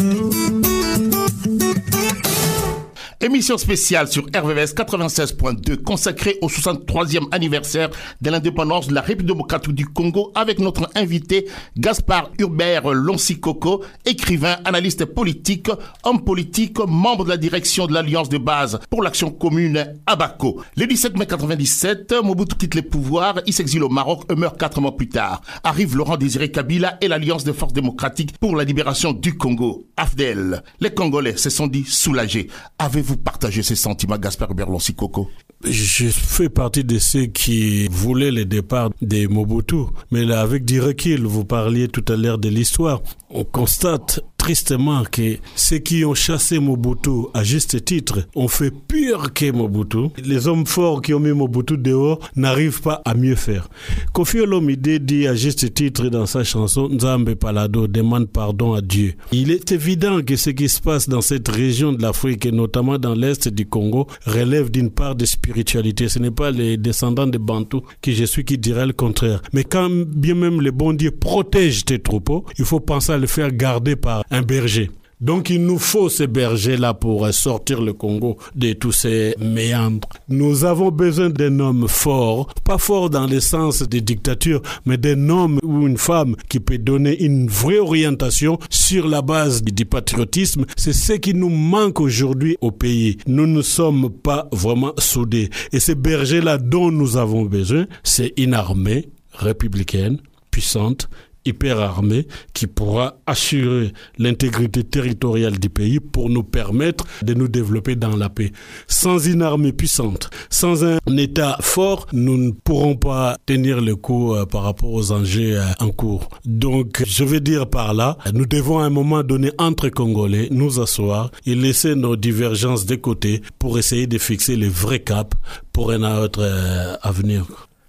Émission 3.25 3.57
spéciale 3.57 4.09
sur 4.09 4.25
RVVS 4.35 4.75
96.2 4.75 5.77
consacrée 5.77 6.39
au 6.43 6.49
63e 6.49 7.29
anniversaire 7.31 7.89
de 8.21 8.31
l'indépendance 8.31 8.89
de 8.89 8.95
la 8.95 9.01
République 9.01 9.29
démocratique 9.29 9.75
du 9.75 9.87
Congo 9.87 10.33
avec 10.35 10.59
notre 10.59 10.91
invité 10.97 11.47
Gaspard 11.77 12.33
Hubert 12.41 12.93
Lonsikoko, 12.93 13.85
écrivain, 14.05 14.57
analyste 14.65 15.05
politique, 15.05 15.71
homme 16.03 16.25
politique, 16.25 16.79
membre 16.81 17.23
de 17.23 17.29
la 17.29 17.37
direction 17.37 17.87
de 17.87 17.95
l'Alliance 17.95 18.29
de 18.29 18.39
base 18.39 18.81
pour 18.91 19.05
l'action 19.05 19.31
commune 19.31 19.95
Abaco. 20.07 20.61
Le 20.77 20.89
17 20.89 21.17
mai 21.17 21.27
97, 21.27 22.15
Mobutu 22.25 22.57
quitte 22.57 22.75
les 22.75 22.83
pouvoirs, 22.83 23.41
il 23.47 23.53
s'exile 23.53 23.85
au 23.85 23.89
Maroc 23.89 24.33
meurt 24.37 24.59
quatre 24.59 24.81
mois 24.81 24.97
plus 24.97 25.09
tard. 25.09 25.43
Arrive 25.63 25.97
Laurent 25.97 26.17
Désiré 26.17 26.51
Kabila 26.51 26.99
et 27.01 27.07
l'Alliance 27.07 27.45
des 27.45 27.53
forces 27.53 27.73
démocratiques 27.73 28.37
pour 28.41 28.57
la 28.57 28.65
libération 28.65 29.13
du 29.13 29.37
Congo, 29.37 29.87
AFDEL. 29.97 30.65
Les 30.81 30.91
Congolais 30.93 31.37
se 31.37 31.51
sont 31.51 31.69
dit 31.69 31.85
soulagés. 31.87 32.49
Avez-vous 32.81 33.12
partagé 33.17 33.63
ces 33.63 33.77
sentiments, 33.77 34.19
Gaspard 34.19 34.55
Berlonsi 34.55 34.95
Coco 34.95 35.29
Je 35.65 36.07
fais 36.07 36.49
partie 36.49 36.85
de 36.85 36.99
ceux 36.99 37.27
qui 37.27 37.89
voulaient 37.89 38.31
le 38.31 38.45
départ 38.45 38.91
de 39.01 39.27
Mobutu. 39.27 39.85
Mais 40.11 40.25
là, 40.25 40.41
avec 40.41 40.65
du 40.65 40.81
recul, 40.81 41.27
vous 41.27 41.45
parliez 41.45 41.89
tout 41.89 42.05
à 42.13 42.17
l'heure 42.17 42.39
de 42.39 42.49
l'histoire. 42.49 43.01
On 43.31 43.45
constate 43.45 44.21
tristement 44.43 45.05
que 45.05 45.37
ceux 45.55 45.79
qui 45.79 46.05
ont 46.05 46.15
chassé 46.15 46.59
Mobutu 46.59 47.29
à 47.33 47.45
juste 47.45 47.85
titre 47.85 48.27
ont 48.35 48.49
fait 48.49 48.73
pire 48.89 49.33
que 49.33 49.53
Mobutu. 49.53 50.09
Les 50.25 50.49
hommes 50.49 50.67
forts 50.67 51.01
qui 51.01 51.15
ont 51.15 51.21
mis 51.21 51.31
Mobutu 51.31 51.79
dehors 51.79 52.19
n'arrivent 52.35 52.83
pas 52.83 53.01
à 53.05 53.15
mieux 53.15 53.37
faire. 53.37 53.69
Kofi 54.13 54.41
Olomide 54.41 55.05
dit 55.05 55.29
à 55.29 55.37
juste 55.37 55.73
titre 55.73 56.09
dans 56.09 56.27
sa 56.27 56.43
chanson 56.43 56.89
Nzambe 56.89 57.37
Palado 57.37 57.87
demande 57.87 58.29
pardon 58.31 58.73
à 58.75 58.81
Dieu. 58.81 59.15
Il 59.31 59.53
est 59.53 59.71
évident 59.71 60.21
que 60.23 60.35
ce 60.35 60.51
qui 60.51 60.69
se 60.69 60.81
passe 60.81 61.09
dans 61.09 61.21
cette 61.21 61.47
région 61.47 61.93
de 61.93 62.03
l'Afrique 62.03 62.45
et 62.45 62.51
notamment 62.51 62.99
dans 62.99 63.15
l'est 63.15 63.47
du 63.47 63.65
Congo 63.67 64.09
relève 64.27 64.73
d'une 64.73 64.91
part 64.91 65.15
de 65.15 65.25
spiritualité. 65.25 66.09
Ce 66.09 66.19
n'est 66.19 66.33
pas 66.33 66.51
les 66.51 66.77
descendants 66.77 67.29
de 67.29 67.39
Bantou 67.39 67.83
qui 68.01 68.13
je 68.17 68.25
suis 68.25 68.45
qui 68.45 68.59
dirait 68.59 68.87
le 68.87 68.93
contraire. 68.93 69.41
Mais 69.53 69.63
quand 69.63 69.89
bien 69.89 70.35
même 70.35 70.61
le 70.61 70.73
bon 70.73 70.95
Dieu 70.95 71.13
protège 71.13 71.85
tes 71.85 72.01
troupeaux, 72.01 72.45
il 72.59 72.65
faut 72.65 72.81
penser 72.81 73.13
à 73.13 73.19
le 73.19 73.29
faire 73.29 73.53
garder 73.53 73.95
par 73.95 74.25
un 74.33 74.43
berger. 74.43 74.91
Donc 75.23 75.51
il 75.51 75.65
nous 75.65 75.79
faut 75.79 76.09
ces 76.09 76.27
bergers-là 76.27 76.95
pour 76.95 77.33
sortir 77.33 77.81
le 77.81 77.93
Congo 77.93 78.39
de 78.57 78.73
tous 78.73 78.91
ces 78.91 79.37
méandres. 79.39 80.09
Nous 80.29 80.65
avons 80.65 80.91
besoin 80.91 81.31
d'un 81.31 81.61
homme 81.61 81.87
fort, 81.87 82.53
pas 82.65 82.77
fort 82.77 83.09
dans 83.09 83.29
le 83.29 83.39
sens 83.39 83.85
des 83.85 84.01
dictatures, 84.01 84.63
mais 84.85 84.97
d'un 84.97 85.29
homme 85.29 85.61
ou 85.63 85.87
une 85.87 85.97
femme 85.97 86.35
qui 86.49 86.59
peut 86.59 86.79
donner 86.79 87.23
une 87.23 87.47
vraie 87.47 87.79
orientation 87.79 88.59
sur 88.69 89.07
la 89.07 89.23
base 89.23 89.63
du 89.63 89.85
patriotisme. 89.85 90.65
C'est 90.77 90.93
ce 90.93 91.13
qui 91.13 91.35
nous 91.35 91.51
manque 91.51 92.01
aujourd'hui 92.01 92.57
au 92.61 92.73
pays. 92.73 93.19
Nous 93.29 93.47
ne 93.47 93.63
sommes 93.63 94.11
pas 94.11 94.49
vraiment 94.51 94.93
soudés. 94.99 95.51
Et 95.71 95.79
ces 95.79 95.95
bergers-là 95.95 96.59
dont 96.59 96.91
nous 96.91 97.17
avons 97.17 97.45
besoin, 97.45 97.87
c'est 98.03 98.33
une 98.37 98.55
armée 98.55 99.09
républicaine, 99.35 100.19
puissante, 100.51 101.09
hyper 101.45 101.81
armée 101.81 102.27
qui 102.55 102.67
pourra 102.67 103.17
assurer 103.27 103.93
l'intégrité 104.19 104.85
territoriale 104.85 105.59
du 105.59 105.69
pays 105.69 106.01
pour 106.01 106.31
nous 106.31 106.43
permettre 106.43 107.05
de 107.23 107.35
nous 107.35 107.49
développer 107.49 107.97
dans 107.97 108.17
la 108.17 108.29
paix. 108.29 108.53
Sans 108.87 109.19
une 109.19 109.43
armée 109.43 109.73
puissante, 109.73 110.31
sans 110.51 110.85
un 110.85 110.99
État 111.17 111.57
fort, 111.61 112.07
nous 112.13 112.37
ne 112.37 112.51
pourrons 112.51 112.97
pas 112.97 113.37
tenir 113.47 113.81
le 113.81 113.97
coup 113.97 114.35
euh, 114.35 114.47
par 114.47 114.63
rapport 114.63 114.93
aux 114.93 115.13
enjeux 115.13 115.59
euh, 115.59 115.65
en 115.81 115.91
cours. 115.91 116.29
Donc, 116.45 117.03
je 117.07 117.25
veux 117.25 117.41
dire 117.41 117.69
par 117.69 117.95
là, 117.95 118.19
nous 118.35 118.47
devons 118.47 118.79
à 118.79 118.85
un 118.85 118.91
moment 118.91 119.23
donné 119.23 119.51
entre 119.59 119.89
Congolais 119.89 120.49
nous 120.51 120.81
asseoir 120.81 121.31
et 121.47 121.55
laisser 121.55 121.95
nos 121.95 122.17
divergences 122.17 122.87
de 122.87 122.97
côté 122.97 123.43
pour 123.59 123.79
essayer 123.79 124.07
de 124.07 124.19
fixer 124.19 124.57
les 124.57 124.69
vrais 124.69 125.01
caps 125.01 125.37
pour 125.73 125.91
un 125.91 126.03
autre 126.23 126.41
euh, 126.43 126.97
avenir. 127.03 127.47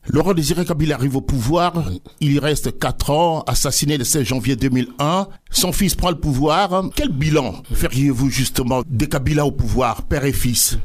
Laurent 0.10 0.34
Désiré 0.34 0.66
Kabila 0.66 0.96
arrive 0.96 1.16
au 1.16 1.22
pouvoir, 1.22 1.89
il 2.20 2.34
y 2.34 2.39
reste 2.39 2.78
4 2.78 3.10
ans, 3.10 3.44
assassiné 3.48 3.98
le 3.98 4.04
16 4.04 4.24
janvier 4.24 4.58
2001, 4.58 5.28
son 5.50 5.72
fils 5.72 5.96
prend 5.96 6.10
le 6.10 6.20
pouvoir. 6.20 6.89
Quel 6.94 7.10
bilan 7.10 7.63
feriez-vous 7.72 8.30
justement 8.30 8.82
de 8.86 9.06
Kabila 9.06 9.46
au 9.46 9.52
pouvoir, 9.52 10.02
père 10.02 10.26
et 10.26 10.34
fils? 10.34 10.78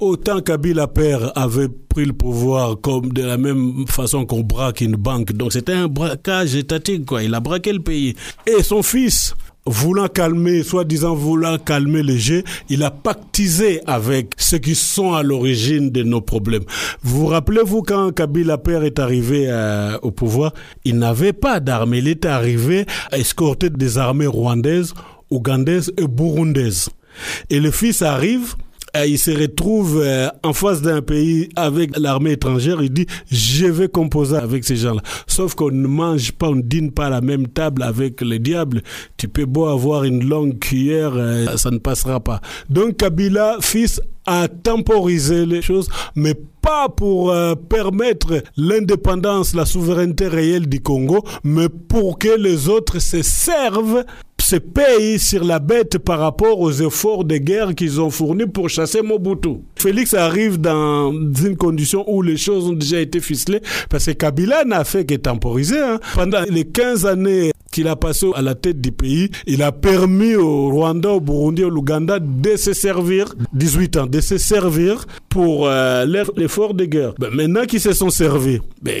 Autant 0.00 0.40
Kabila 0.42 0.86
père 0.86 1.32
avait 1.36 1.68
pris 1.68 2.04
le 2.04 2.12
pouvoir 2.12 2.80
comme 2.80 3.12
de 3.12 3.22
la 3.22 3.38
même 3.38 3.86
façon 3.88 4.26
qu'on 4.26 4.42
braque 4.42 4.82
une 4.82 4.96
banque. 4.96 5.32
Donc 5.32 5.52
c'était 5.52 5.72
un 5.72 5.88
braquage 5.88 6.54
étatique, 6.54 7.04
quoi. 7.06 7.24
Il 7.24 7.34
a 7.34 7.40
braqué 7.40 7.72
le 7.72 7.80
pays. 7.80 8.14
Et 8.46 8.62
son 8.62 8.84
fils, 8.84 9.34
voulant 9.68 10.08
calmer, 10.08 10.62
soi-disant 10.62 11.14
voulant 11.14 11.58
calmer 11.58 12.02
les 12.02 12.18
jeux, 12.18 12.42
il 12.68 12.82
a 12.82 12.90
pactisé 12.90 13.80
avec 13.86 14.34
ceux 14.36 14.58
qui 14.58 14.74
sont 14.74 15.12
à 15.14 15.22
l'origine 15.22 15.90
de 15.90 16.02
nos 16.02 16.20
problèmes. 16.20 16.64
Vous 17.02 17.26
rappelez-vous 17.26 17.82
quand 17.82 18.12
Kabila 18.12 18.58
père 18.58 18.84
est 18.84 18.98
arrivé 18.98 19.46
euh, 19.48 19.98
au 20.02 20.10
pouvoir, 20.10 20.52
il 20.84 20.98
n'avait 20.98 21.32
pas 21.32 21.60
d'armée, 21.60 21.98
il 21.98 22.08
était 22.08 22.28
arrivé 22.28 22.86
escorté 23.12 23.70
des 23.70 23.98
armées 23.98 24.26
rwandaises, 24.26 24.94
ougandaises 25.30 25.92
et 25.98 26.06
burundaises. 26.06 26.88
Et 27.50 27.60
le 27.60 27.70
fils 27.70 28.02
arrive, 28.02 28.54
il 29.06 29.18
se 29.18 29.30
retrouve 29.30 30.00
euh, 30.02 30.28
en 30.42 30.52
face 30.52 30.82
d'un 30.82 31.02
pays 31.02 31.48
avec 31.56 31.96
l'armée 31.98 32.32
étrangère, 32.32 32.82
il 32.82 32.90
dit 32.90 33.06
je 33.30 33.66
vais 33.66 33.88
composer 33.88 34.36
avec 34.36 34.64
ces 34.64 34.76
gens-là. 34.76 35.02
Sauf 35.26 35.54
qu'on 35.54 35.70
ne 35.70 35.86
mange 35.86 36.32
pas, 36.32 36.48
on 36.48 36.56
ne 36.56 36.62
dîne 36.62 36.92
pas 36.92 37.06
à 37.06 37.10
la 37.10 37.20
même 37.20 37.48
table 37.48 37.82
avec 37.82 38.20
le 38.20 38.38
diable. 38.38 38.82
Tu 39.16 39.28
peux 39.28 39.46
beau 39.46 39.66
avoir 39.66 40.04
une 40.04 40.28
longue 40.28 40.58
cuillère, 40.58 41.12
euh, 41.14 41.56
ça 41.56 41.70
ne 41.70 41.78
passera 41.78 42.20
pas. 42.20 42.40
Donc 42.70 42.96
Kabila, 42.96 43.56
fils, 43.60 44.00
a 44.26 44.46
temporisé 44.46 45.46
les 45.46 45.62
choses, 45.62 45.88
mais 46.14 46.34
pas 46.60 46.90
pour 46.90 47.30
euh, 47.30 47.54
permettre 47.54 48.42
l'indépendance, 48.58 49.54
la 49.54 49.64
souveraineté 49.64 50.28
réelle 50.28 50.68
du 50.68 50.80
Congo, 50.82 51.24
mais 51.44 51.68
pour 51.70 52.18
que 52.18 52.38
les 52.38 52.68
autres 52.68 52.98
se 52.98 53.22
servent 53.22 54.04
se 54.48 54.56
payent 54.56 55.18
sur 55.18 55.44
la 55.44 55.58
bête 55.58 55.98
par 55.98 56.20
rapport 56.20 56.58
aux 56.58 56.72
efforts 56.72 57.26
de 57.26 57.36
guerre 57.36 57.74
qu'ils 57.74 58.00
ont 58.00 58.08
fournis 58.08 58.46
pour 58.46 58.70
chasser 58.70 59.02
Mobutu. 59.02 59.58
Félix 59.76 60.14
arrive 60.14 60.58
dans 60.58 61.12
une 61.12 61.54
condition 61.54 62.02
où 62.10 62.22
les 62.22 62.38
choses 62.38 62.64
ont 62.66 62.72
déjà 62.72 62.98
été 62.98 63.20
ficelées 63.20 63.60
parce 63.90 64.06
que 64.06 64.12
Kabila 64.12 64.64
n'a 64.64 64.84
fait 64.84 65.04
que 65.04 65.16
temporiser. 65.16 65.78
Hein. 65.78 66.00
Pendant 66.14 66.40
les 66.48 66.64
15 66.64 67.04
années 67.04 67.52
qu'il 67.70 67.88
a 67.88 67.96
passé 67.96 68.26
à 68.34 68.40
la 68.40 68.54
tête 68.54 68.80
du 68.80 68.90
pays, 68.90 69.30
il 69.46 69.62
a 69.62 69.70
permis 69.70 70.34
au 70.34 70.70
Rwanda, 70.70 71.10
au 71.10 71.20
Burundi, 71.20 71.64
au 71.64 71.70
Luganda 71.70 72.18
de 72.18 72.56
se 72.56 72.72
servir, 72.72 73.34
18 73.52 73.96
ans, 73.98 74.06
de 74.06 74.22
se 74.22 74.38
servir 74.38 75.04
pour 75.38 75.68
euh, 75.68 76.04
l'effort 76.36 76.74
de 76.74 76.84
guerre. 76.84 77.14
Ben, 77.16 77.30
maintenant 77.30 77.64
qu'ils 77.64 77.80
se 77.80 77.92
sont 77.92 78.10
servis, 78.10 78.58
ben, 78.82 78.92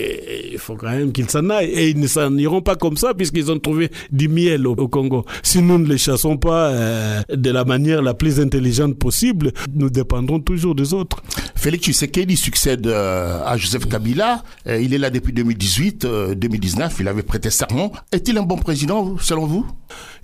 il 0.52 0.58
faut 0.58 0.76
quand 0.76 0.90
même 0.90 1.10
qu'ils 1.10 1.28
s'en 1.28 1.50
aillent. 1.50 1.70
Et 1.70 1.88
ils 1.88 1.98
ne 1.98 2.06
s'en 2.06 2.36
iront 2.36 2.60
pas 2.62 2.76
comme 2.76 2.96
ça 2.96 3.12
puisqu'ils 3.12 3.50
ont 3.50 3.58
trouvé 3.58 3.90
du 4.12 4.28
miel 4.28 4.64
au, 4.68 4.76
Congo. 4.86 5.24
Si 5.42 5.60
nous 5.60 5.78
ne 5.78 5.86
les 5.88 5.98
chassons 5.98 6.36
pas 6.36 6.68
euh, 6.68 7.22
de 7.28 7.50
la 7.50 7.64
manière 7.64 8.02
la 8.02 8.14
plus 8.14 8.38
intelligente 8.38 8.96
possible, 8.96 9.50
nous 9.74 9.90
dépendrons 9.90 10.38
toujours 10.38 10.76
des 10.76 10.94
autres. 10.94 11.24
Félix 11.56 11.86
Tshisekedi 11.86 12.36
succède 12.36 12.86
euh, 12.86 13.42
à 13.44 13.56
Joseph 13.56 13.86
Kabila. 13.86 14.44
Euh, 14.68 14.80
il 14.80 14.94
est 14.94 14.98
là 14.98 15.10
depuis 15.10 15.32
2018, 15.32 16.06
2019. 16.36 16.98
Il 17.00 17.08
avait 17.08 17.24
prêté 17.24 17.50
serment. 17.50 17.90
Est-il 18.12 18.38
un 18.38 18.44
bon 18.44 18.58
président 18.58 19.16
selon 19.18 19.44
vous? 19.46 19.66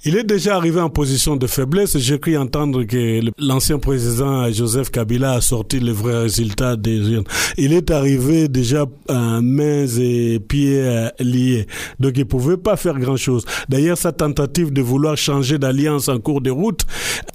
Il 0.07 0.16
est 0.16 0.24
déjà 0.24 0.57
arrivé 0.57 0.80
en 0.80 0.90
position 0.90 1.36
de 1.36 1.46
faiblesse. 1.46 1.96
J'ai 1.96 2.18
cru 2.18 2.36
entendre 2.36 2.84
que 2.84 3.20
l'ancien 3.38 3.78
président 3.78 4.50
Joseph 4.52 4.90
Kabila 4.90 5.32
a 5.32 5.40
sorti 5.40 5.80
les 5.80 5.92
vrais 5.92 6.22
résultats 6.22 6.76
des 6.76 7.02
jeunes. 7.02 7.24
Il 7.57 7.72
est 7.72 7.90
arrivé 7.90 8.48
déjà 8.48 8.84
à 9.09 9.40
mains 9.40 9.86
et 9.98 10.40
pieds 10.40 11.09
liés. 11.20 11.66
Donc 12.00 12.12
il 12.16 12.26
pouvait 12.26 12.59
pas 12.59 12.76
faire 12.76 12.98
grand 12.98 13.16
chose. 13.16 13.46
D'ailleurs, 13.70 13.96
sa 13.96 14.12
tentative 14.12 14.72
de 14.74 14.82
vouloir 14.82 15.16
changer 15.16 15.59
d'alliance 15.59 16.09
en 16.09 16.18
cours 16.18 16.42
de 16.42 16.50
route 16.50 16.82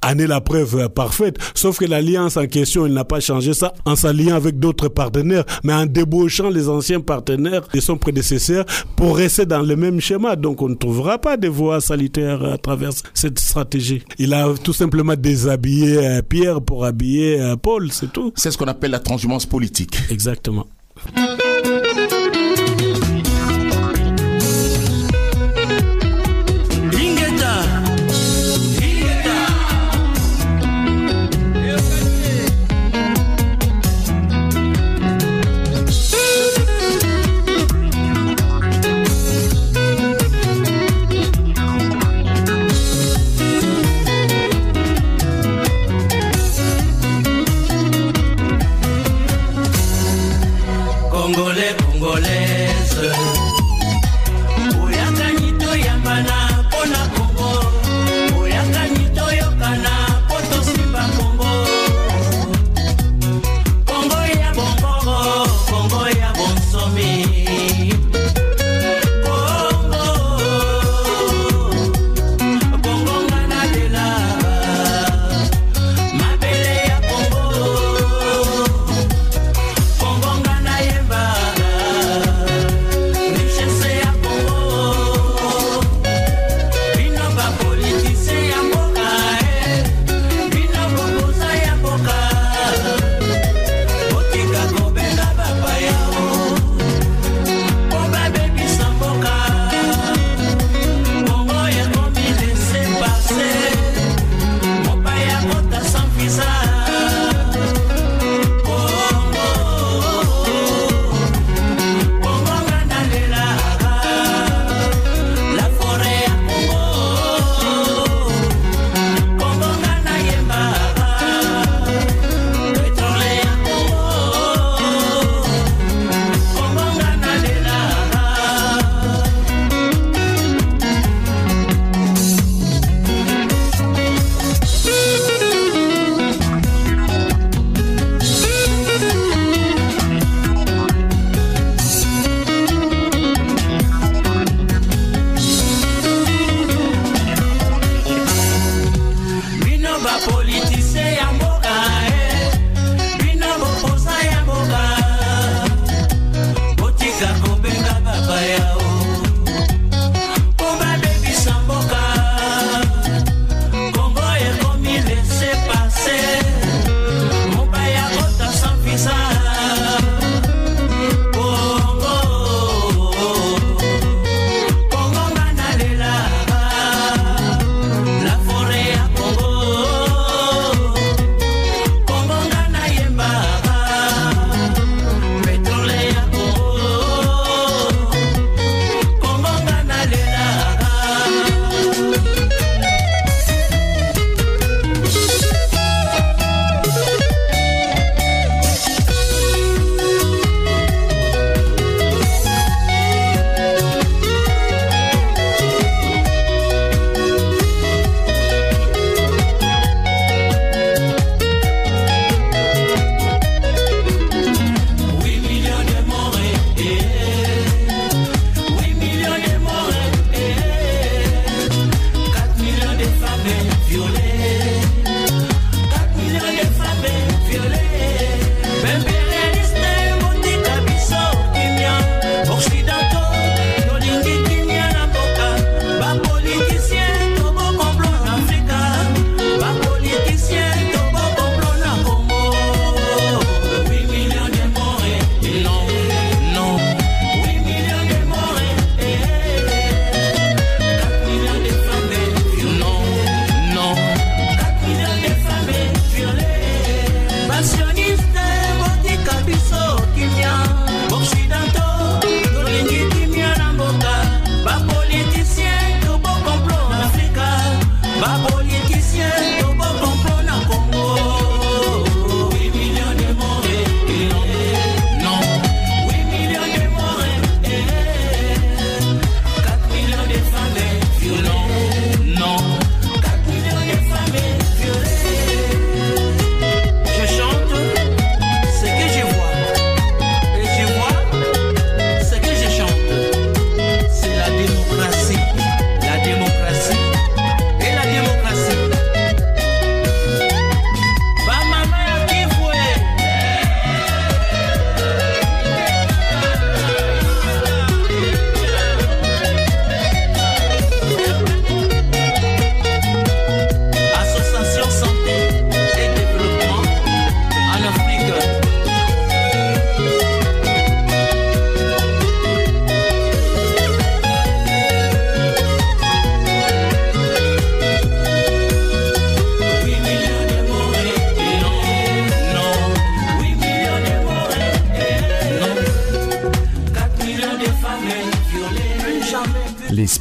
en 0.05 0.20
est 0.20 0.28
la 0.28 0.39
preuve 0.39 0.89
parfaite. 0.89 1.38
Sauf 1.55 1.80
que 1.80 1.86
l'alliance 1.86 2.38
en 2.38 2.45
question, 2.45 2.86
il 2.86 2.93
n'a 2.93 3.03
pas 3.03 3.20
changé 3.20 3.53
ça 3.53 3.74
en 3.86 3.95
s'alliant 3.95 4.36
avec 4.36 4.59
d'autres 4.59 4.89
partenaires, 4.89 5.45
mais 5.63 5.74
en 5.74 5.88
débauchant 5.88 6.49
les 6.49 6.70
anciens 6.70 7.01
partenaires 7.01 7.67
de 7.74 7.80
son 7.80 7.97
prédécesseur 7.97 8.65
pour 8.95 9.17
rester 9.17 9.47
dans 9.47 9.63
le 9.63 9.76
même 9.76 9.99
schéma. 9.99 10.36
Donc 10.36 10.61
on 10.61 10.70
ne 10.70 10.76
trouvera 10.76 11.17
pas 11.17 11.36
de 11.36 11.47
voies 11.47 11.82
salutaires 11.82 12.43
à 12.43 12.59
travers 12.60 12.91
cette 13.14 13.39
stratégie. 13.39 14.03
Il 14.18 14.34
a 14.34 14.53
tout 14.64 14.74
simplement 14.74 15.16
déshabillé 15.16 15.97
euh, 15.97 16.22
Pierre 16.22 16.62
pour 16.62 16.86
habiller 16.86 17.41
euh, 17.41 17.55
Paul, 17.55 17.91
c'est 17.91 18.12
tout. 18.12 18.32
C'est 18.36 18.51
ce 18.51 18.57
qu'on 18.57 18.68
appelle 18.68 18.91
la 18.91 18.99
transhumance 18.99 19.45
politique. 19.45 19.97
Exactement. 20.10 20.68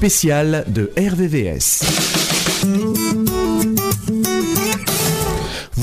Les 0.09 0.13
spéciales 0.13 0.65
de 0.69 0.91
RVVS. 0.97 2.38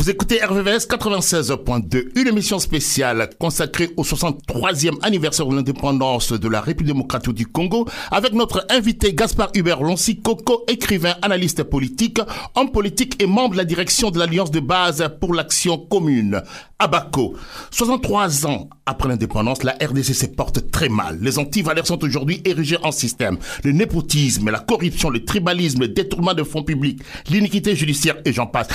Vous 0.06 0.12
écoutez 0.12 0.38
RVVS 0.40 0.86
96.2, 0.88 2.10
une 2.16 2.28
émission 2.28 2.60
spéciale 2.60 3.28
consacrée 3.40 3.90
au 3.98 4.04
63e 4.04 5.00
anniversaire 5.02 5.48
de 5.48 5.56
l'indépendance 5.56 6.32
de 6.32 6.48
la 6.48 6.62
République 6.62 6.94
démocratique 6.94 7.34
du 7.34 7.48
Congo 7.48 7.88
avec 8.12 8.34
notre 8.34 8.68
invité 8.70 9.16
Gaspard 9.16 9.50
Hubert 9.56 9.82
Loncy, 9.82 10.22
Coco, 10.22 10.64
écrivain, 10.68 11.16
analyste 11.24 11.64
politique, 11.64 12.20
homme 12.54 12.72
politique 12.72 13.20
et 13.20 13.26
membre 13.26 13.54
de 13.54 13.58
la 13.58 13.66
direction 13.66 14.12
de 14.12 14.20
l'Alliance 14.20 14.52
de 14.52 14.60
base 14.60 15.10
pour 15.20 15.34
l'action 15.34 15.80
commune. 15.80 16.40
Abaco. 16.78 17.34
63 17.72 18.46
ans 18.46 18.70
après 18.86 19.10
l'indépendance, 19.10 19.64
la 19.64 19.72
RDC 19.72 20.14
se 20.14 20.28
porte 20.28 20.70
très 20.70 20.88
mal. 20.88 21.18
Les 21.20 21.40
antivaleurs 21.40 21.88
sont 21.88 22.04
aujourd'hui 22.04 22.44
érigés 22.46 22.78
en 22.84 22.92
système. 22.92 23.40
Le 23.64 23.72
népotisme, 23.72 24.52
la 24.52 24.60
corruption, 24.60 25.10
le 25.10 25.26
tribalisme, 25.26 25.80
le 25.80 25.88
détournement 25.88 26.36
de 26.36 26.44
fonds 26.44 26.62
publics, 26.62 27.02
l'iniquité 27.28 27.76
judiciaire 27.76 28.18
et 28.24 28.34
j'en 28.34 28.46
passe. 28.46 28.68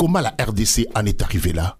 Comment 0.00 0.20
la 0.20 0.32
RDC 0.40 0.86
en 0.94 1.06
est 1.06 1.22
arrivée 1.22 1.52
là? 1.52 1.76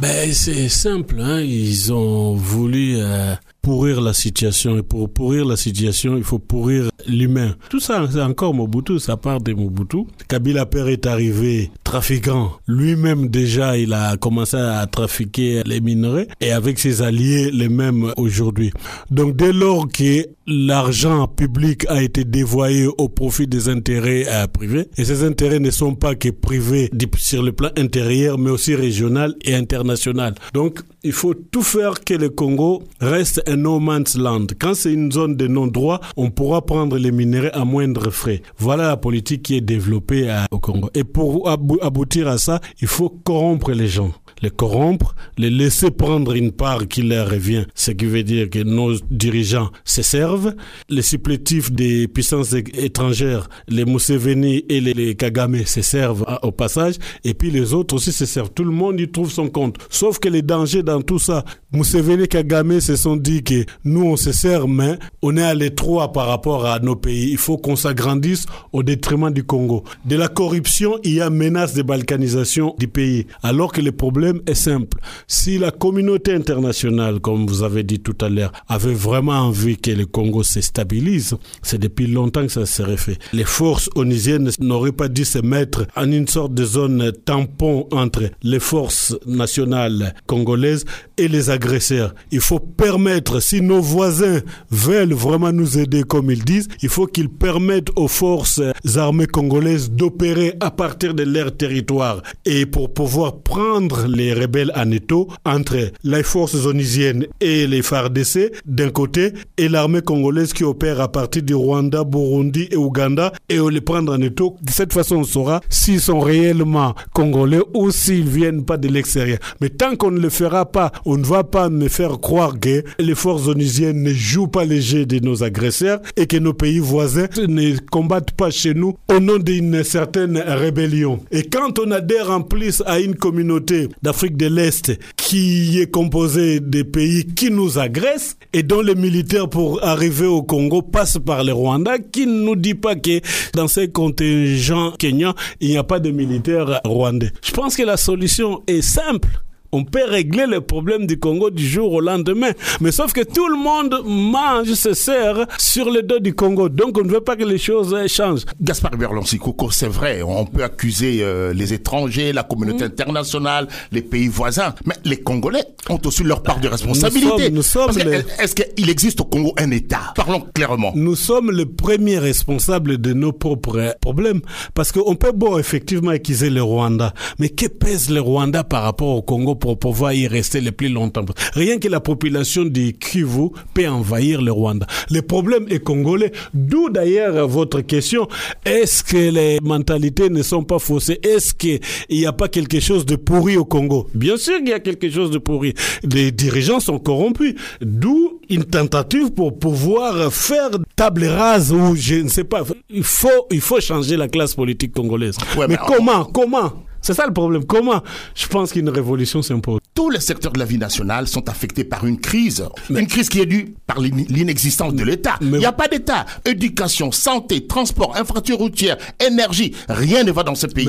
Ben 0.00 0.32
c'est 0.32 0.70
simple, 0.70 1.20
hein. 1.20 1.40
ils 1.40 1.92
ont 1.92 2.32
voulu 2.34 2.94
euh, 2.96 3.34
pourrir 3.60 4.00
la 4.00 4.14
situation 4.14 4.78
et 4.78 4.82
pour 4.82 5.12
pourrir 5.12 5.44
la 5.44 5.56
situation, 5.56 6.16
il 6.16 6.24
faut 6.24 6.38
pourrir 6.38 6.88
l'humain. 7.06 7.56
Tout 7.68 7.80
ça, 7.80 8.08
c'est 8.10 8.22
encore 8.22 8.54
Mobutu, 8.54 8.98
ça 8.98 9.18
part 9.18 9.42
de 9.42 9.52
Mobutu. 9.52 10.04
Kabila 10.28 10.64
Père 10.64 10.88
est 10.88 11.04
arrivé 11.06 11.70
trafiquant. 11.88 12.52
Lui-même 12.66 13.28
déjà, 13.28 13.78
il 13.78 13.94
a 13.94 14.18
commencé 14.18 14.58
à 14.58 14.86
trafiquer 14.86 15.62
les 15.64 15.80
minerais 15.80 16.28
et 16.38 16.52
avec 16.52 16.78
ses 16.78 17.00
alliés 17.00 17.50
les 17.50 17.70
mêmes 17.70 18.12
aujourd'hui. 18.18 18.72
Donc 19.10 19.36
dès 19.36 19.54
lors 19.54 19.88
que 19.88 20.26
l'argent 20.46 21.26
public 21.28 21.86
a 21.88 22.02
été 22.02 22.24
dévoyé 22.24 22.86
au 22.98 23.08
profit 23.08 23.46
des 23.46 23.70
intérêts 23.70 24.26
euh, 24.28 24.46
privés 24.46 24.88
et 24.98 25.04
ces 25.06 25.24
intérêts 25.24 25.60
ne 25.60 25.70
sont 25.70 25.94
pas 25.94 26.14
que 26.14 26.28
privés 26.28 26.90
sur 27.16 27.42
le 27.42 27.52
plan 27.52 27.70
intérieur 27.76 28.38
mais 28.38 28.50
aussi 28.50 28.74
régional 28.74 29.34
et 29.42 29.54
international. 29.54 30.34
Donc 30.52 30.80
il 31.04 31.12
faut 31.12 31.34
tout 31.34 31.62
faire 31.62 32.04
que 32.04 32.14
le 32.14 32.28
Congo 32.28 32.82
reste 33.00 33.42
un 33.46 33.56
no 33.56 33.78
man's 33.78 34.16
land. 34.16 34.46
Quand 34.58 34.74
c'est 34.74 34.92
une 34.92 35.12
zone 35.12 35.36
de 35.36 35.46
non-droit, 35.46 36.00
on 36.16 36.30
pourra 36.30 36.62
prendre 36.64 36.98
les 36.98 37.12
minéraux 37.12 37.48
à 37.52 37.64
moindre 37.64 38.10
frais. 38.10 38.42
Voilà 38.58 38.88
la 38.88 38.96
politique 38.96 39.42
qui 39.42 39.56
est 39.56 39.60
développée 39.60 40.28
à, 40.28 40.46
au 40.50 40.58
Congo. 40.58 40.90
Et 40.94 41.04
pour 41.04 41.48
aboutir 41.82 42.28
à 42.28 42.38
ça, 42.38 42.60
il 42.80 42.88
faut 42.88 43.08
corrompre 43.10 43.72
les 43.72 43.88
gens 43.88 44.12
les 44.42 44.50
corrompre, 44.50 45.14
les 45.36 45.50
laisser 45.50 45.90
prendre 45.90 46.34
une 46.34 46.52
part 46.52 46.86
qui 46.88 47.02
leur 47.02 47.30
revient, 47.30 47.66
ce 47.74 47.90
qui 47.90 48.06
veut 48.06 48.22
dire 48.22 48.50
que 48.50 48.60
nos 48.60 48.94
dirigeants 49.10 49.70
se 49.84 50.02
servent, 50.02 50.54
les 50.88 51.02
supplétifs 51.02 51.72
des 51.72 52.08
puissances 52.08 52.52
étrangères, 52.52 53.48
les 53.68 53.84
Museveni 53.84 54.64
et 54.68 54.80
les, 54.80 55.14
Kagame 55.14 55.64
se 55.64 55.82
servent 55.82 56.24
au 56.42 56.52
passage, 56.52 56.94
et 57.24 57.34
puis 57.34 57.50
les 57.50 57.74
autres 57.74 57.94
aussi 57.94 58.12
se 58.12 58.26
servent. 58.26 58.50
Tout 58.54 58.64
le 58.64 58.70
monde 58.70 59.00
y 59.00 59.10
trouve 59.10 59.30
son 59.30 59.48
compte. 59.48 59.78
Sauf 59.90 60.18
que 60.18 60.28
les 60.28 60.42
dangers 60.42 60.82
dans 60.82 61.02
tout 61.02 61.18
ça, 61.18 61.44
Museveni 61.72 62.24
et 62.24 62.28
Kagame 62.28 62.80
se 62.80 62.96
sont 62.96 63.16
dit 63.16 63.42
que 63.42 63.64
nous 63.84 64.04
on 64.04 64.16
se 64.16 64.32
sert, 64.32 64.68
mais 64.68 64.98
on 65.22 65.36
est 65.36 65.42
à 65.42 65.54
l'étroit 65.54 66.12
par 66.12 66.26
rapport 66.26 66.66
à 66.66 66.78
nos 66.78 66.96
pays. 66.96 67.30
Il 67.30 67.38
faut 67.38 67.58
qu'on 67.58 67.76
s'agrandisse 67.76 68.46
au 68.72 68.82
détriment 68.82 69.30
du 69.30 69.44
Congo. 69.44 69.84
De 70.04 70.16
la 70.16 70.28
corruption, 70.28 70.98
il 71.04 71.14
y 71.14 71.20
a 71.20 71.30
menace 71.30 71.74
de 71.74 71.82
balkanisation 71.82 72.74
du 72.78 72.88
pays, 72.88 73.26
alors 73.42 73.72
que 73.72 73.80
les 73.80 73.92
problèmes 73.92 74.27
est 74.46 74.54
simple. 74.54 74.98
Si 75.26 75.58
la 75.58 75.70
communauté 75.70 76.32
internationale, 76.32 77.20
comme 77.20 77.46
vous 77.46 77.62
avez 77.62 77.82
dit 77.82 78.00
tout 78.00 78.16
à 78.20 78.28
l'heure, 78.28 78.52
avait 78.68 78.94
vraiment 78.94 79.32
envie 79.32 79.76
que 79.76 79.90
le 79.90 80.06
Congo 80.06 80.42
se 80.42 80.60
stabilise, 80.60 81.36
c'est 81.62 81.78
depuis 81.78 82.06
longtemps 82.06 82.42
que 82.46 82.52
ça 82.52 82.66
serait 82.66 82.96
fait. 82.96 83.18
Les 83.32 83.44
forces 83.44 83.90
onisiennes 83.94 84.50
n'auraient 84.60 84.92
pas 84.92 85.08
dû 85.08 85.24
se 85.24 85.38
mettre 85.38 85.86
en 85.96 86.10
une 86.10 86.28
sorte 86.28 86.54
de 86.54 86.64
zone 86.64 87.12
tampon 87.24 87.86
entre 87.92 88.30
les 88.42 88.60
forces 88.60 89.16
nationales 89.26 90.14
congolaises 90.26 90.84
et 91.16 91.28
les 91.28 91.50
agresseurs. 91.50 92.14
Il 92.30 92.40
faut 92.40 92.60
permettre, 92.60 93.40
si 93.40 93.60
nos 93.60 93.80
voisins 93.80 94.40
veulent 94.70 95.12
vraiment 95.14 95.52
nous 95.52 95.78
aider 95.78 96.02
comme 96.02 96.30
ils 96.30 96.44
disent, 96.44 96.68
il 96.82 96.88
faut 96.88 97.06
qu'ils 97.06 97.28
permettent 97.28 97.90
aux 97.96 98.08
forces 98.08 98.60
armées 98.96 99.26
congolaises 99.26 99.90
d'opérer 99.90 100.54
à 100.60 100.70
partir 100.70 101.14
de 101.14 101.22
leur 101.22 101.56
territoire 101.56 102.22
et 102.44 102.66
pour 102.66 102.92
pouvoir 102.92 103.38
prendre 103.38 104.06
les 104.18 104.34
rebelles 104.34 104.72
en 104.76 104.90
étau 104.90 105.28
entre 105.44 105.92
les 106.04 106.22
forces 106.22 106.66
onisiennes 106.66 107.26
et 107.40 107.66
les 107.66 107.82
FARDC 107.82 108.52
d'un 108.66 108.90
côté 108.90 109.32
et 109.56 109.68
l'armée 109.68 110.02
congolaise 110.02 110.52
qui 110.52 110.64
opère 110.64 111.00
à 111.00 111.10
partir 111.10 111.42
du 111.42 111.54
Rwanda, 111.54 112.04
Burundi 112.04 112.68
et 112.70 112.76
Ouganda 112.76 113.32
et 113.48 113.58
les 113.70 113.80
prendre 113.80 114.12
en 114.12 114.20
étau. 114.20 114.56
De 114.62 114.70
cette 114.70 114.92
façon, 114.92 115.16
on 115.16 115.24
saura 115.24 115.60
s'ils 115.68 116.00
sont 116.00 116.20
réellement 116.20 116.94
congolais 117.14 117.60
ou 117.74 117.90
s'ils 117.90 118.28
viennent 118.28 118.64
pas 118.64 118.76
de 118.76 118.88
l'extérieur. 118.88 119.38
Mais 119.60 119.68
tant 119.70 119.96
qu'on 119.96 120.10
ne 120.10 120.20
le 120.20 120.30
fera 120.30 120.66
pas, 120.66 120.92
on 121.04 121.16
ne 121.16 121.24
va 121.24 121.44
pas 121.44 121.68
me 121.68 121.88
faire 121.88 122.20
croire 122.20 122.58
que 122.58 122.82
les 122.98 123.14
forces 123.14 123.46
onisiennes 123.48 124.02
ne 124.02 124.12
jouent 124.12 124.48
pas 124.48 124.64
les 124.64 124.80
jeux 124.80 125.06
de 125.06 125.18
nos 125.20 125.42
agresseurs 125.44 126.00
et 126.16 126.26
que 126.26 126.36
nos 126.36 126.54
pays 126.54 126.78
voisins 126.80 127.26
ne 127.36 127.76
combattent 127.90 128.32
pas 128.32 128.50
chez 128.50 128.74
nous 128.74 128.96
au 129.08 129.20
nom 129.20 129.38
d'une 129.38 129.84
certaine 129.84 130.38
rébellion. 130.38 131.20
Et 131.30 131.44
quand 131.44 131.78
on 131.78 131.90
adhère 131.90 132.30
en 132.30 132.42
plus 132.42 132.82
à 132.86 132.98
une 133.00 133.14
communauté 133.14 133.88
d'Afrique 134.08 134.38
de 134.38 134.46
l'Est 134.46 134.98
qui 135.18 135.78
est 135.80 135.90
composé 135.90 136.60
des 136.60 136.82
pays 136.82 137.26
qui 137.26 137.50
nous 137.50 137.78
agressent 137.78 138.38
et 138.54 138.62
dont 138.62 138.80
les 138.80 138.94
militaires 138.94 139.50
pour 139.50 139.84
arriver 139.84 140.24
au 140.24 140.42
Congo 140.42 140.80
passent 140.80 141.18
par 141.18 141.44
le 141.44 141.52
Rwanda, 141.52 141.98
qui 141.98 142.26
ne 142.26 142.32
nous 142.42 142.56
dit 142.56 142.74
pas 142.74 142.94
que 142.94 143.20
dans 143.52 143.68
ces 143.68 143.88
contingents 143.88 144.92
kenyans, 144.92 145.34
il 145.60 145.68
n'y 145.68 145.76
a 145.76 145.84
pas 145.84 146.00
de 146.00 146.10
militaires 146.10 146.80
rwandais. 146.84 147.32
Je 147.44 147.52
pense 147.52 147.76
que 147.76 147.82
la 147.82 147.98
solution 147.98 148.62
est 148.66 148.80
simple 148.80 149.28
on 149.72 149.84
peut 149.84 150.04
régler 150.04 150.46
le 150.46 150.60
problème 150.60 151.06
du 151.06 151.18
Congo 151.18 151.50
du 151.50 151.66
jour 151.66 151.92
au 151.92 152.00
lendemain. 152.00 152.52
Mais 152.80 152.90
sauf 152.92 153.12
que 153.12 153.20
tout 153.20 153.48
le 153.48 153.56
monde 153.56 154.02
mange, 154.04 154.72
se 154.72 154.94
sert 154.94 155.46
sur 155.58 155.90
le 155.90 156.02
dos 156.02 156.18
du 156.18 156.34
Congo. 156.34 156.68
Donc 156.68 156.98
on 156.98 157.04
ne 157.04 157.10
veut 157.10 157.20
pas 157.20 157.36
que 157.36 157.44
les 157.44 157.58
choses 157.58 157.94
changent. 158.06 158.44
Gaspard 158.60 158.96
Berlon-Sikoko, 158.96 159.70
c'est 159.70 159.88
vrai, 159.88 160.22
on 160.22 160.46
peut 160.46 160.64
accuser 160.64 161.18
euh, 161.22 161.52
les 161.52 161.74
étrangers, 161.74 162.32
la 162.32 162.44
communauté 162.44 162.84
internationale, 162.84 163.68
les 163.92 164.02
pays 164.02 164.28
voisins. 164.28 164.74
Mais 164.86 164.94
les 165.04 165.18
Congolais 165.18 165.64
ont 165.90 166.00
aussi 166.04 166.22
leur 166.24 166.42
part 166.42 166.60
de 166.60 166.68
responsabilité. 166.68 167.50
Nous 167.50 167.62
sommes, 167.62 167.90
Est-ce 168.38 168.54
qu'il 168.54 168.88
existe 168.88 169.20
au 169.20 169.24
Congo 169.24 169.52
un 169.58 169.70
État? 169.70 170.12
Parlons 170.14 170.40
clairement. 170.54 170.92
Nous 170.94 171.16
sommes 171.16 171.50
les 171.50 171.66
premiers 171.66 172.18
responsables 172.18 172.98
de 172.98 173.12
nos 173.12 173.32
propres 173.32 173.94
problèmes. 174.00 174.40
Parce 174.74 174.92
qu'on 174.92 175.14
peut, 175.14 175.32
bon, 175.32 175.58
effectivement, 175.58 176.10
accuser 176.10 176.50
le 176.50 176.62
Rwanda. 176.62 177.12
Mais 177.38 177.50
que 177.50 177.66
pèse 177.66 178.10
le 178.10 178.20
Rwanda 178.20 178.64
par 178.64 178.82
rapport 178.82 179.08
au 179.08 179.22
Congo? 179.22 179.57
Pour 179.58 179.78
pouvoir 179.78 180.12
y 180.12 180.26
rester 180.26 180.60
le 180.60 180.72
plus 180.72 180.88
longtemps. 180.88 181.24
Rien 181.54 181.78
que 181.78 181.88
la 181.88 182.00
population 182.00 182.64
du 182.64 182.92
Kivu 182.94 183.50
peut 183.74 183.88
envahir 183.88 184.42
le 184.42 184.52
Rwanda. 184.52 184.86
Le 185.10 185.22
problème 185.22 185.66
est 185.68 185.80
congolais. 185.82 186.32
D'où 186.54 186.88
d'ailleurs 186.90 187.46
votre 187.48 187.80
question. 187.80 188.28
Est-ce 188.64 189.02
que 189.02 189.16
les 189.30 189.58
mentalités 189.62 190.30
ne 190.30 190.42
sont 190.42 190.62
pas 190.62 190.78
faussées? 190.78 191.18
Est-ce 191.22 191.54
qu'il 191.54 191.80
n'y 192.10 192.26
a 192.26 192.32
pas 192.32 192.48
quelque 192.48 192.80
chose 192.80 193.04
de 193.06 193.16
pourri 193.16 193.56
au 193.56 193.64
Congo? 193.64 194.08
Bien 194.14 194.36
sûr 194.36 194.58
qu'il 194.58 194.68
y 194.68 194.72
a 194.72 194.80
quelque 194.80 195.10
chose 195.10 195.30
de 195.30 195.38
pourri. 195.38 195.74
Les 196.02 196.30
dirigeants 196.30 196.80
sont 196.80 196.98
corrompus. 196.98 197.54
D'où 197.80 198.40
une 198.48 198.64
tentative 198.64 199.30
pour 199.32 199.58
pouvoir 199.58 200.32
faire 200.32 200.70
table 200.96 201.26
rase 201.26 201.72
ou 201.72 201.94
je 201.96 202.16
ne 202.16 202.28
sais 202.28 202.44
pas. 202.44 202.62
Il 202.90 203.02
faut, 203.04 203.46
il 203.50 203.60
faut 203.60 203.80
changer 203.80 204.16
la 204.16 204.28
classe 204.28 204.54
politique 204.54 204.92
congolaise. 204.92 205.36
mais, 205.68 205.76
comment 205.86 206.24
Comment? 206.24 206.72
C'est 207.08 207.14
ça 207.14 207.26
le 207.26 207.32
problème. 207.32 207.64
Comment? 207.64 208.02
Je 208.34 208.46
pense 208.48 208.70
qu'une 208.70 208.90
révolution 208.90 209.40
s'impose 209.40 209.80
Tous 209.94 210.10
les 210.10 210.20
secteurs 210.20 210.52
de 210.52 210.58
la 210.58 210.66
vie 210.66 210.76
nationale 210.76 211.26
sont 211.26 211.48
affectés 211.48 211.82
par 211.82 212.04
une 212.06 212.20
crise. 212.20 212.62
une 212.90 213.06
crise 213.06 213.30
qui 213.30 213.40
est 213.40 213.46
due 213.46 213.74
par 213.86 213.98
l'inexistence 213.98 214.92
de 214.92 215.02
l'État. 215.04 215.36
Il 215.40 215.52
n'y 215.52 215.64
a 215.64 215.72
pas 215.72 215.88
d'État. 215.88 216.26
Éducation, 216.44 217.10
santé, 217.10 217.66
transport, 217.66 218.10
infrastructure 218.14 218.58
routière, 218.58 218.98
énergie, 219.26 219.74
rien 219.88 220.22
ne 220.22 220.32
va 220.32 220.42
dans 220.42 220.54
ce 220.54 220.66
pays. 220.66 220.86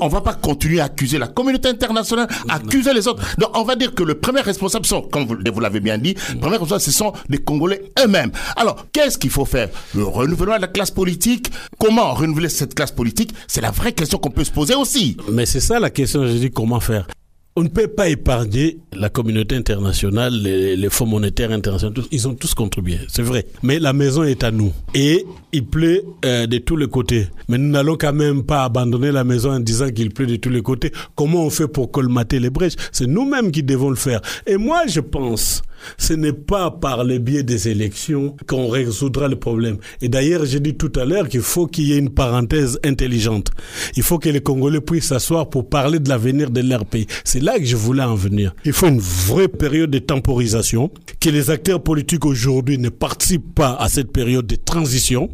on 0.00 0.06
ne 0.06 0.10
va 0.10 0.22
pas 0.22 0.32
continuer 0.32 0.80
à 0.80 0.84
accuser 0.84 1.18
la 1.18 1.28
communauté 1.28 1.68
internationale, 1.68 2.28
accuser 2.48 2.94
les 2.94 3.06
autres. 3.06 3.22
Donc 3.36 3.50
on 3.54 3.64
va 3.64 3.76
dire 3.76 3.94
que 3.94 4.02
le 4.02 4.14
premier 4.14 4.40
responsable 4.40 4.86
sont, 4.86 5.02
comme 5.02 5.26
vous, 5.26 5.60
l'avez 5.60 5.80
bien 5.80 5.98
dit, 5.98 6.14
le 6.32 6.38
premier 6.40 6.56
responsable 6.56 6.80
ce 6.80 6.90
sont 6.90 7.12
les 7.28 7.36
Congolais 7.36 7.82
eux-mêmes. 8.02 8.32
Alors 8.56 8.86
qu'est-ce 8.94 9.18
qu'il 9.18 9.28
faut 9.30 9.44
faire? 9.44 9.68
Le 9.94 10.04
renouvellement 10.04 10.56
de 10.56 10.62
la 10.62 10.68
classe 10.68 10.90
politique. 10.90 11.50
Comment 11.78 12.14
renouveler 12.14 12.48
cette 12.48 12.74
classe 12.74 12.92
politique? 12.92 13.34
C'est 13.46 13.60
la 13.60 13.70
vraie 13.70 13.92
question 13.92 14.16
qu'on 14.16 14.30
peut 14.30 14.44
se 14.44 14.50
poser 14.50 14.74
aussi. 14.74 15.18
Mais 15.30 15.44
c'est 15.50 15.58
ça 15.58 15.80
la 15.80 15.90
question, 15.90 16.24
je 16.28 16.32
dis 16.34 16.50
comment 16.52 16.78
faire. 16.78 17.08
On 17.56 17.64
ne 17.64 17.68
peut 17.68 17.88
pas 17.88 18.08
épargner 18.08 18.78
la 18.92 19.08
communauté 19.08 19.56
internationale, 19.56 20.32
les, 20.32 20.88
fonds 20.90 21.06
monétaires 21.06 21.50
internationaux, 21.50 22.02
ils 22.12 22.28
ont 22.28 22.34
tous 22.34 22.54
contribué, 22.54 22.98
c'est 23.08 23.22
vrai. 23.22 23.44
Mais 23.64 23.80
la 23.80 23.92
maison 23.92 24.22
est 24.22 24.44
à 24.44 24.52
nous. 24.52 24.72
Et 24.94 25.26
il 25.52 25.66
pleut 25.66 26.04
euh, 26.24 26.46
de 26.46 26.58
tous 26.58 26.76
les 26.76 26.86
côtés. 26.86 27.26
Mais 27.48 27.58
nous 27.58 27.68
n'allons 27.68 27.96
quand 27.96 28.12
même 28.12 28.44
pas 28.44 28.62
abandonner 28.62 29.10
la 29.10 29.24
maison 29.24 29.50
en 29.50 29.58
disant 29.58 29.90
qu'il 29.90 30.10
pleut 30.14 30.26
de 30.28 30.36
tous 30.36 30.50
les 30.50 30.62
côtés. 30.62 30.92
Comment 31.16 31.42
on 31.44 31.50
fait 31.50 31.66
pour 31.66 31.90
colmater 31.90 32.38
les 32.38 32.50
brèches? 32.50 32.76
C'est 32.92 33.08
nous-mêmes 33.08 33.50
qui 33.50 33.64
devons 33.64 33.90
le 33.90 33.96
faire. 33.96 34.20
Et 34.46 34.56
moi, 34.56 34.82
je 34.86 35.00
pense 35.00 35.62
ce 35.98 36.12
n'est 36.12 36.32
pas 36.32 36.70
par 36.70 37.04
le 37.04 37.18
biais 37.18 37.42
des 37.42 37.68
élections 37.68 38.36
qu'on 38.46 38.68
résoudra 38.68 39.28
le 39.28 39.36
problème. 39.36 39.78
Et 40.00 40.08
d'ailleurs, 40.08 40.44
j'ai 40.44 40.60
dit 40.60 40.74
tout 40.74 40.92
à 40.96 41.04
l'heure 41.04 41.28
qu'il 41.28 41.40
faut 41.42 41.66
qu'il 41.66 41.84
y 41.84 41.92
ait 41.92 41.98
une 41.98 42.10
parenthèse 42.10 42.78
intelligente. 42.84 43.50
Il 43.96 44.02
faut 44.02 44.18
que 44.18 44.28
les 44.28 44.40
Congolais 44.40 44.80
puissent 44.80 45.08
s'asseoir 45.08 45.48
pour 45.48 45.68
parler 45.68 45.98
de 45.98 46.08
l'avenir 46.08 46.50
de 46.50 46.60
leur 46.60 46.84
pays. 46.84 47.06
C'est 47.24 47.40
là 47.42 47.58
que 47.58 47.64
je 47.64 47.76
voulais 47.76 48.02
en 48.02 48.14
venir. 48.14 48.54
Il 48.64 48.72
faut 48.72 48.88
une 48.88 49.00
vraie 49.00 49.48
période 49.48 49.90
de 49.90 49.98
temporisation, 49.98 50.90
que 51.20 51.30
les 51.30 51.50
acteurs 51.50 51.82
politiques 51.82 52.24
aujourd'hui 52.24 52.78
ne 52.78 52.88
participent 52.88 53.54
pas 53.54 53.74
à 53.74 53.88
cette 53.88 54.12
période 54.12 54.46
de 54.46 54.56
transition 54.56 55.30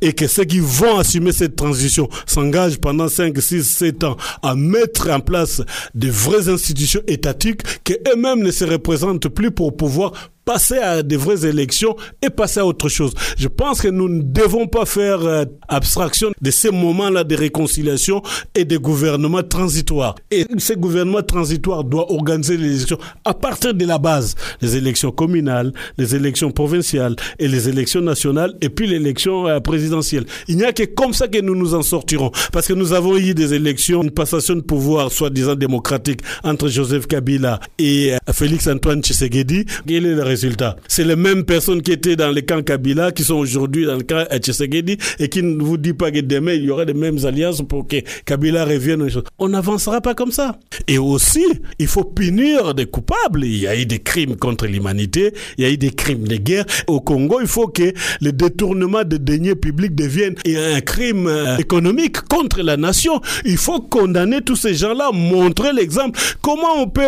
et 0.00 0.12
que 0.12 0.26
ceux 0.26 0.44
qui 0.44 0.60
vont 0.60 0.98
assumer 0.98 1.32
cette 1.32 1.56
transition 1.56 2.08
s'engagent 2.26 2.78
pendant 2.78 3.08
5, 3.08 3.40
6, 3.40 3.62
7 3.64 4.04
ans 4.04 4.16
à 4.42 4.54
mettre 4.54 5.10
en 5.10 5.20
place 5.20 5.62
de 5.94 6.08
vraies 6.08 6.48
institutions 6.48 7.02
étatiques 7.06 7.62
que 7.84 7.94
eux-mêmes 8.12 8.42
ne 8.42 8.50
se 8.50 8.64
représentent 8.64 9.28
plus 9.28 9.50
pour 9.50 9.76
pouvoir 9.76 10.12
passer 10.46 10.78
à 10.78 11.02
des 11.02 11.16
vraies 11.16 11.44
élections 11.44 11.96
et 12.22 12.30
passer 12.30 12.60
à 12.60 12.66
autre 12.66 12.88
chose. 12.88 13.12
Je 13.36 13.48
pense 13.48 13.82
que 13.82 13.88
nous 13.88 14.08
ne 14.08 14.22
devons 14.22 14.68
pas 14.68 14.86
faire 14.86 15.20
euh, 15.22 15.44
abstraction 15.66 16.30
de 16.40 16.50
ces 16.52 16.70
moments-là 16.70 17.24
de 17.24 17.34
réconciliation 17.34 18.22
et 18.54 18.64
de 18.64 18.76
gouvernements 18.78 19.42
transitoires. 19.42 20.14
Et 20.30 20.46
ces 20.58 20.76
gouvernements 20.76 21.24
transitoires 21.24 21.82
doivent 21.82 22.10
organiser 22.10 22.56
les 22.56 22.76
élections 22.76 22.98
à 23.24 23.34
partir 23.34 23.74
de 23.74 23.84
la 23.84 23.98
base. 23.98 24.36
Les 24.60 24.76
élections 24.76 25.10
communales, 25.10 25.72
les 25.98 26.14
élections 26.14 26.52
provinciales 26.52 27.16
et 27.40 27.48
les 27.48 27.68
élections 27.68 28.00
nationales 28.00 28.54
et 28.60 28.68
puis 28.68 28.86
l'élection 28.86 29.48
euh, 29.48 29.58
présidentielle. 29.58 30.26
Il 30.46 30.58
n'y 30.58 30.64
a 30.64 30.72
que 30.72 30.84
comme 30.84 31.12
ça 31.12 31.26
que 31.26 31.40
nous 31.40 31.56
nous 31.56 31.74
en 31.74 31.82
sortirons. 31.82 32.30
Parce 32.52 32.68
que 32.68 32.72
nous 32.72 32.92
avons 32.92 33.16
eu 33.16 33.34
des 33.34 33.52
élections, 33.52 34.04
une 34.04 34.12
passation 34.12 34.54
de 34.54 34.60
pouvoir 34.60 35.10
soi-disant 35.10 35.56
démocratique 35.56 36.20
entre 36.44 36.68
Joseph 36.68 37.08
Kabila 37.08 37.58
et 37.80 38.14
euh, 38.14 38.32
Félix 38.32 38.68
Antoine 38.68 39.02
Tshisekedi. 39.02 39.64
C'est 40.88 41.04
les 41.04 41.16
mêmes 41.16 41.44
personnes 41.44 41.82
qui 41.82 41.92
étaient 41.92 42.16
dans 42.16 42.30
le 42.30 42.40
camp 42.42 42.62
Kabila 42.62 43.12
qui 43.12 43.24
sont 43.24 43.34
aujourd'hui 43.36 43.86
dans 43.86 43.96
le 43.96 44.02
camp 44.02 44.24
Tshisekedi 44.38 44.96
et 45.18 45.28
qui 45.28 45.42
ne 45.42 45.62
vous 45.62 45.76
dit 45.76 45.92
pas 45.94 46.10
que 46.10 46.20
demain 46.20 46.52
il 46.52 46.64
y 46.64 46.70
aura 46.70 46.84
les 46.84 46.94
mêmes 46.94 47.24
alliances 47.24 47.62
pour 47.68 47.86
que 47.86 47.96
Kabila 48.24 48.64
revienne. 48.64 49.08
On 49.38 49.48
n'avancera 49.48 50.00
pas 50.00 50.14
comme 50.14 50.32
ça. 50.32 50.58
Et 50.88 50.98
aussi, 50.98 51.44
il 51.78 51.86
faut 51.86 52.04
punir 52.04 52.74
des 52.74 52.86
coupables. 52.86 53.44
Il 53.44 53.56
y 53.58 53.66
a 53.66 53.76
eu 53.76 53.86
des 53.86 53.98
crimes 53.98 54.36
contre 54.36 54.66
l'humanité, 54.66 55.32
il 55.58 55.64
y 55.64 55.66
a 55.66 55.70
eu 55.70 55.76
des 55.76 55.90
crimes 55.90 56.26
de 56.28 56.36
guerre. 56.36 56.64
Au 56.86 57.00
Congo, 57.00 57.40
il 57.40 57.46
faut 57.46 57.68
que 57.68 57.92
le 58.20 58.32
détournement 58.32 59.04
de 59.04 59.16
deniers 59.16 59.54
publics 59.54 59.94
devienne 59.94 60.34
un 60.46 60.80
crime 60.80 61.26
euh, 61.26 61.56
économique 61.58 62.20
contre 62.22 62.62
la 62.62 62.76
nation. 62.76 63.20
Il 63.44 63.56
faut 63.56 63.80
condamner 63.80 64.40
tous 64.42 64.56
ces 64.56 64.74
gens-là, 64.74 65.10
montrer 65.12 65.72
l'exemple. 65.72 66.18
Comment 66.42 66.82
on 66.82 66.88
peut 66.88 67.02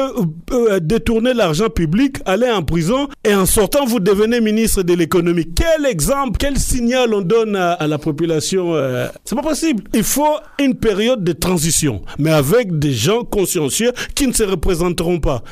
euh, 0.52 0.80
détourner 0.80 1.34
l'argent 1.34 1.68
public, 1.68 2.16
aller 2.24 2.50
en 2.50 2.62
prison 2.62 3.08
et 3.24 3.34
en 3.34 3.46
sortant, 3.46 3.84
vous 3.84 4.00
devenez 4.00 4.40
ministre 4.40 4.82
de 4.82 4.94
l'économie. 4.94 5.52
Quel 5.54 5.86
exemple, 5.86 6.38
quel 6.38 6.58
signal 6.58 7.12
on 7.12 7.20
donne 7.20 7.56
à, 7.56 7.72
à 7.72 7.86
la 7.86 7.98
population 7.98 8.74
euh, 8.74 9.08
C'est 9.24 9.34
pas 9.34 9.42
possible. 9.42 9.84
Il 9.92 10.04
faut 10.04 10.36
une 10.60 10.74
période 10.76 11.24
de 11.24 11.32
transition, 11.32 12.02
mais 12.18 12.30
avec 12.30 12.78
des 12.78 12.92
gens 12.92 13.24
consciencieux 13.24 13.92
qui 14.14 14.26
ne 14.26 14.32
se 14.32 14.44
représenteront 14.44 15.18
pas. 15.20 15.42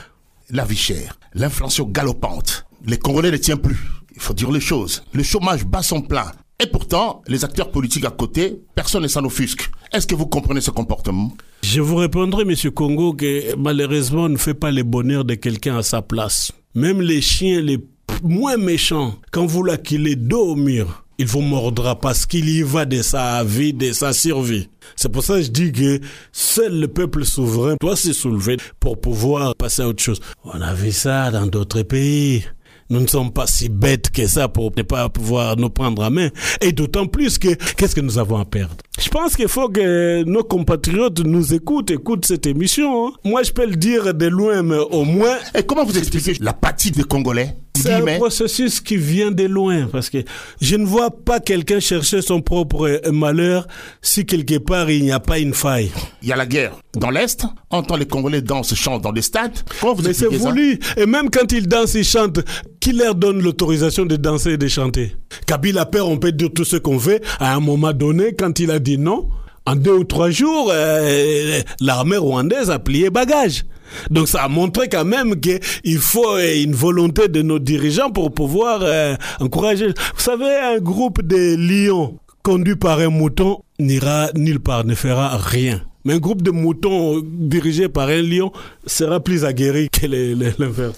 La 0.50 0.64
vie 0.64 0.76
chère, 0.76 1.18
l'inflation 1.34 1.84
galopante. 1.86 2.66
Les 2.86 2.98
Congolais 2.98 3.32
ne 3.32 3.36
tiennent 3.36 3.58
plus. 3.58 3.80
Il 4.14 4.22
faut 4.22 4.32
dire 4.32 4.50
les 4.50 4.60
choses. 4.60 5.02
Le 5.12 5.22
chômage 5.24 5.64
bat 5.64 5.82
son 5.82 6.02
plein. 6.02 6.30
Et 6.58 6.66
pourtant, 6.66 7.22
les 7.26 7.44
acteurs 7.44 7.70
politiques 7.70 8.06
à 8.06 8.10
côté, 8.10 8.62
personne 8.74 9.02
ne 9.02 9.08
s'en 9.08 9.24
offusque. 9.24 9.70
Est-ce 9.92 10.06
que 10.06 10.14
vous 10.14 10.26
comprenez 10.26 10.62
ce 10.62 10.70
comportement? 10.70 11.32
Je 11.62 11.80
vous 11.82 11.96
répondrai, 11.96 12.44
Monsieur 12.46 12.70
Congo, 12.70 13.12
que 13.12 13.54
malheureusement, 13.56 14.22
on 14.22 14.28
ne 14.30 14.38
fait 14.38 14.54
pas 14.54 14.70
le 14.70 14.82
bonheur 14.82 15.24
de 15.24 15.34
quelqu'un 15.34 15.76
à 15.76 15.82
sa 15.82 16.00
place. 16.00 16.52
Même 16.76 17.00
les 17.00 17.22
chiens 17.22 17.62
les 17.62 17.78
moins 18.22 18.58
méchants, 18.58 19.14
quand 19.30 19.46
vous 19.46 19.62
l'acquilez 19.62 20.14
dos 20.14 20.48
au 20.48 20.56
mur, 20.56 21.06
il 21.16 21.26
vous 21.26 21.40
mordra 21.40 21.98
parce 21.98 22.26
qu'il 22.26 22.50
y 22.50 22.60
va 22.60 22.84
de 22.84 23.00
sa 23.00 23.42
vie, 23.44 23.72
de 23.72 23.94
sa 23.94 24.12
survie. 24.12 24.68
C'est 24.94 25.10
pour 25.10 25.24
ça 25.24 25.36
que 25.36 25.42
je 25.42 25.50
dis 25.50 25.72
que 25.72 26.00
seul 26.32 26.78
le 26.78 26.88
peuple 26.88 27.24
souverain 27.24 27.76
doit 27.80 27.96
se 27.96 28.12
soulever 28.12 28.58
pour 28.78 29.00
pouvoir 29.00 29.54
passer 29.56 29.80
à 29.80 29.88
autre 29.88 30.02
chose. 30.02 30.20
On 30.44 30.60
a 30.60 30.74
vu 30.74 30.92
ça 30.92 31.30
dans 31.30 31.46
d'autres 31.46 31.80
pays. 31.80 32.44
Nous 32.88 33.00
ne 33.00 33.06
sommes 33.06 33.32
pas 33.32 33.46
si 33.46 33.68
bêtes 33.68 34.10
que 34.10 34.26
ça 34.26 34.48
pour 34.48 34.70
ne 34.76 34.82
pas 34.82 35.08
pouvoir 35.08 35.56
nous 35.56 35.70
prendre 35.70 36.02
en 36.02 36.10
main. 36.10 36.28
Et 36.60 36.72
d'autant 36.72 37.06
plus 37.06 37.38
que, 37.38 37.54
qu'est-ce 37.74 37.94
que 37.94 38.00
nous 38.00 38.18
avons 38.18 38.36
à 38.38 38.44
perdre? 38.44 38.76
Je 39.00 39.08
pense 39.08 39.36
qu'il 39.36 39.48
faut 39.48 39.68
que 39.68 40.22
nos 40.24 40.44
compatriotes 40.44 41.20
nous 41.20 41.52
écoutent, 41.52 41.90
écoutent 41.90 42.24
cette 42.26 42.46
émission. 42.46 43.08
hein. 43.08 43.12
Moi, 43.24 43.42
je 43.42 43.50
peux 43.52 43.66
le 43.66 43.76
dire 43.76 44.14
de 44.14 44.26
loin, 44.26 44.62
mais 44.62 44.78
au 44.78 45.04
moins, 45.04 45.36
Et 45.54 45.62
comment 45.64 45.84
vous 45.84 45.98
expliquez 45.98 46.34
l'apathie 46.40 46.90
des 46.92 47.04
Congolais? 47.04 47.56
C'est 47.76 47.92
un 47.92 48.18
processus 48.18 48.80
qui 48.80 48.96
vient 48.96 49.30
de 49.30 49.44
loin 49.44 49.86
parce 49.90 50.10
que 50.10 50.18
je 50.60 50.76
ne 50.76 50.84
vois 50.84 51.10
pas 51.10 51.40
quelqu'un 51.40 51.80
chercher 51.80 52.22
son 52.22 52.40
propre 52.40 52.88
euh, 52.88 53.12
malheur 53.12 53.66
si 54.02 54.26
quelque 54.26 54.58
part 54.58 54.90
il 54.90 55.02
n'y 55.04 55.12
a 55.12 55.20
pas 55.20 55.38
une 55.38 55.54
faille. 55.54 55.90
Il 56.22 56.28
y 56.28 56.32
a 56.32 56.36
la 56.36 56.46
guerre 56.46 56.72
dans 56.94 57.10
l'Est. 57.10 57.44
On 57.70 57.78
entend 57.78 57.96
les 57.96 58.06
Congolais 58.06 58.42
dansent, 58.42 58.74
chantent 58.74 59.02
dans 59.02 59.12
des 59.12 59.22
stades. 59.22 59.58
Comment 59.80 59.94
vous 59.94 60.02
Mais 60.02 60.12
c'est 60.12 60.26
voulu. 60.26 60.78
Et 60.96 61.06
même 61.06 61.30
quand 61.30 61.52
ils 61.52 61.68
dansent, 61.68 61.94
ils 61.94 62.04
chantent. 62.04 62.40
Qui 62.80 62.92
leur 62.92 63.14
donne 63.14 63.42
l'autorisation 63.42 64.06
de 64.06 64.16
danser 64.16 64.52
et 64.52 64.56
de 64.56 64.68
chanter? 64.68 65.16
Kabila 65.46 65.86
Père, 65.86 66.08
on 66.08 66.18
peut 66.18 66.32
dire 66.32 66.50
tout 66.54 66.64
ce 66.64 66.76
qu'on 66.76 66.96
veut. 66.96 67.20
À 67.40 67.54
un 67.54 67.60
moment 67.60 67.92
donné, 67.92 68.32
quand 68.32 68.58
il 68.60 68.70
a 68.70 68.78
dit 68.78 68.98
non, 68.98 69.28
en 69.66 69.76
deux 69.76 69.92
ou 69.92 70.04
trois 70.04 70.30
jours, 70.30 70.70
euh, 70.72 71.60
l'armée 71.80 72.16
rwandaise 72.16 72.70
a 72.70 72.78
plié 72.78 73.10
bagage. 73.10 73.64
Donc 74.10 74.28
ça 74.28 74.44
a 74.44 74.48
montré 74.48 74.88
quand 74.88 75.04
même 75.04 75.40
qu'il 75.40 75.98
faut 75.98 76.36
euh, 76.36 76.62
une 76.62 76.74
volonté 76.74 77.28
de 77.28 77.42
nos 77.42 77.58
dirigeants 77.58 78.10
pour 78.10 78.32
pouvoir 78.32 78.80
euh, 78.82 79.14
encourager. 79.40 79.88
Vous 79.88 80.20
savez, 80.22 80.54
un 80.56 80.78
groupe 80.78 81.22
de 81.22 81.56
lions 81.56 82.18
conduit 82.42 82.76
par 82.76 83.00
un 83.00 83.10
mouton 83.10 83.62
n'ira 83.80 84.28
nulle 84.34 84.60
part, 84.60 84.84
ne 84.84 84.94
fera 84.94 85.36
rien. 85.36 85.82
Mais 86.06 86.14
un 86.14 86.18
groupe 86.18 86.40
de 86.40 86.52
moutons 86.52 87.20
dirigé 87.20 87.88
par 87.88 88.08
un 88.08 88.22
lion 88.22 88.52
sera 88.86 89.18
plus 89.18 89.44
aguerri 89.44 89.88
que 89.90 90.06
l'inverse. 90.06 90.94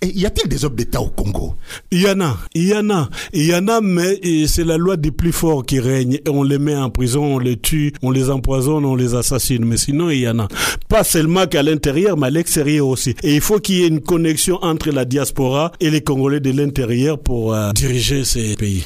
Et 0.00 0.16
y 0.16 0.26
a-t-il 0.26 0.48
des 0.48 0.64
hommes 0.64 0.76
d'État 0.76 1.00
au 1.00 1.08
Congo? 1.08 1.56
Il 1.90 2.02
y 2.02 2.08
en 2.08 2.20
a, 2.20 2.38
il 2.54 2.68
y 2.68 2.74
en 2.74 2.88
a, 2.88 3.10
il 3.32 3.46
y 3.46 3.52
en 3.52 3.66
a, 3.66 3.80
mais 3.80 4.20
c'est 4.46 4.62
la 4.62 4.76
loi 4.76 4.96
des 4.96 5.10
plus 5.10 5.32
forts 5.32 5.66
qui 5.66 5.80
règne. 5.80 6.20
Et 6.24 6.28
on 6.28 6.44
les 6.44 6.60
met 6.60 6.76
en 6.76 6.88
prison, 6.88 7.34
on 7.34 7.38
les 7.40 7.56
tue, 7.56 7.94
on 8.00 8.12
les 8.12 8.30
empoisonne, 8.30 8.84
on 8.84 8.94
les 8.94 9.16
assassine. 9.16 9.64
Mais 9.64 9.76
sinon, 9.76 10.08
il 10.08 10.20
y 10.20 10.28
en 10.28 10.38
a. 10.38 10.46
Pas 10.88 11.02
seulement 11.02 11.48
qu'à 11.48 11.64
l'intérieur, 11.64 12.16
mais 12.16 12.28
à 12.28 12.30
l'extérieur 12.30 12.86
aussi. 12.86 13.16
Et 13.24 13.34
il 13.34 13.40
faut 13.40 13.58
qu'il 13.58 13.74
y 13.78 13.82
ait 13.82 13.88
une 13.88 14.02
connexion 14.02 14.62
entre 14.62 14.90
la 14.90 15.04
diaspora 15.04 15.72
et 15.80 15.90
les 15.90 16.02
Congolais 16.02 16.38
de 16.38 16.52
l'intérieur 16.52 17.18
pour 17.18 17.54
euh, 17.54 17.72
diriger 17.72 18.22
ces 18.24 18.54
pays. 18.54 18.84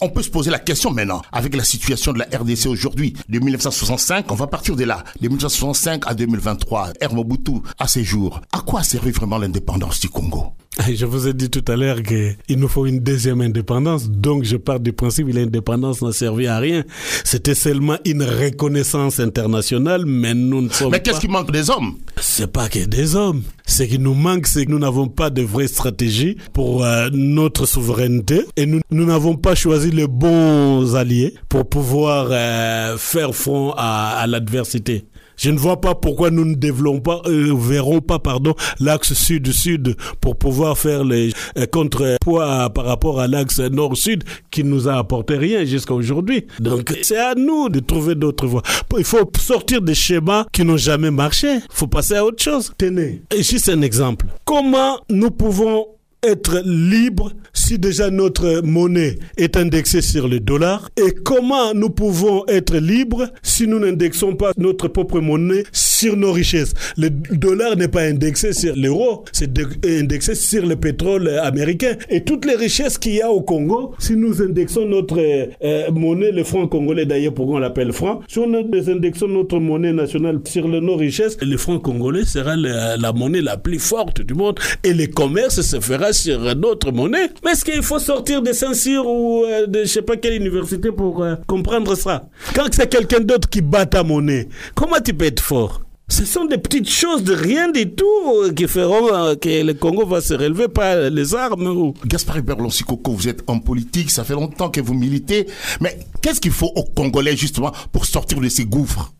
On 0.00 0.08
peut 0.10 0.22
se 0.22 0.30
poser 0.30 0.52
la 0.52 0.60
question 0.60 0.92
maintenant, 0.92 1.22
avec 1.32 1.56
la 1.56 1.64
situation 1.64 2.12
de 2.12 2.20
la 2.20 2.26
RDC 2.26 2.66
aujourd'hui, 2.66 3.14
de 3.28 3.40
1965, 3.40 4.30
on 4.30 4.36
va 4.36 4.46
partir 4.46 4.76
de 4.76 4.84
là, 4.84 5.02
de 5.20 5.26
1965 5.26 6.04
à 6.06 6.14
2023, 6.14 6.92
R. 7.02 7.14
Mobutu 7.14 7.54
à 7.80 7.88
ses 7.88 8.04
jours. 8.04 8.40
À 8.52 8.60
quoi 8.60 8.80
a 8.80 8.84
servi 8.84 9.10
vraiment 9.10 9.38
l'indépendance 9.38 9.98
du 9.98 10.08
Congo? 10.08 10.52
Je 10.94 11.06
vous 11.06 11.26
ai 11.26 11.32
dit 11.34 11.50
tout 11.50 11.64
à 11.70 11.76
l'heure 11.76 12.02
qu'il 12.02 12.36
nous 12.58 12.68
faut 12.68 12.86
une 12.86 13.00
deuxième 13.00 13.40
indépendance, 13.40 14.08
donc 14.08 14.44
je 14.44 14.56
pars 14.56 14.80
du 14.80 14.92
principe 14.92 15.28
que 15.28 15.32
l'indépendance 15.32 16.02
n'a 16.02 16.12
servi 16.12 16.46
à 16.46 16.58
rien. 16.58 16.84
C'était 17.24 17.54
seulement 17.54 17.96
une 18.04 18.22
reconnaissance 18.22 19.18
internationale, 19.20 20.04
mais 20.06 20.34
nous 20.34 20.62
ne 20.62 20.68
sommes 20.68 20.92
Mais 20.92 21.00
qu'est-ce 21.00 21.16
pas... 21.16 21.20
qui 21.20 21.28
manque 21.28 21.50
des 21.50 21.68
hommes? 21.70 21.96
C'est 22.20 22.50
pas 22.52 22.68
que 22.68 22.84
des 22.84 23.16
hommes. 23.16 23.42
Ce 23.66 23.82
qui 23.82 23.98
nous 23.98 24.14
manque, 24.14 24.46
c'est 24.46 24.66
que 24.66 24.70
nous 24.70 24.78
n'avons 24.78 25.08
pas 25.08 25.30
de 25.30 25.42
vraie 25.42 25.68
stratégie 25.68 26.36
pour 26.52 26.84
euh, 26.84 27.08
notre 27.12 27.66
souveraineté 27.66 28.44
et 28.56 28.66
nous 28.66 28.80
nous 28.90 29.04
n'avons 29.04 29.36
pas 29.36 29.54
choisi 29.54 29.90
les 29.90 30.06
bons 30.06 30.94
alliés 30.94 31.34
pour 31.48 31.68
pouvoir 31.68 32.28
euh, 32.30 32.96
faire 32.98 33.34
front 33.34 33.72
à, 33.76 34.18
à 34.20 34.26
l'adversité. 34.26 35.04
Je 35.38 35.50
ne 35.50 35.58
vois 35.58 35.80
pas 35.80 35.94
pourquoi 35.94 36.30
nous 36.30 36.44
ne 36.44 36.54
développons 36.54 37.00
pas, 37.00 37.22
euh, 37.26 37.54
verrons 37.56 38.00
pas, 38.00 38.18
pardon, 38.18 38.54
l'axe 38.80 39.12
sud-sud 39.14 39.96
pour 40.20 40.36
pouvoir 40.36 40.76
faire 40.76 41.04
les 41.04 41.32
euh, 41.56 41.66
contrepoids 41.66 42.70
par 42.70 42.84
rapport 42.84 43.20
à 43.20 43.28
l'axe 43.28 43.60
nord-sud 43.60 44.24
qui 44.50 44.64
nous 44.64 44.88
a 44.88 44.94
apporté 44.96 45.36
rien 45.36 45.64
jusqu'à 45.64 45.94
aujourd'hui. 45.94 46.46
Donc, 46.60 46.94
c'est 47.02 47.18
à 47.18 47.34
nous 47.34 47.68
de 47.68 47.80
trouver 47.80 48.14
d'autres 48.14 48.46
voies. 48.46 48.62
Il 48.98 49.04
faut 49.04 49.30
sortir 49.38 49.80
des 49.80 49.94
schémas 49.94 50.46
qui 50.52 50.64
n'ont 50.64 50.76
jamais 50.76 51.10
marché. 51.10 51.54
Il 51.54 51.62
faut 51.70 51.86
passer 51.86 52.14
à 52.14 52.24
autre 52.24 52.42
chose. 52.42 52.72
Tenez, 52.76 53.22
et 53.34 53.42
juste 53.42 53.68
un 53.68 53.82
exemple. 53.82 54.26
Comment 54.44 54.98
nous 55.08 55.30
pouvons 55.30 55.86
être 56.22 56.62
libre 56.64 57.32
si 57.52 57.78
déjà 57.78 58.10
notre 58.10 58.62
monnaie 58.64 59.18
est 59.36 59.56
indexée 59.56 60.02
sur 60.02 60.28
le 60.28 60.40
dollar? 60.40 60.88
Et 60.96 61.12
comment 61.12 61.74
nous 61.74 61.90
pouvons 61.90 62.44
être 62.48 62.76
libres 62.76 63.28
si 63.42 63.66
nous 63.66 63.78
n'indexons 63.78 64.34
pas 64.34 64.52
notre 64.56 64.88
propre 64.88 65.20
monnaie 65.20 65.64
sur 65.72 66.16
nos 66.16 66.32
richesses? 66.32 66.74
Le 66.96 67.10
dollar 67.10 67.76
n'est 67.76 67.88
pas 67.88 68.02
indexé 68.02 68.52
sur 68.52 68.74
l'euro, 68.76 69.24
c'est 69.32 69.50
indexé 69.84 70.34
sur 70.34 70.66
le 70.66 70.76
pétrole 70.76 71.28
américain. 71.28 71.96
Et 72.08 72.24
toutes 72.24 72.44
les 72.44 72.56
richesses 72.56 72.98
qu'il 72.98 73.14
y 73.14 73.22
a 73.22 73.30
au 73.30 73.42
Congo, 73.42 73.94
si 73.98 74.16
nous 74.16 74.42
indexons 74.42 74.86
notre 74.86 75.18
euh, 75.18 75.90
monnaie, 75.92 76.32
le 76.32 76.44
franc 76.44 76.66
congolais 76.66 77.06
d'ailleurs, 77.06 77.34
pourquoi 77.34 77.56
on 77.56 77.60
l'appelle 77.60 77.92
franc, 77.92 78.20
si 78.28 78.40
nous 78.40 78.90
indexons 78.90 79.28
notre 79.28 79.58
monnaie 79.58 79.92
nationale 79.92 80.40
sur 80.44 80.66
nos 80.68 80.96
richesses, 80.96 81.36
le 81.40 81.56
franc 81.56 81.78
congolais 81.78 82.24
sera 82.24 82.56
la, 82.56 82.96
la 82.96 83.12
monnaie 83.12 83.42
la 83.42 83.56
plus 83.56 83.78
forte 83.78 84.20
du 84.22 84.34
monde 84.34 84.58
et 84.84 84.94
le 84.94 85.06
commerce 85.06 85.60
se 85.60 85.80
fera 85.80 86.07
sur 86.12 86.38
notre 86.56 86.90
monnaie. 86.92 87.30
Mais 87.44 87.52
est-ce 87.52 87.64
qu'il 87.64 87.82
faut 87.82 87.98
sortir 87.98 88.42
de 88.42 88.52
Saint-Cyr 88.52 89.06
ou 89.06 89.44
euh, 89.44 89.66
de 89.66 89.80
je 89.80 89.86
sais 89.86 90.02
pas 90.02 90.16
quelle 90.16 90.34
université 90.34 90.90
pour 90.92 91.22
euh, 91.22 91.36
comprendre 91.46 91.94
ça? 91.94 92.28
Quand 92.54 92.66
c'est 92.72 92.88
quelqu'un 92.88 93.20
d'autre 93.20 93.48
qui 93.48 93.60
bat 93.60 93.86
ta 93.86 94.02
monnaie, 94.02 94.48
comment 94.74 95.00
tu 95.04 95.14
peux 95.14 95.26
être 95.26 95.42
fort? 95.42 95.82
Ce 96.10 96.24
sont 96.24 96.46
des 96.46 96.56
petites 96.56 96.88
choses 96.88 97.22
de 97.22 97.34
rien 97.34 97.70
du 97.70 97.90
tout 97.90 98.04
euh, 98.42 98.52
qui 98.52 98.66
feront 98.66 99.36
que 99.36 99.62
le 99.62 99.74
Congo 99.74 100.06
va 100.06 100.20
se 100.20 100.34
relever 100.34 100.68
par 100.68 100.96
les 101.10 101.34
armes. 101.34 101.66
Ou... 101.66 101.94
Gaspard 102.06 102.42
Berlonsi 102.42 102.82
Coco, 102.82 103.12
vous 103.12 103.28
êtes 103.28 103.42
en 103.46 103.58
politique, 103.58 104.10
ça 104.10 104.24
fait 104.24 104.34
longtemps 104.34 104.70
que 104.70 104.80
vous 104.80 104.94
militez. 104.94 105.46
Mais 105.80 105.98
qu'est-ce 106.22 106.40
qu'il 106.40 106.52
faut 106.52 106.72
aux 106.74 106.84
Congolais 106.84 107.36
justement 107.36 107.72
pour 107.92 108.06
sortir 108.06 108.40
de 108.40 108.48
ces 108.48 108.64
gouffres? 108.64 109.12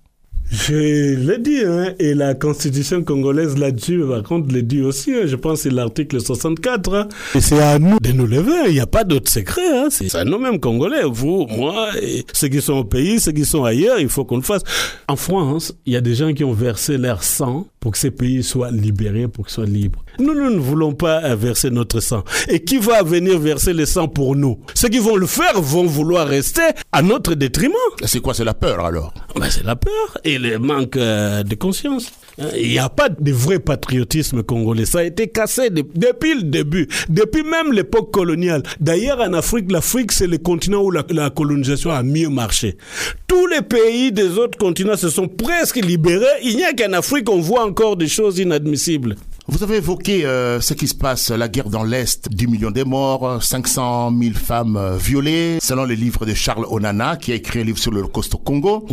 Je 0.51 1.15
l'ai 1.15 1.39
dit, 1.39 1.63
hein, 1.67 1.95
et 1.99 2.15
la 2.15 2.35
constitution 2.35 3.03
congolaise 3.03 3.59
là-dessus, 3.59 4.03
par 4.09 4.23
contre, 4.23 4.53
le 4.55 4.63
dit 4.63 4.81
aussi, 4.81 5.13
hein, 5.13 5.27
je 5.27 5.37
pense 5.37 5.61
c'est 5.61 5.71
l'article 5.71 6.21
64, 6.21 6.95
hein. 6.95 7.09
et 7.35 7.41
c'est 7.41 7.61
à 7.61 7.79
nous 7.79 7.99
de 8.01 8.13
nous 8.13 8.27
lever, 8.27 8.69
il 8.69 8.73
n'y 8.73 8.81
a 8.81 8.87
pas 8.87 9.05
d'autre 9.05 9.31
secret, 9.31 9.69
hein, 9.69 9.89
c'est 9.91 10.15
à 10.15 10.25
nous-mêmes 10.25 10.59
congolais, 10.59 11.03
vous, 11.05 11.47
moi, 11.49 11.91
et 12.01 12.25
ceux 12.33 12.49
qui 12.49 12.63
sont 12.63 12.75
au 12.75 12.85
pays, 12.85 13.21
ceux 13.21 13.33
qui 13.33 13.45
sont 13.45 13.65
ailleurs, 13.65 14.01
il 14.01 14.09
faut 14.09 14.25
qu'on 14.25 14.37
le 14.37 14.43
fasse. 14.43 14.63
En 15.07 15.17
France, 15.17 15.75
il 15.85 15.93
y 15.93 15.97
a 15.97 16.01
des 16.01 16.15
gens 16.15 16.33
qui 16.33 16.45
ont 16.45 16.53
versé 16.53 16.97
leur 16.97 17.23
sang 17.23 17.67
pour 17.81 17.93
que 17.93 17.99
ces 17.99 18.11
pays 18.11 18.43
soient 18.43 18.71
libérés, 18.71 19.29
pour 19.29 19.47
qu'ils 19.47 19.55
soient 19.55 19.67
libres. 19.67 20.05
Nous, 20.19 20.35
nous 20.35 20.51
ne 20.51 20.59
voulons 20.59 20.95
pas 20.95 21.35
verser 21.37 21.71
notre 21.71 22.01
sang. 22.01 22.25
Et 22.49 22.65
qui 22.65 22.79
va 22.79 23.03
venir 23.03 23.39
verser 23.39 23.73
le 23.73 23.87
sang 23.87 24.09
pour 24.09 24.35
nous? 24.35 24.59
Ceux 24.75 24.89
qui 24.89 24.99
vont 24.99 25.17
le 25.17 25.27
faire 25.27 25.61
vont 25.61 25.85
vouloir 25.87 26.27
rester 26.27 26.63
à 26.93 27.03
notre 27.03 27.35
détriment. 27.35 27.73
C'est 28.05 28.21
quoi 28.21 28.35
C'est 28.35 28.45
la 28.45 28.55
peur 28.55 28.85
alors? 28.85 29.15
Ben, 29.37 29.49
C'est 29.51 29.65
la 29.65 29.77
peur 29.77 30.19
et 30.25 30.39
le 30.39 30.59
manque 30.59 30.97
euh, 30.97 31.43
de 31.43 31.55
conscience. 31.55 32.11
Il 32.57 32.69
n'y 32.71 32.79
a 32.79 32.89
pas 32.89 33.09
de 33.09 33.33
vrai 33.33 33.59
patriotisme 33.59 34.43
congolais. 34.43 34.85
Ça 34.87 35.01
a 35.01 35.05
été 35.05 35.29
cassé 35.29 35.71
depuis 35.71 36.35
le 36.35 36.43
début, 36.43 36.89
depuis 37.09 37.43
même 37.43 37.73
l'époque 37.73 38.13
coloniale. 38.13 38.63
D'ailleurs, 38.81 39.21
en 39.21 39.33
Afrique, 39.33 39.71
l'Afrique, 39.73 40.13
c'est 40.13 40.27
le 40.27 40.39
continent 40.39 40.83
où 40.83 40.91
la, 40.91 41.05
la, 41.11 41.31
colonisation 41.31 41.91
a 41.91 42.03
mieux 42.03 42.29
marché. 42.29 42.77
Tous 43.27 43.47
les 43.49 43.63
pays 43.63 44.13
des 44.13 44.39
autres 44.39 44.59
continents 44.59 44.97
se 44.97 45.09
sont 45.09 45.29
presque 45.29 45.77
libérés. 45.77 46.27
Il 46.45 46.57
n'y 46.57 46.65
a 46.65 46.73
qu'en 46.73 46.93
Afrique 46.93 47.25
qu'on 47.25 47.41
voit 47.41 47.65
encore 47.65 47.97
des 47.97 48.09
choses 48.09 48.39
inadmissibles. 48.39 49.17
Vous 49.51 49.63
avez 49.63 49.77
évoqué 49.77 50.27
euh, 50.27 50.61
ce 50.61 50.75
qui 50.75 50.87
se 50.87 50.95
passe, 50.95 51.31
la 51.31 51.49
guerre 51.49 51.71
dans 51.71 51.83
l'Est, 51.83 52.29
10 52.31 52.47
millions 52.49 52.71
de 52.71 52.83
morts, 52.85 53.43
500 53.43 54.13
000 54.21 54.35
femmes 54.35 54.77
euh, 54.77 54.99
violées, 54.99 55.59
selon 55.63 55.87
le 55.87 55.95
livre 55.95 56.27
de 56.27 56.35
Charles 56.35 56.67
Onana, 56.69 57.17
qui 57.17 57.33
a 57.33 57.37
écrit 57.37 57.61
un 57.61 57.65
livre 57.65 57.79
sur 57.79 57.91
l'Holocauste 57.91 58.35
au 58.35 58.39
Congo. 58.39 58.87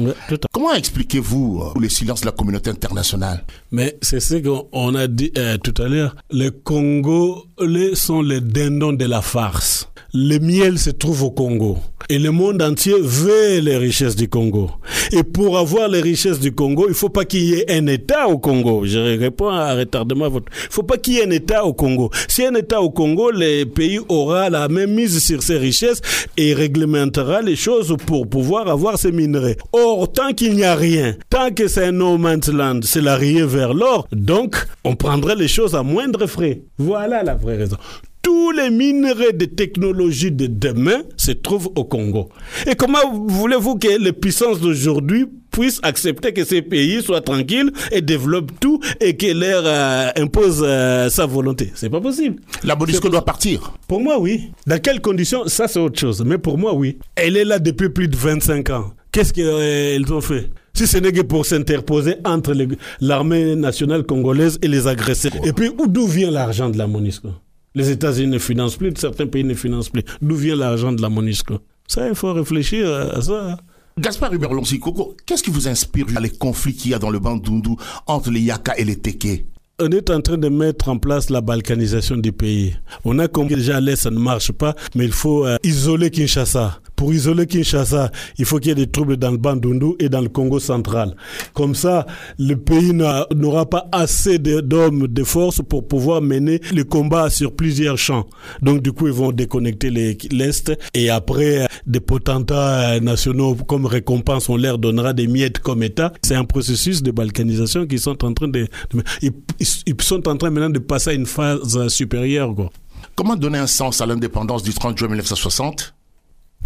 Comment 0.53 0.73
expliquez-vous 0.73 1.61
euh, 1.61 1.79
le 1.79 1.89
silence 1.89 2.21
de 2.21 2.27
la 2.27 2.31
communauté 2.31 2.69
internationale? 2.69 3.43
Mais 3.71 3.97
c'est 4.01 4.21
ce 4.21 4.35
qu'on 4.35 4.95
a 4.95 5.07
dit 5.07 5.33
euh, 5.37 5.57
tout 5.57 5.73
à 5.81 5.89
l'heure. 5.89 6.15
Les 6.31 6.51
Congolais 6.51 7.93
sont 7.95 8.21
les 8.21 8.39
dindons 8.39 8.93
de 8.93 9.05
la 9.05 9.21
farce 9.21 9.89
le 10.18 10.39
miel 10.39 10.80
se 10.80 10.91
trouve 10.91 11.24
au 11.24 11.32
Congo. 11.32 11.78
Et 12.07 12.20
le 12.20 12.32
monde 12.32 12.61
entier 12.61 12.93
veut 13.01 13.59
les 13.59 13.76
richesses 13.76 14.16
du 14.16 14.30
Congo. 14.30 14.72
Et 15.11 15.24
pour 15.24 15.57
avoir 15.57 15.89
les 15.89 15.99
richesses 15.99 16.39
du 16.39 16.53
Congo, 16.53 16.86
il 16.88 16.93
faut 16.93 17.09
pas 17.09 17.26
qu'il 17.26 17.43
y 17.43 17.53
ait 17.55 17.72
un 17.72 17.86
État 17.88 18.30
au 18.30 18.38
Congo. 18.38 18.86
Je 18.86 18.97
réponds 19.20 19.49
à 19.49 19.76
retardement 19.76 20.30
votre. 20.30 20.45
Il 20.53 20.72
faut 20.72 20.84
pas 20.84 20.97
qu'il 20.97 21.16
y 21.16 21.18
ait 21.18 21.28
un 21.28 21.32
État 21.32 21.66
au 21.66 21.74
Congo. 21.74 22.11
Si 22.30 22.45
un 22.45 22.53
État 22.55 22.82
au 22.82 22.91
Congo, 22.91 23.30
le 23.32 23.66
pays 23.66 23.99
aura 24.07 24.49
la 24.49 24.70
même 24.70 24.93
mise 24.93 25.22
sur 25.22 25.43
ses 25.43 25.57
richesses 25.57 26.01
et 26.38 26.53
réglementera 26.53 27.41
les 27.41 27.57
choses 27.57 27.93
pour 28.05 28.30
pouvoir 28.30 28.70
avoir 28.70 28.97
ces 28.97 29.11
minerais. 29.11 29.57
Or, 29.74 30.09
tant 30.09 30.32
qu'il 30.32 30.55
n'y 30.55 30.63
a 30.63 30.76
rien, 30.76 31.16
tant 31.30 31.51
que 31.51 31.68
c'est 31.68 31.88
un 31.88 31.91
no 31.91 32.18
man's 32.18 32.47
land, 32.47 32.80
c'est 32.84 33.01
la 33.01 33.18
vers 33.18 33.74
l'or, 33.74 34.07
donc 34.11 34.68
on 34.84 34.95
prendrait 34.95 35.36
les 35.36 35.47
choses 35.47 35.74
à 35.76 35.82
moindre 35.84 36.28
frais. 36.28 36.61
Voilà 36.78 37.24
la 37.24 37.34
vraie 37.34 37.57
raison 37.57 37.78
tous 38.26 38.49
les 38.53 38.71
minerais 38.71 39.34
de 39.34 39.45
technologie 39.45 40.32
de 40.32 40.47
demain 40.47 41.03
se 41.15 41.32
trouvent 41.32 41.69
au 41.76 41.84
Congo. 41.86 42.30
Et 42.65 42.73
comment 42.73 42.97
voulez-vous 43.13 43.76
que 43.78 44.01
les 44.03 44.13
puissances 44.13 44.59
d'aujourd'hui 44.59 45.28
puissent 45.51 45.80
accepter 45.84 46.34
que 46.34 46.43
ces 46.43 46.63
pays 46.63 47.03
soient 47.03 47.21
tranquilles 47.21 47.71
et 47.91 48.01
développent 48.01 48.51
tout 48.59 48.80
et 48.99 49.15
que 49.15 49.28
leur 49.28 49.61
euh, 49.67 50.09
impose 50.19 50.63
euh, 50.65 51.07
sa 51.09 51.28
volonté? 51.28 51.71
C'est 51.76 51.91
pas 51.91 52.01
possible. 52.01 52.38
La 52.63 52.76
Monisco 52.76 53.09
doit 53.09 53.23
partir. 53.23 53.73
Pour 53.88 54.01
moi, 54.01 54.19
oui. 54.19 54.49
Dans 54.65 54.82
quelles 54.82 55.01
conditions? 55.01 55.43
Ça, 55.45 55.67
c'est 55.67 55.80
autre 55.80 55.99
chose. 55.99 56.23
Mais 56.26 56.39
pour 56.39 56.57
moi, 56.57 56.73
oui. 56.73 56.97
Elle 57.15 57.38
est 57.38 57.45
là 57.45 57.59
depuis 57.59 57.89
plus 57.89 58.07
de 58.07 58.15
25 58.15 58.71
ans. 58.71 58.93
Qu'est-ce 59.11 59.34
qu'elles 59.34 59.45
euh, 60.11 60.15
ont 60.15 60.21
fait? 60.21 60.49
Si 60.73 60.88
ce 60.88 60.97
n'est 60.97 61.11
que 61.11 61.21
pour 61.21 61.45
s'interposer 61.45 62.15
entre 62.26 62.55
l'armée 63.01 63.55
nationale 63.55 64.03
congolaise 64.03 64.57
et 64.63 64.67
les 64.67 64.88
agresseurs. 64.88 65.32
Et 65.43 65.53
puis, 65.53 65.69
d'où 65.88 66.07
vient 66.07 66.32
l'argent 66.32 66.71
de 66.71 66.78
la 66.80 66.88
MONUSCO 66.88 67.30
les 67.76 67.91
États-Unis 67.91 68.32
ne 68.32 68.39
financent 68.39 68.78
plus, 68.78 68.93
certains 68.97 69.28
pays 69.28 69.43
ne 69.43 69.53
financent 69.53 69.89
plus. 69.89 70.03
D'où 70.21 70.36
vient 70.36 70.55
l'argent 70.55 70.91
de 70.91 71.01
la 71.01 71.09
MONUSCO 71.09 71.59
Ça, 71.88 72.07
il 72.07 72.15
faut 72.15 72.34
réfléchir 72.34 72.89
à 72.91 73.21
ça. 73.21 73.57
Gaspard 73.97 74.34
Hubert 74.34 74.49
Coco, 74.82 75.15
qu'est-ce 75.26 75.43
qui 75.43 75.51
vous 75.51 75.67
inspire 75.67 76.07
les 76.19 76.30
conflits 76.30 76.73
qu'il 76.73 76.91
y 76.91 76.93
a 76.93 76.99
dans 76.99 77.09
le 77.09 77.19
Bandundu 77.19 77.71
entre 78.07 78.30
les 78.30 78.41
Yaka 78.41 78.78
et 78.78 78.84
les 78.84 78.97
Teke? 78.97 79.45
On 79.80 79.89
est 79.91 80.09
en 80.09 80.21
train 80.21 80.38
de 80.38 80.47
mettre 80.47 80.88
en 80.89 80.97
place 80.97 81.30
la 81.30 81.41
balkanisation 81.41 82.15
du 82.15 82.32
pays. 82.32 82.76
On 83.03 83.19
a 83.19 83.28
compris 83.28 83.55
déjà 83.55 83.82
l'Est, 83.82 83.97
ça 83.97 84.09
ne 84.09 84.19
marche 84.19 84.53
pas, 84.53 84.73
mais 84.95 85.05
il 85.05 85.11
faut 85.11 85.45
euh, 85.45 85.57
isoler 85.63 86.09
Kinshasa. 86.11 86.80
Pour 86.95 87.13
isoler 87.13 87.45
Kinshasa, 87.45 88.11
il 88.37 88.45
faut 88.45 88.59
qu'il 88.59 88.69
y 88.69 88.71
ait 88.71 88.75
des 88.75 88.87
troubles 88.87 89.17
dans 89.17 89.31
le 89.31 89.37
Bandundu 89.37 89.95
et 89.99 90.09
dans 90.09 90.21
le 90.21 90.29
Congo 90.29 90.59
central. 90.59 91.15
Comme 91.53 91.75
ça, 91.75 92.05
le 92.39 92.55
pays 92.55 92.93
n'aura 92.93 93.69
pas 93.69 93.87
assez 93.91 94.39
d'hommes, 94.39 95.07
de 95.07 95.23
force 95.23 95.61
pour 95.67 95.87
pouvoir 95.87 96.21
mener 96.21 96.61
le 96.73 96.83
combat 96.83 97.29
sur 97.29 97.55
plusieurs 97.55 97.97
champs. 97.97 98.27
Donc 98.61 98.81
du 98.81 98.91
coup, 98.91 99.07
ils 99.07 99.13
vont 99.13 99.31
déconnecter 99.31 99.89
l'Est 99.89 100.71
et 100.93 101.09
après, 101.09 101.67
des 101.85 101.99
potentats 101.99 102.99
nationaux 102.99 103.55
comme 103.55 103.85
récompense, 103.85 104.49
on 104.49 104.57
leur 104.57 104.77
donnera 104.77 105.13
des 105.13 105.27
miettes 105.27 105.59
comme 105.59 105.83
État. 105.83 106.13
C'est 106.23 106.35
un 106.35 106.45
processus 106.45 107.03
de 107.03 107.11
balkanisation 107.11 107.85
qui 107.85 107.99
sont 107.99 108.23
en 108.23 108.33
train 108.33 108.47
de... 108.47 108.67
Ils, 109.21 109.31
sont 110.01 110.27
en 110.27 110.37
train 110.37 110.49
maintenant 110.49 110.69
de 110.69 110.79
passer 110.79 111.11
à 111.11 111.13
une 111.13 111.25
phase 111.25 111.87
supérieure. 111.87 112.53
Comment 113.15 113.35
donner 113.35 113.57
un 113.57 113.67
sens 113.67 114.01
à 114.01 114.05
l'indépendance 114.05 114.63
du 114.63 114.73
30 114.73 114.97
juin 114.97 115.07
1960 115.07 115.95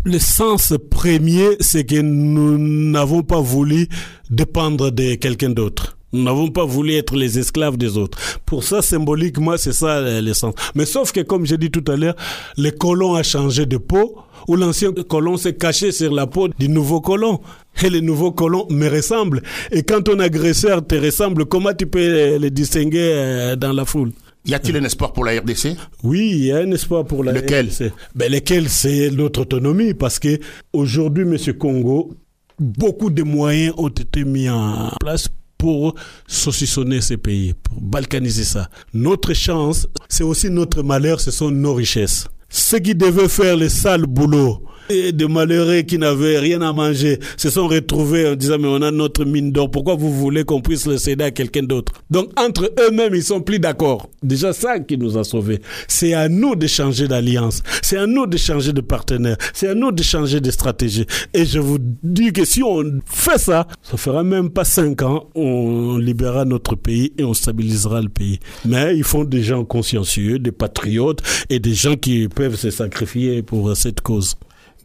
le 0.04 0.20
sens 0.20 0.74
premier, 0.90 1.58
c'est 1.60 1.84
que 1.84 2.00
nous 2.02 2.58
n'avons 2.58 3.24
pas 3.24 3.42
voulu 3.42 3.88
dépendre 4.30 4.92
de 4.92 5.16
quelqu'un 5.16 5.50
d'autre. 5.50 5.98
Nous 6.12 6.24
n'avons 6.24 6.50
pas 6.50 6.66
voulu 6.66 6.96
être 6.96 7.16
les 7.16 7.38
esclaves 7.38 7.78
des 7.78 7.98
autres. 7.98 8.18
Pour 8.46 8.64
ça, 8.64 8.82
symboliquement, 8.82 9.58
c'est 9.58 9.74
ça 9.74 9.98
euh, 9.98 10.22
le 10.22 10.34
sens. 10.34 10.56
Mais 10.74 10.86
sauf 10.86 11.12
que, 11.12 11.20
comme 11.20 11.46
j'ai 11.46 11.58
dit 11.58 11.70
tout 11.70 11.84
à 11.92 11.96
l'heure, 11.96 12.16
le 12.58 12.72
colon 12.72 13.14
a 13.14 13.22
changé 13.22 13.68
de 13.68 13.78
peau, 13.78 14.18
ou 14.48 14.56
l'ancien 14.56 14.92
colon 14.92 15.38
s'est 15.38 15.54
caché 15.54 15.92
sur 15.92 16.12
la 16.12 16.26
peau 16.26 16.48
du 16.48 16.68
nouveau 16.68 17.00
colon. 17.00 17.40
Et 17.84 17.92
le 17.92 18.00
nouveau 18.00 18.32
colon 18.32 18.66
me 18.72 18.90
ressemble. 18.90 19.44
Et 19.72 19.84
quand 19.84 20.02
ton 20.02 20.18
agresseur 20.20 20.86
te 20.86 20.96
ressemble, 20.96 21.46
comment 21.46 21.74
tu 21.74 21.86
peux 21.86 22.38
le 22.40 22.50
distinguer 22.50 23.12
euh, 23.14 23.56
dans 23.56 23.74
la 23.74 23.86
foule? 23.86 24.12
Y 24.50 24.54
a-t-il 24.54 24.76
un 24.78 24.84
espoir 24.84 25.14
pour 25.14 25.26
la 25.26 25.40
RDC 25.40 25.76
Oui, 26.04 26.30
il 26.32 26.44
y 26.46 26.52
a 26.52 26.58
un 26.58 26.72
espoir 26.72 27.06
pour 27.06 27.24
la 27.24 27.32
lequel? 27.32 27.68
RDC. 27.68 27.92
Ben, 28.16 28.32
lequel? 28.32 28.70
C'est 28.70 29.12
notre 29.12 29.42
autonomie 29.42 29.94
parce 29.94 30.20
que 30.20 30.40
aujourd'hui, 30.74 31.26
Monsieur 31.26 31.54
Congo, 31.54 32.14
beaucoup 32.60 33.10
de 33.10 33.24
moyens 33.24 33.74
ont 33.78 33.88
été 33.90 34.24
mis 34.24 34.50
en 34.50 34.92
place 35.00 35.28
pour 35.58 35.94
saucissonner 36.26 37.02
ces 37.02 37.18
pays, 37.18 37.54
pour 37.54 37.82
balkaniser 37.82 38.46
ça. 38.46 38.70
Notre 38.94 39.34
chance, 39.34 39.88
c'est 40.08 40.24
aussi 40.24 40.50
notre 40.50 40.84
malheur, 40.84 41.20
ce 41.20 41.32
sont 41.32 41.52
nos 41.52 41.74
richesses. 41.74 42.28
Ceux 42.48 42.80
qui 42.80 42.96
devaient 42.96 43.28
faire 43.28 43.58
le 43.58 43.70
sale 43.70 44.06
boulot 44.06 44.64
et 44.90 45.12
de 45.12 45.26
malheureux 45.26 45.82
qui 45.82 45.98
n'avaient 45.98 46.40
rien 46.40 46.62
à 46.62 46.74
manger 46.74 47.20
se 47.38 47.50
sont 47.50 47.68
retrouvés 47.68 48.28
en 48.28 48.36
disant 48.36 48.58
mais 48.60 48.68
on 48.68 48.82
a 48.82 48.92
notre 48.92 49.24
mine 49.24 49.52
d'or, 49.52 49.70
pourquoi 49.70 49.96
vous 49.96 50.12
voulez 50.12 50.44
qu'on 50.44 50.62
puisse 50.62 50.86
le 50.88 50.98
céder 50.98 51.26
à 51.26 51.32
quelqu'un 51.32 51.64
d'autre? 51.64 51.94
Donc 52.10 52.32
entre 52.40 52.72
eux-mêmes, 52.80 53.14
ils 53.16 53.24
sont 53.24 53.42
plus 53.42 53.60
d'accord. 53.60 54.10
Déjà 54.24 54.54
ça 54.54 54.80
qui 54.80 54.98
nous 54.98 55.18
a 55.18 55.24
sauvés. 55.24 55.62
C'est 55.88 56.14
à 56.14 56.28
nous 56.28 56.56
de 56.56 56.68
changer 56.68 57.08
d'alliance, 57.08 57.62
c'est 57.82 57.98
à 57.98 58.08
nous 58.08 58.26
de 58.26 58.38
changer 58.38 58.74
de 58.74 58.82
partenaire, 58.82 59.38
c'est 59.54 59.68
à 59.68 59.76
nous 59.76 59.92
de 59.92 60.04
changer 60.04 60.42
de 60.42 60.52
stratégie. 60.52 61.06
Et 61.34 61.46
je 61.46 61.60
vous 61.60 61.78
dis 62.04 62.34
que 62.34 62.46
si 62.46 62.64
on 62.64 62.84
fait 63.06 63.38
ça, 63.38 63.68
ça 63.84 63.98
fera 63.98 64.24
même 64.24 64.50
pas 64.50 64.66
cinq 64.66 65.02
ans, 65.04 65.30
on 65.36 65.98
libérera 65.98 66.46
notre 66.46 66.76
pays 66.76 67.14
et 67.18 67.24
on 67.24 67.34
stabilisera 67.34 68.02
le 68.02 68.10
pays. 68.10 68.40
Mais 68.66 68.96
il 68.98 69.04
faut 69.04 69.26
des 69.26 69.44
gens 69.44 69.64
consciencieux, 69.66 70.40
des 70.40 70.52
patriotes 70.52 71.22
et 71.50 71.60
des 71.60 71.74
gens 71.74 71.96
qui 71.96 72.28
peuvent 72.28 72.56
se 72.56 72.72
sacrifier 72.72 73.42
pour 73.44 73.76
cette 73.76 74.02
cause. 74.02 74.36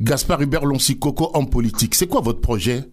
Gaspard 0.00 0.42
Hubert 0.42 0.64
Loncy 0.64 0.98
Coco 0.98 1.30
en 1.34 1.44
politique, 1.44 1.94
c'est 1.94 2.06
quoi 2.06 2.20
votre 2.20 2.40
projet? 2.40 2.84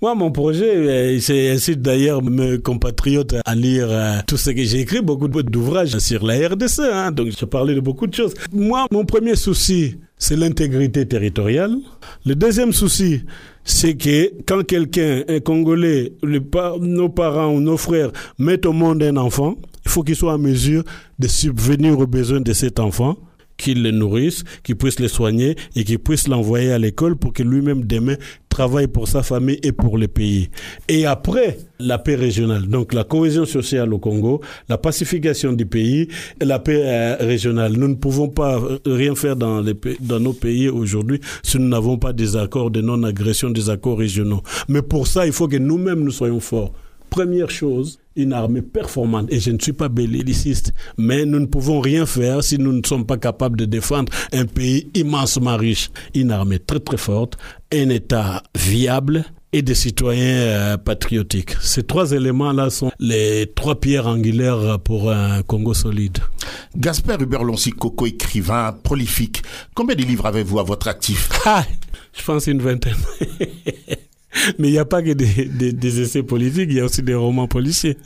Moi, 0.00 0.14
mon 0.14 0.30
projet, 0.30 0.76
euh, 0.76 1.18
c'est 1.20 1.50
incite 1.50 1.82
d'ailleurs 1.82 2.22
mes 2.22 2.58
compatriotes 2.58 3.34
à 3.44 3.54
lire 3.56 3.88
euh, 3.90 4.18
tout 4.28 4.36
ce 4.36 4.50
que 4.50 4.62
j'ai 4.62 4.80
écrit, 4.80 5.02
beaucoup 5.02 5.26
d'ouvrages 5.26 5.98
sur 5.98 6.24
la 6.24 6.48
RDC, 6.48 6.80
hein, 6.80 7.10
donc 7.10 7.30
je 7.36 7.44
parlais 7.44 7.74
de 7.74 7.80
beaucoup 7.80 8.06
de 8.06 8.14
choses. 8.14 8.32
Moi, 8.52 8.86
mon 8.92 9.04
premier 9.04 9.34
souci, 9.34 9.96
c'est 10.16 10.36
l'intégrité 10.36 11.04
territoriale. 11.04 11.76
Le 12.24 12.36
deuxième 12.36 12.72
souci, 12.72 13.24
c'est 13.64 13.96
que 13.96 14.32
quand 14.46 14.64
quelqu'un, 14.64 15.24
un 15.28 15.40
Congolais, 15.40 16.12
nos 16.22 17.08
parents 17.08 17.52
ou 17.52 17.60
nos 17.60 17.76
frères 17.76 18.12
mettent 18.38 18.66
au 18.66 18.72
monde 18.72 19.02
un 19.02 19.16
enfant, 19.16 19.56
il 19.84 19.90
faut 19.90 20.04
qu'il 20.04 20.14
soit 20.16 20.34
en 20.34 20.38
mesure 20.38 20.84
de 21.18 21.26
subvenir 21.26 21.98
aux 21.98 22.06
besoins 22.06 22.40
de 22.40 22.52
cet 22.52 22.78
enfant 22.78 23.16
qu'il 23.58 23.82
le 23.82 23.90
nourrisse, 23.90 24.44
qu'il 24.62 24.76
puisse 24.76 24.98
le 25.00 25.08
soigner 25.08 25.56
et 25.76 25.84
qu'il 25.84 25.98
puisse 25.98 26.28
l'envoyer 26.28 26.72
à 26.72 26.78
l'école 26.78 27.16
pour 27.16 27.32
que 27.34 27.42
lui-même 27.42 27.84
demain 27.84 28.14
travaille 28.48 28.86
pour 28.86 29.06
sa 29.06 29.22
famille 29.22 29.58
et 29.62 29.72
pour 29.72 29.98
le 29.98 30.08
pays. 30.08 30.48
Et 30.88 31.04
après, 31.06 31.58
la 31.78 31.98
paix 31.98 32.14
régionale, 32.14 32.66
donc 32.66 32.94
la 32.94 33.04
cohésion 33.04 33.44
sociale 33.44 33.92
au 33.92 33.98
Congo, 33.98 34.40
la 34.68 34.78
pacification 34.78 35.52
du 35.52 35.66
pays 35.66 36.08
la 36.40 36.58
paix 36.58 36.82
euh, 36.84 37.16
régionale. 37.20 37.72
Nous 37.72 37.88
ne 37.88 37.94
pouvons 37.94 38.28
pas 38.28 38.60
rien 38.86 39.14
faire 39.14 39.36
dans, 39.36 39.60
les, 39.60 39.74
dans 40.00 40.20
nos 40.20 40.32
pays 40.32 40.68
aujourd'hui 40.68 41.20
si 41.42 41.58
nous 41.58 41.68
n'avons 41.68 41.98
pas 41.98 42.12
des 42.12 42.36
accords 42.36 42.70
de 42.70 42.80
non-agression, 42.80 43.50
des 43.50 43.70
accords 43.70 43.98
régionaux. 43.98 44.42
Mais 44.68 44.82
pour 44.82 45.06
ça, 45.06 45.26
il 45.26 45.32
faut 45.32 45.48
que 45.48 45.56
nous-mêmes 45.56 46.00
nous 46.00 46.10
soyons 46.10 46.40
forts. 46.40 46.72
Première 47.10 47.50
chose, 47.50 47.98
une 48.18 48.32
armée 48.34 48.62
performante. 48.62 49.32
Et 49.32 49.40
je 49.40 49.50
ne 49.50 49.58
suis 49.58 49.72
pas 49.72 49.88
belliciste, 49.88 50.72
mais 50.98 51.24
nous 51.24 51.38
ne 51.40 51.46
pouvons 51.46 51.80
rien 51.80 52.04
faire 52.04 52.42
si 52.44 52.58
nous 52.58 52.72
ne 52.72 52.82
sommes 52.84 53.06
pas 53.06 53.16
capables 53.16 53.56
de 53.56 53.64
défendre 53.64 54.12
un 54.32 54.44
pays 54.44 54.90
immensement 54.94 55.56
riche. 55.56 55.90
Une 56.14 56.30
armée 56.32 56.58
très 56.58 56.80
très 56.80 56.96
forte, 56.98 57.38
un 57.72 57.88
État 57.88 58.42
viable 58.56 59.24
et 59.52 59.62
des 59.62 59.74
citoyens 59.74 60.36
euh, 60.36 60.76
patriotiques. 60.76 61.56
Ces 61.62 61.82
trois 61.82 62.12
éléments-là 62.12 62.68
sont 62.68 62.90
les 62.98 63.50
trois 63.54 63.80
pierres 63.80 64.06
angulaires 64.06 64.78
pour 64.80 65.10
un 65.10 65.42
Congo 65.42 65.72
solide. 65.72 66.18
Gaspard 66.76 67.22
Huberloncy 67.22 67.70
Coco, 67.70 68.04
écrivain 68.06 68.72
prolifique, 68.82 69.42
combien 69.74 69.94
de 69.96 70.02
livres 70.02 70.26
avez-vous 70.26 70.58
à 70.58 70.64
votre 70.64 70.88
actif? 70.88 71.30
Ah, 71.46 71.64
Je 72.12 72.22
pense 72.24 72.46
une 72.46 72.60
vingtaine. 72.60 72.96
Mais 74.58 74.68
il 74.68 74.72
n'y 74.72 74.78
a 74.78 74.84
pas 74.84 75.02
que 75.02 75.12
des, 75.12 76.00
essais 76.00 76.22
politiques, 76.22 76.68
il 76.70 76.76
y 76.76 76.80
a 76.80 76.84
aussi 76.84 77.02
des 77.02 77.14
romans 77.14 77.48
policiers. 77.48 77.96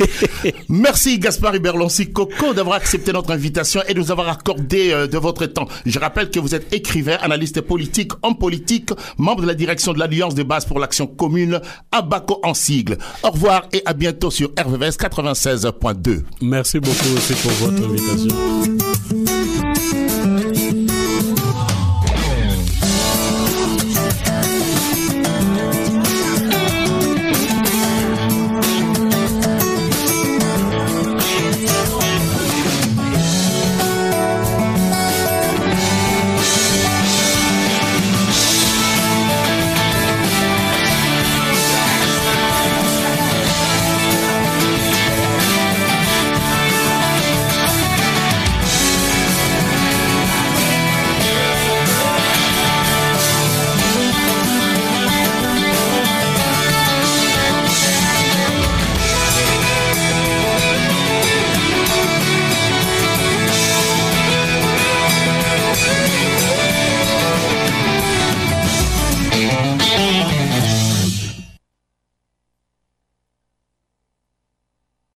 Merci 0.68 1.18
Gaspard 1.18 1.56
Iberlonsi 1.56 2.12
Coco 2.12 2.54
d'avoir 2.54 2.76
accepté 2.76 3.12
notre 3.12 3.30
invitation 3.30 3.82
et 3.86 3.94
de 3.94 4.00
nous 4.00 4.10
avoir 4.10 4.28
accordé 4.28 4.90
euh, 4.92 5.06
de 5.06 5.18
votre 5.18 5.46
temps. 5.46 5.68
Je 5.84 5.98
rappelle 5.98 6.30
que 6.30 6.40
vous 6.40 6.54
êtes 6.54 6.72
écrivain, 6.72 7.16
analyste 7.20 7.60
politique, 7.60 8.12
homme 8.22 8.38
politique, 8.38 8.90
membre 9.18 9.42
de 9.42 9.46
la 9.46 9.54
direction 9.54 9.92
de 9.92 9.98
l'Alliance 9.98 10.34
de 10.34 10.42
base 10.42 10.64
pour 10.64 10.78
l'action 10.78 11.06
commune, 11.06 11.60
Abaco 11.92 12.40
en 12.42 12.54
sigle. 12.54 12.96
Au 13.22 13.30
revoir 13.30 13.66
et 13.72 13.82
à 13.84 13.92
bientôt 13.92 14.30
sur 14.30 14.50
RVVS 14.58 14.96
96.2. 14.98 16.22
Merci 16.40 16.80
beaucoup 16.80 17.14
aussi 17.16 17.34
pour 17.34 17.52
votre 17.52 17.84
invitation. 17.84 19.19